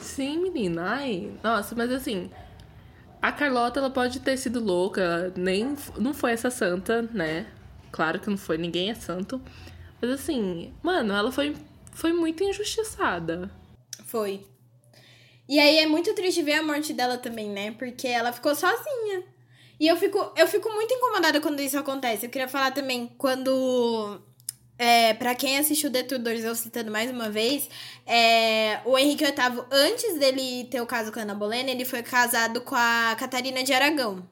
Sim, 0.00 0.40
menina. 0.42 0.94
Ai, 0.94 1.32
nossa, 1.42 1.74
mas 1.74 1.90
assim. 1.92 2.30
A 3.22 3.30
Carlota, 3.30 3.78
ela 3.78 3.90
pode 3.90 4.20
ter 4.20 4.36
sido 4.38 4.64
louca, 4.64 5.30
nem 5.36 5.76
não 5.98 6.14
foi 6.14 6.32
essa 6.32 6.50
santa, 6.50 7.02
né? 7.02 7.46
Claro 7.92 8.18
que 8.18 8.30
não 8.30 8.36
foi, 8.38 8.56
ninguém 8.56 8.90
é 8.90 8.94
santo. 8.94 9.40
Mas 10.00 10.10
assim, 10.10 10.72
mano, 10.82 11.12
ela 11.12 11.30
foi, 11.30 11.54
foi 11.92 12.14
muito 12.14 12.42
injustiçada. 12.42 13.50
Foi. 14.06 14.46
E 15.46 15.58
aí 15.58 15.78
é 15.78 15.86
muito 15.86 16.14
triste 16.14 16.42
ver 16.42 16.54
a 16.54 16.62
morte 16.62 16.94
dela 16.94 17.18
também, 17.18 17.50
né? 17.50 17.72
Porque 17.72 18.06
ela 18.08 18.32
ficou 18.32 18.54
sozinha. 18.54 19.24
E 19.80 19.88
eu 19.88 19.96
fico, 19.96 20.30
eu 20.36 20.46
fico 20.46 20.70
muito 20.70 20.92
incomodada 20.92 21.40
quando 21.40 21.60
isso 21.60 21.78
acontece. 21.78 22.26
Eu 22.26 22.30
queria 22.30 22.46
falar 22.46 22.70
também 22.70 23.10
quando 23.16 24.20
é, 24.78 25.14
para 25.14 25.34
quem 25.34 25.58
assistiu 25.58 25.90
The 25.90 26.02
Tudors, 26.02 26.44
eu 26.44 26.54
citando 26.54 26.90
mais 26.90 27.10
uma 27.10 27.28
vez, 27.28 27.68
é, 28.06 28.80
o 28.84 28.98
Henrique 28.98 29.24
VIII, 29.24 29.64
antes 29.70 30.18
dele 30.18 30.64
ter 30.70 30.80
o 30.80 30.86
caso 30.86 31.10
com 31.10 31.18
a 31.18 31.22
Ana 31.22 31.34
Bolena, 31.34 31.70
ele 31.70 31.84
foi 31.84 32.02
casado 32.02 32.60
com 32.60 32.74
a 32.74 33.14
Catarina 33.18 33.62
de 33.62 33.72
Aragão, 33.72 34.22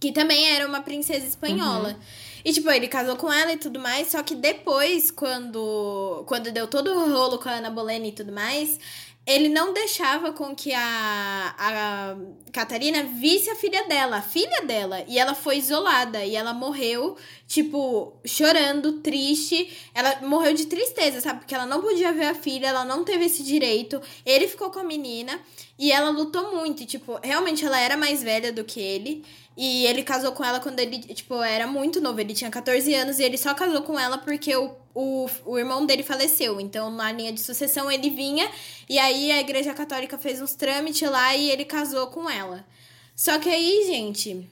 que 0.00 0.10
também 0.10 0.50
era 0.50 0.66
uma 0.66 0.82
princesa 0.82 1.26
espanhola. 1.26 1.90
Uhum. 1.90 2.00
E, 2.44 2.52
tipo, 2.52 2.70
ele 2.70 2.86
casou 2.86 3.16
com 3.16 3.32
ela 3.32 3.52
e 3.52 3.56
tudo 3.56 3.80
mais, 3.80 4.08
só 4.08 4.22
que 4.22 4.36
depois, 4.36 5.10
quando, 5.10 6.24
quando 6.26 6.52
deu 6.52 6.68
todo 6.68 6.92
o 6.92 7.12
rolo 7.12 7.38
com 7.38 7.48
a 7.48 7.54
Ana 7.54 7.70
Bolena 7.70 8.06
e 8.06 8.12
tudo 8.12 8.32
mais, 8.32 8.78
ele 9.26 9.48
não 9.48 9.72
deixava 9.72 10.32
com 10.32 10.54
que 10.54 10.72
a, 10.72 11.54
a 11.58 12.16
Catarina 12.52 13.02
visse 13.02 13.50
a 13.50 13.56
filha 13.56 13.84
dela, 13.88 14.18
a 14.18 14.22
filha 14.22 14.62
dela, 14.62 15.04
e 15.08 15.18
ela 15.18 15.34
foi 15.34 15.58
isolada 15.58 16.24
e 16.24 16.36
ela 16.36 16.54
morreu, 16.54 17.16
tipo, 17.44 18.12
chorando, 18.24 19.00
triste. 19.00 19.76
Ela 19.92 20.20
morreu 20.22 20.54
de 20.54 20.66
tristeza, 20.66 21.20
sabe? 21.20 21.40
Porque 21.40 21.54
ela 21.54 21.66
não 21.66 21.82
podia 21.82 22.12
ver 22.12 22.26
a 22.26 22.34
filha, 22.34 22.68
ela 22.68 22.84
não 22.84 23.02
teve 23.02 23.24
esse 23.24 23.42
direito. 23.42 24.00
Ele 24.24 24.46
ficou 24.46 24.70
com 24.70 24.78
a 24.78 24.84
menina 24.84 25.40
e 25.76 25.90
ela 25.90 26.10
lutou 26.10 26.54
muito, 26.54 26.84
e, 26.84 26.86
tipo, 26.86 27.18
realmente 27.20 27.66
ela 27.66 27.80
era 27.80 27.96
mais 27.96 28.22
velha 28.22 28.52
do 28.52 28.62
que 28.62 28.80
ele. 28.80 29.24
E 29.56 29.86
ele 29.86 30.02
casou 30.02 30.32
com 30.32 30.44
ela 30.44 30.60
quando 30.60 30.80
ele, 30.80 30.98
tipo, 30.98 31.42
era 31.42 31.66
muito 31.66 32.00
novo. 32.00 32.20
Ele 32.20 32.34
tinha 32.34 32.50
14 32.50 32.92
anos 32.94 33.18
e 33.18 33.24
ele 33.24 33.38
só 33.38 33.54
casou 33.54 33.82
com 33.82 33.98
ela 33.98 34.18
porque 34.18 34.54
o, 34.54 34.70
o, 34.94 35.26
o 35.46 35.58
irmão 35.58 35.86
dele 35.86 36.02
faleceu. 36.02 36.60
Então, 36.60 36.90
na 36.90 37.10
linha 37.10 37.32
de 37.32 37.40
sucessão, 37.40 37.90
ele 37.90 38.10
vinha. 38.10 38.50
E 38.88 38.98
aí, 38.98 39.32
a 39.32 39.40
Igreja 39.40 39.72
Católica 39.72 40.18
fez 40.18 40.42
uns 40.42 40.54
trâmites 40.54 41.08
lá 41.08 41.34
e 41.34 41.50
ele 41.50 41.64
casou 41.64 42.08
com 42.08 42.28
ela. 42.28 42.66
Só 43.14 43.38
que 43.38 43.48
aí, 43.48 43.84
gente 43.86 44.46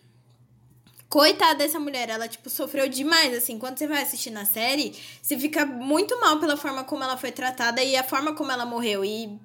Coitada 1.14 1.54
dessa 1.54 1.78
mulher, 1.78 2.08
ela, 2.08 2.26
tipo, 2.26 2.50
sofreu 2.50 2.88
demais, 2.88 3.32
assim. 3.36 3.56
Quando 3.56 3.78
você 3.78 3.86
vai 3.86 4.02
assistir 4.02 4.30
na 4.30 4.44
série, 4.44 4.96
você 5.22 5.38
fica 5.38 5.64
muito 5.64 6.18
mal 6.20 6.40
pela 6.40 6.56
forma 6.56 6.82
como 6.82 7.04
ela 7.04 7.16
foi 7.16 7.30
tratada 7.30 7.80
e 7.84 7.94
a 7.94 8.02
forma 8.02 8.34
como 8.34 8.50
ela 8.50 8.66
morreu. 8.66 9.04
E 9.04 9.38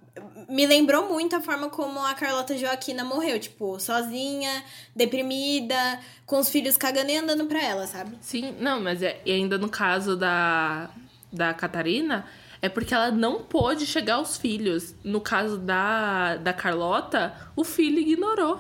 me 0.50 0.66
lembrou 0.66 1.08
muito 1.08 1.36
a 1.36 1.42
forma 1.42 1.70
como 1.70 2.04
a 2.04 2.14
Carlota 2.14 2.58
Joaquina 2.58 3.04
morreu, 3.04 3.40
tipo, 3.40 3.80
sozinha, 3.80 4.64
deprimida, 4.96 6.00
com 6.26 6.40
os 6.40 6.50
filhos 6.50 6.76
cagando 6.76 7.12
e 7.12 7.18
andando 7.18 7.46
pra 7.46 7.64
ela, 7.64 7.86
sabe? 7.86 8.18
Sim, 8.20 8.56
não, 8.60 8.82
mas 8.82 9.04
é, 9.04 9.22
e 9.26 9.32
ainda 9.32 9.58
no 9.58 9.70
caso 9.70 10.16
da, 10.18 10.90
da 11.32 11.54
Catarina, 11.54 12.26
é 12.62 12.68
porque 12.68 12.94
ela 12.94 13.12
não 13.12 13.44
pôde 13.44 13.86
chegar 13.86 14.16
aos 14.16 14.38
filhos. 14.38 14.96
No 15.04 15.22
caso 15.22 15.58
da, 15.58 16.36
da 16.38 16.52
Carlota, 16.52 17.34
o 17.56 17.64
filho 17.64 18.00
ignorou. 18.00 18.60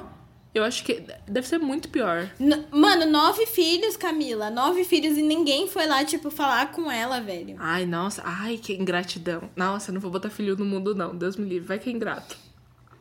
Eu 0.53 0.63
acho 0.63 0.83
que 0.83 1.03
deve 1.27 1.47
ser 1.47 1.59
muito 1.59 1.89
pior. 1.89 2.29
N 2.39 2.65
Mano, 2.71 3.05
nove 3.05 3.45
filhos, 3.45 3.95
Camila. 3.95 4.49
Nove 4.49 4.83
filhos 4.83 5.17
e 5.17 5.21
ninguém 5.21 5.67
foi 5.67 5.85
lá, 5.85 6.03
tipo, 6.03 6.31
falar 6.31 6.71
com 6.71 6.91
ela, 6.91 7.21
velho. 7.21 7.55
Ai, 7.59 7.85
nossa. 7.85 8.23
Ai, 8.25 8.57
que 8.57 8.73
ingratidão. 8.73 9.49
Nossa, 9.55 9.91
não 9.91 10.01
vou 10.01 10.09
botar 10.09 10.29
filho 10.29 10.57
no 10.57 10.65
mundo, 10.65 10.95
não. 10.95 11.15
Deus 11.15 11.35
me 11.35 11.47
livre. 11.47 11.67
Vai 11.67 11.77
que 11.77 11.89
é 11.89 11.93
ingrato. 11.93 12.35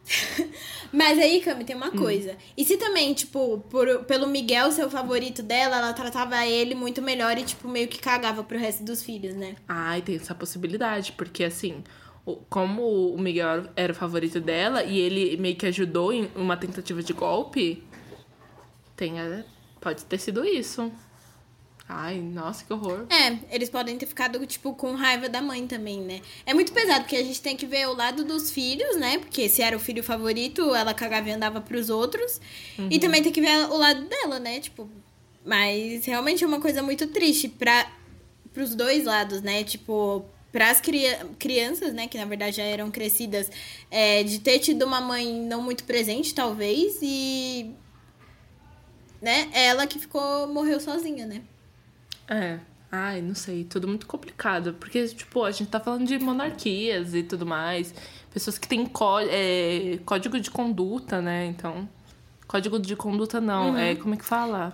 Mas 0.92 1.18
aí, 1.18 1.40
Cami, 1.40 1.64
tem 1.64 1.76
uma 1.76 1.88
hum. 1.88 1.96
coisa. 1.96 2.36
E 2.57 2.64
se 2.64 2.76
também, 2.76 3.12
tipo, 3.14 3.59
por, 3.70 4.05
pelo 4.05 4.26
Miguel 4.26 4.70
ser 4.70 4.84
o 4.84 4.90
favorito 4.90 5.42
dela, 5.42 5.78
ela 5.78 5.92
tratava 5.92 6.46
ele 6.46 6.74
muito 6.74 7.01
melhor 7.01 7.36
e, 7.38 7.44
tipo, 7.44 7.68
meio 7.68 7.88
que 7.88 7.99
cagava 7.99 8.42
pro 8.42 8.59
resto 8.59 8.84
dos 8.84 9.03
filhos, 9.03 9.34
né? 9.34 9.57
Ai, 9.66 10.03
tem 10.03 10.16
essa 10.16 10.34
possibilidade. 10.34 11.12
Porque, 11.12 11.44
assim, 11.44 11.82
como 12.49 13.12
o 13.12 13.18
Miguel 13.18 13.64
era 13.76 13.93
o 13.93 13.97
favorito 13.97 14.41
dela 14.41 14.85
e 14.85 14.99
ele 14.99 15.37
meio 15.37 15.57
que 15.57 15.66
ajudou 15.66 16.12
em 16.12 16.31
uma 16.35 16.57
tentativa 16.57 17.03
de 17.03 17.12
golpe, 17.12 17.83
tem 18.97 19.20
a... 19.20 19.45
pode 19.81 20.05
ter 20.05 20.18
sido 20.18 20.45
isso. 20.45 20.93
Ai, 21.89 22.20
nossa, 22.20 22.64
que 22.64 22.72
horror. 22.72 23.07
É, 23.09 23.39
eles 23.51 23.70
podem 23.70 23.97
ter 23.97 24.05
ficado, 24.05 24.45
tipo, 24.47 24.74
com 24.74 24.95
raiva 24.95 25.26
da 25.26 25.41
mãe 25.41 25.66
também, 25.66 26.01
né? 26.01 26.20
É 26.45 26.53
muito 26.53 26.70
pesado, 26.70 27.01
porque 27.01 27.16
a 27.16 27.24
gente 27.24 27.41
tem 27.41 27.57
que 27.57 27.64
ver 27.64 27.89
o 27.89 27.95
lado 27.95 28.24
dos 28.24 28.51
filhos, 28.51 28.97
né? 28.97 29.16
Porque 29.16 29.49
se 29.49 29.62
era 29.62 29.74
o 29.74 29.81
filho 29.81 30.03
favorito, 30.03 30.74
ela 30.74 30.93
cagava 30.93 31.31
e 31.31 31.33
andava 31.33 31.62
pros 31.62 31.89
outros. 31.89 32.43
Uhum. 32.79 32.89
E 32.91 32.99
também 32.99 33.22
tem 33.22 33.33
que 33.33 33.41
ver 33.41 33.70
o 33.70 33.79
lado 33.79 34.07
dela, 34.07 34.39
né? 34.39 34.61
Tipo, 34.61 34.87
mas 35.47 36.05
realmente 36.05 36.45
é 36.45 36.47
uma 36.47 36.61
coisa 36.61 36.83
muito 36.83 37.07
triste 37.07 37.49
para 37.49 37.91
pros 38.53 38.74
dois 38.74 39.05
lados, 39.05 39.41
né? 39.41 39.64
Tipo, 39.64 40.26
para 40.51 40.70
as 40.70 40.80
crianças, 40.80 41.92
né, 41.92 42.09
que 42.09 42.16
na 42.16 42.24
verdade 42.24 42.57
já 42.57 42.62
eram 42.62 42.90
crescidas, 42.90 43.51
é, 43.90 44.22
de 44.22 44.38
ter 44.38 44.59
tido 44.59 44.84
uma 44.84 45.01
mãe 45.01 45.40
não 45.42 45.62
muito 45.62 45.84
presente, 45.84 46.34
talvez, 46.34 46.99
e. 47.03 47.70
Né, 49.20 49.51
ela 49.53 49.86
que 49.86 49.99
ficou, 49.99 50.46
morreu 50.46 50.80
sozinha, 50.80 51.26
né? 51.26 51.42
É. 52.28 52.59
Ai, 52.90 53.20
não 53.20 53.34
sei, 53.34 53.64
tudo 53.64 53.86
muito 53.86 54.07
complicado. 54.07 54.74
Porque, 54.74 55.07
tipo, 55.09 55.44
a 55.44 55.51
gente 55.51 55.68
tá 55.68 55.78
falando 55.78 56.07
de 56.07 56.18
monarquias 56.18 57.14
e 57.14 57.22
tudo 57.22 57.44
mais. 57.44 57.94
Pessoas 58.32 58.57
que 58.57 58.66
têm 58.66 58.90
é, 59.30 59.99
código 60.07 60.40
de 60.40 60.51
conduta, 60.51 61.20
né? 61.20 61.46
Então. 61.46 61.88
Código 62.46 62.78
de 62.78 62.96
conduta 62.96 63.40
não. 63.40 63.70
Uhum. 63.70 63.76
É, 63.78 63.94
como 63.94 64.14
é 64.14 64.16
que 64.16 64.24
fala? 64.24 64.72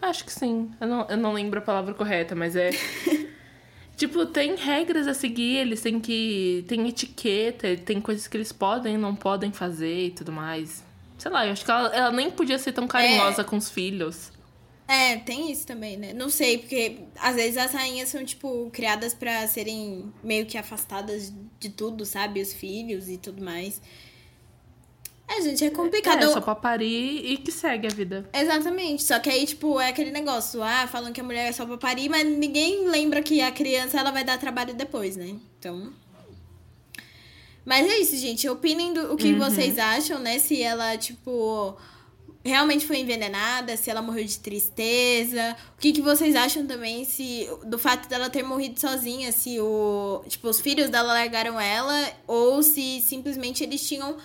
Acho 0.00 0.24
que 0.24 0.32
sim. 0.32 0.70
Eu 0.80 0.86
não, 0.86 1.06
eu 1.08 1.16
não 1.16 1.32
lembro 1.32 1.58
a 1.58 1.62
palavra 1.62 1.94
correta, 1.94 2.34
mas 2.34 2.56
é. 2.56 2.70
tipo, 3.96 4.24
tem 4.26 4.56
regras 4.56 5.06
a 5.06 5.14
seguir, 5.14 5.56
eles 5.56 5.82
têm 5.82 6.00
que. 6.00 6.64
Tem 6.66 6.88
etiqueta, 6.88 7.76
tem 7.76 8.00
coisas 8.00 8.26
que 8.26 8.36
eles 8.36 8.52
podem 8.52 8.94
e 8.94 8.98
não 8.98 9.14
podem 9.14 9.52
fazer 9.52 10.06
e 10.06 10.10
tudo 10.10 10.32
mais. 10.32 10.82
Sei 11.18 11.30
lá, 11.30 11.46
eu 11.46 11.52
acho 11.52 11.64
que 11.64 11.70
ela, 11.70 11.88
ela 11.94 12.10
nem 12.12 12.30
podia 12.30 12.58
ser 12.58 12.72
tão 12.72 12.88
carinhosa 12.88 13.42
é. 13.42 13.44
com 13.44 13.56
os 13.56 13.68
filhos. 13.68 14.32
É, 14.88 15.18
tem 15.18 15.52
isso 15.52 15.66
também, 15.66 15.96
né? 15.96 16.12
Não 16.12 16.28
sei, 16.28 16.58
porque 16.58 17.02
às 17.20 17.36
vezes 17.36 17.56
as 17.56 17.72
rainhas 17.72 18.08
são, 18.08 18.24
tipo, 18.24 18.68
criadas 18.72 19.14
para 19.14 19.46
serem 19.46 20.12
meio 20.20 20.46
que 20.46 20.58
afastadas 20.58 21.32
de 21.60 21.68
tudo, 21.68 22.04
sabe? 22.04 22.40
Os 22.40 22.52
filhos 22.52 23.08
e 23.08 23.16
tudo 23.16 23.40
mais. 23.40 23.80
É, 25.30 25.40
gente, 25.42 25.64
é 25.64 25.70
complicado. 25.70 26.24
É, 26.24 26.28
só 26.28 26.40
pra 26.40 26.56
parir 26.56 27.24
e 27.24 27.36
que 27.36 27.52
segue 27.52 27.86
a 27.86 27.90
vida. 27.90 28.28
Exatamente. 28.32 29.04
Só 29.04 29.20
que 29.20 29.30
aí, 29.30 29.46
tipo, 29.46 29.78
é 29.78 29.88
aquele 29.88 30.10
negócio, 30.10 30.60
ah, 30.60 30.88
falam 30.88 31.12
que 31.12 31.20
a 31.20 31.24
mulher 31.24 31.48
é 31.48 31.52
só 31.52 31.64
pra 31.64 31.78
parir, 31.78 32.08
mas 32.08 32.26
ninguém 32.26 32.88
lembra 32.88 33.22
que 33.22 33.40
a 33.40 33.52
criança 33.52 34.00
ela 34.00 34.10
vai 34.10 34.24
dar 34.24 34.38
trabalho 34.38 34.74
depois, 34.74 35.16
né? 35.16 35.36
Então. 35.56 35.92
Mas 37.64 37.88
é 37.88 37.98
isso, 38.00 38.16
gente. 38.16 38.48
Opinem 38.48 38.92
do, 38.92 39.12
o 39.12 39.16
que 39.16 39.32
uhum. 39.32 39.38
vocês 39.38 39.78
acham, 39.78 40.18
né? 40.18 40.40
Se 40.40 40.60
ela, 40.60 40.96
tipo, 40.96 41.76
realmente 42.44 42.84
foi 42.84 42.98
envenenada, 42.98 43.76
se 43.76 43.88
ela 43.88 44.02
morreu 44.02 44.24
de 44.24 44.36
tristeza. 44.40 45.56
O 45.76 45.80
que, 45.80 45.92
que 45.92 46.00
vocês 46.00 46.34
acham 46.34 46.66
também 46.66 47.04
se 47.04 47.48
do 47.64 47.78
fato 47.78 48.08
dela 48.08 48.28
ter 48.28 48.42
morrido 48.42 48.80
sozinha, 48.80 49.30
se 49.30 49.60
o, 49.60 50.24
tipo, 50.26 50.48
os 50.48 50.60
filhos 50.60 50.90
dela 50.90 51.12
largaram 51.12 51.60
ela 51.60 52.12
ou 52.26 52.64
se 52.64 53.00
simplesmente 53.00 53.62
eles 53.62 53.86
tinham 53.86 54.16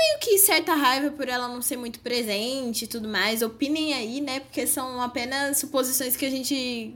meio 0.00 0.18
que 0.18 0.38
certa 0.38 0.74
raiva 0.74 1.10
por 1.10 1.28
ela 1.28 1.46
não 1.46 1.60
ser 1.60 1.76
muito 1.76 2.00
presente 2.00 2.84
e 2.84 2.88
tudo 2.88 3.06
mais. 3.06 3.42
Opinem 3.42 3.92
aí, 3.92 4.20
né? 4.20 4.40
Porque 4.40 4.66
são 4.66 5.00
apenas 5.02 5.58
suposições 5.58 6.16
que 6.16 6.24
a 6.24 6.30
gente 6.30 6.94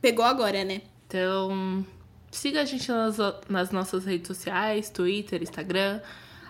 pegou 0.00 0.24
agora, 0.24 0.64
né? 0.64 0.80
Então, 1.06 1.84
siga 2.30 2.62
a 2.62 2.64
gente 2.64 2.88
nas, 2.88 3.16
nas 3.48 3.70
nossas 3.70 4.04
redes 4.06 4.26
sociais, 4.26 4.88
Twitter, 4.88 5.42
Instagram, 5.42 6.00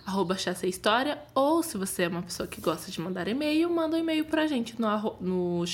arroba 0.06 0.36
História, 0.64 1.20
ou 1.34 1.62
se 1.62 1.76
você 1.76 2.04
é 2.04 2.08
uma 2.08 2.22
pessoa 2.22 2.46
que 2.46 2.60
gosta 2.60 2.90
de 2.90 3.00
mandar 3.00 3.26
e-mail, 3.26 3.68
manda 3.68 3.96
um 3.96 4.00
e-mail 4.00 4.24
pra 4.24 4.46
gente 4.46 4.80
no, 4.80 5.16
no 5.20 5.64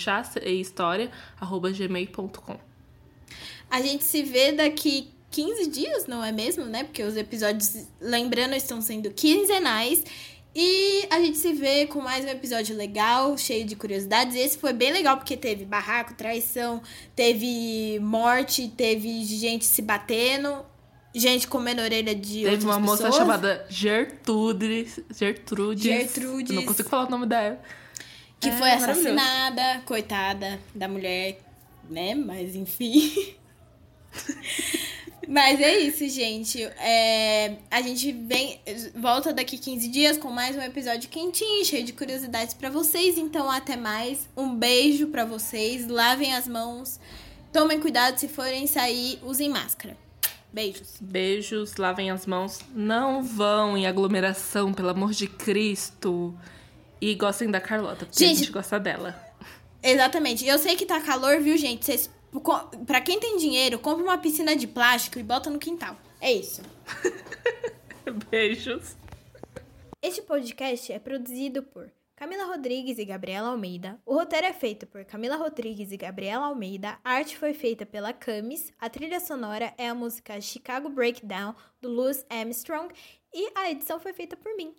gmail.com. 1.76 2.58
A 3.70 3.80
gente 3.80 4.04
se 4.04 4.22
vê 4.22 4.52
daqui 4.52 5.11
15 5.32 5.66
dias, 5.70 6.06
não 6.06 6.22
é 6.22 6.30
mesmo, 6.30 6.66
né? 6.66 6.84
Porque 6.84 7.02
os 7.02 7.16
episódios, 7.16 7.86
lembrando, 8.00 8.54
estão 8.54 8.80
sendo 8.80 9.10
quinzenais. 9.10 10.04
E 10.54 11.06
a 11.10 11.18
gente 11.18 11.38
se 11.38 11.54
vê 11.54 11.86
com 11.86 12.02
mais 12.02 12.26
um 12.26 12.28
episódio 12.28 12.76
legal, 12.76 13.38
cheio 13.38 13.64
de 13.64 13.74
curiosidades. 13.74 14.36
Esse 14.36 14.58
foi 14.58 14.74
bem 14.74 14.92
legal 14.92 15.16
porque 15.16 15.34
teve 15.34 15.64
barraco, 15.64 16.12
traição, 16.12 16.82
teve 17.16 17.98
morte, 18.00 18.68
teve 18.68 19.24
gente 19.24 19.64
se 19.64 19.80
batendo, 19.80 20.62
gente 21.14 21.48
comendo 21.48 21.80
orelha 21.80 22.14
de 22.14 22.42
Teve 22.42 22.66
uma 22.66 22.78
pessoas. 22.78 23.00
moça 23.00 23.12
chamada 23.12 23.66
Gertrudes. 23.70 25.00
Gertrudes. 25.10 25.82
Gertrudes. 25.82 26.54
Não 26.54 26.66
consigo 26.66 26.90
falar 26.90 27.06
o 27.06 27.10
nome 27.10 27.26
dela. 27.26 27.58
Que 28.38 28.50
é, 28.50 28.52
foi 28.52 28.70
assassinada, 28.72 29.80
coitada 29.86 30.60
da 30.74 30.86
mulher, 30.86 31.38
né? 31.88 32.14
Mas 32.14 32.54
enfim. 32.54 33.34
Mas 35.28 35.60
é 35.60 35.78
isso, 35.78 36.08
gente. 36.08 36.62
É, 36.62 37.56
a 37.70 37.80
gente 37.80 38.12
vem 38.12 38.60
volta 38.94 39.32
daqui 39.32 39.56
15 39.56 39.88
dias 39.88 40.18
com 40.18 40.30
mais 40.30 40.56
um 40.56 40.60
episódio 40.60 41.08
quentinho, 41.08 41.64
cheio 41.64 41.84
de 41.84 41.92
curiosidades 41.92 42.54
para 42.54 42.70
vocês. 42.70 43.16
Então, 43.16 43.50
até 43.50 43.76
mais. 43.76 44.28
Um 44.36 44.54
beijo 44.54 45.08
para 45.08 45.24
vocês. 45.24 45.86
Lavem 45.86 46.34
as 46.34 46.48
mãos. 46.48 46.98
Tomem 47.52 47.78
cuidado 47.78 48.18
se 48.18 48.28
forem 48.28 48.66
sair, 48.66 49.18
usem 49.22 49.48
máscara. 49.48 49.96
Beijos. 50.52 50.96
Beijos, 51.00 51.76
lavem 51.76 52.10
as 52.10 52.26
mãos. 52.26 52.60
Não 52.74 53.22
vão 53.22 53.76
em 53.76 53.86
aglomeração, 53.86 54.72
pelo 54.72 54.88
amor 54.88 55.12
de 55.12 55.26
Cristo. 55.26 56.34
E 57.00 57.14
gostem 57.14 57.50
da 57.50 57.60
Carlota, 57.60 58.06
porque 58.06 58.24
gente, 58.24 58.36
a 58.36 58.38
gente 58.40 58.52
gosta 58.52 58.78
dela. 58.78 59.18
Exatamente. 59.82 60.46
Eu 60.46 60.58
sei 60.58 60.76
que 60.76 60.86
tá 60.86 61.00
calor, 61.00 61.40
viu, 61.40 61.56
gente? 61.56 61.84
Vocês 61.84 62.08
Pra 62.86 63.00
quem 63.00 63.20
tem 63.20 63.36
dinheiro, 63.36 63.78
compra 63.78 64.02
uma 64.02 64.18
piscina 64.18 64.56
de 64.56 64.66
plástico 64.66 65.18
e 65.18 65.22
bota 65.22 65.50
no 65.50 65.58
quintal. 65.58 65.96
É 66.20 66.32
isso. 66.32 66.62
Beijos. 68.30 68.96
Este 70.00 70.22
podcast 70.22 70.92
é 70.92 70.98
produzido 70.98 71.62
por 71.62 71.90
Camila 72.16 72.44
Rodrigues 72.44 72.98
e 72.98 73.04
Gabriela 73.04 73.48
Almeida. 73.48 74.00
O 74.06 74.14
roteiro 74.14 74.46
é 74.46 74.52
feito 74.52 74.86
por 74.86 75.04
Camila 75.04 75.36
Rodrigues 75.36 75.92
e 75.92 75.96
Gabriela 75.96 76.46
Almeida. 76.46 76.98
A 77.04 77.12
arte 77.14 77.36
foi 77.36 77.52
feita 77.52 77.84
pela 77.84 78.12
Camis. 78.12 78.72
A 78.78 78.88
trilha 78.88 79.20
sonora 79.20 79.74
é 79.76 79.88
a 79.88 79.94
música 79.94 80.40
Chicago 80.40 80.88
Breakdown 80.88 81.54
do 81.80 81.88
Louis 81.88 82.24
Armstrong 82.30 82.94
e 83.34 83.50
a 83.54 83.70
edição 83.70 83.98
foi 83.98 84.12
feita 84.12 84.36
por 84.36 84.54
mim. 84.56 84.74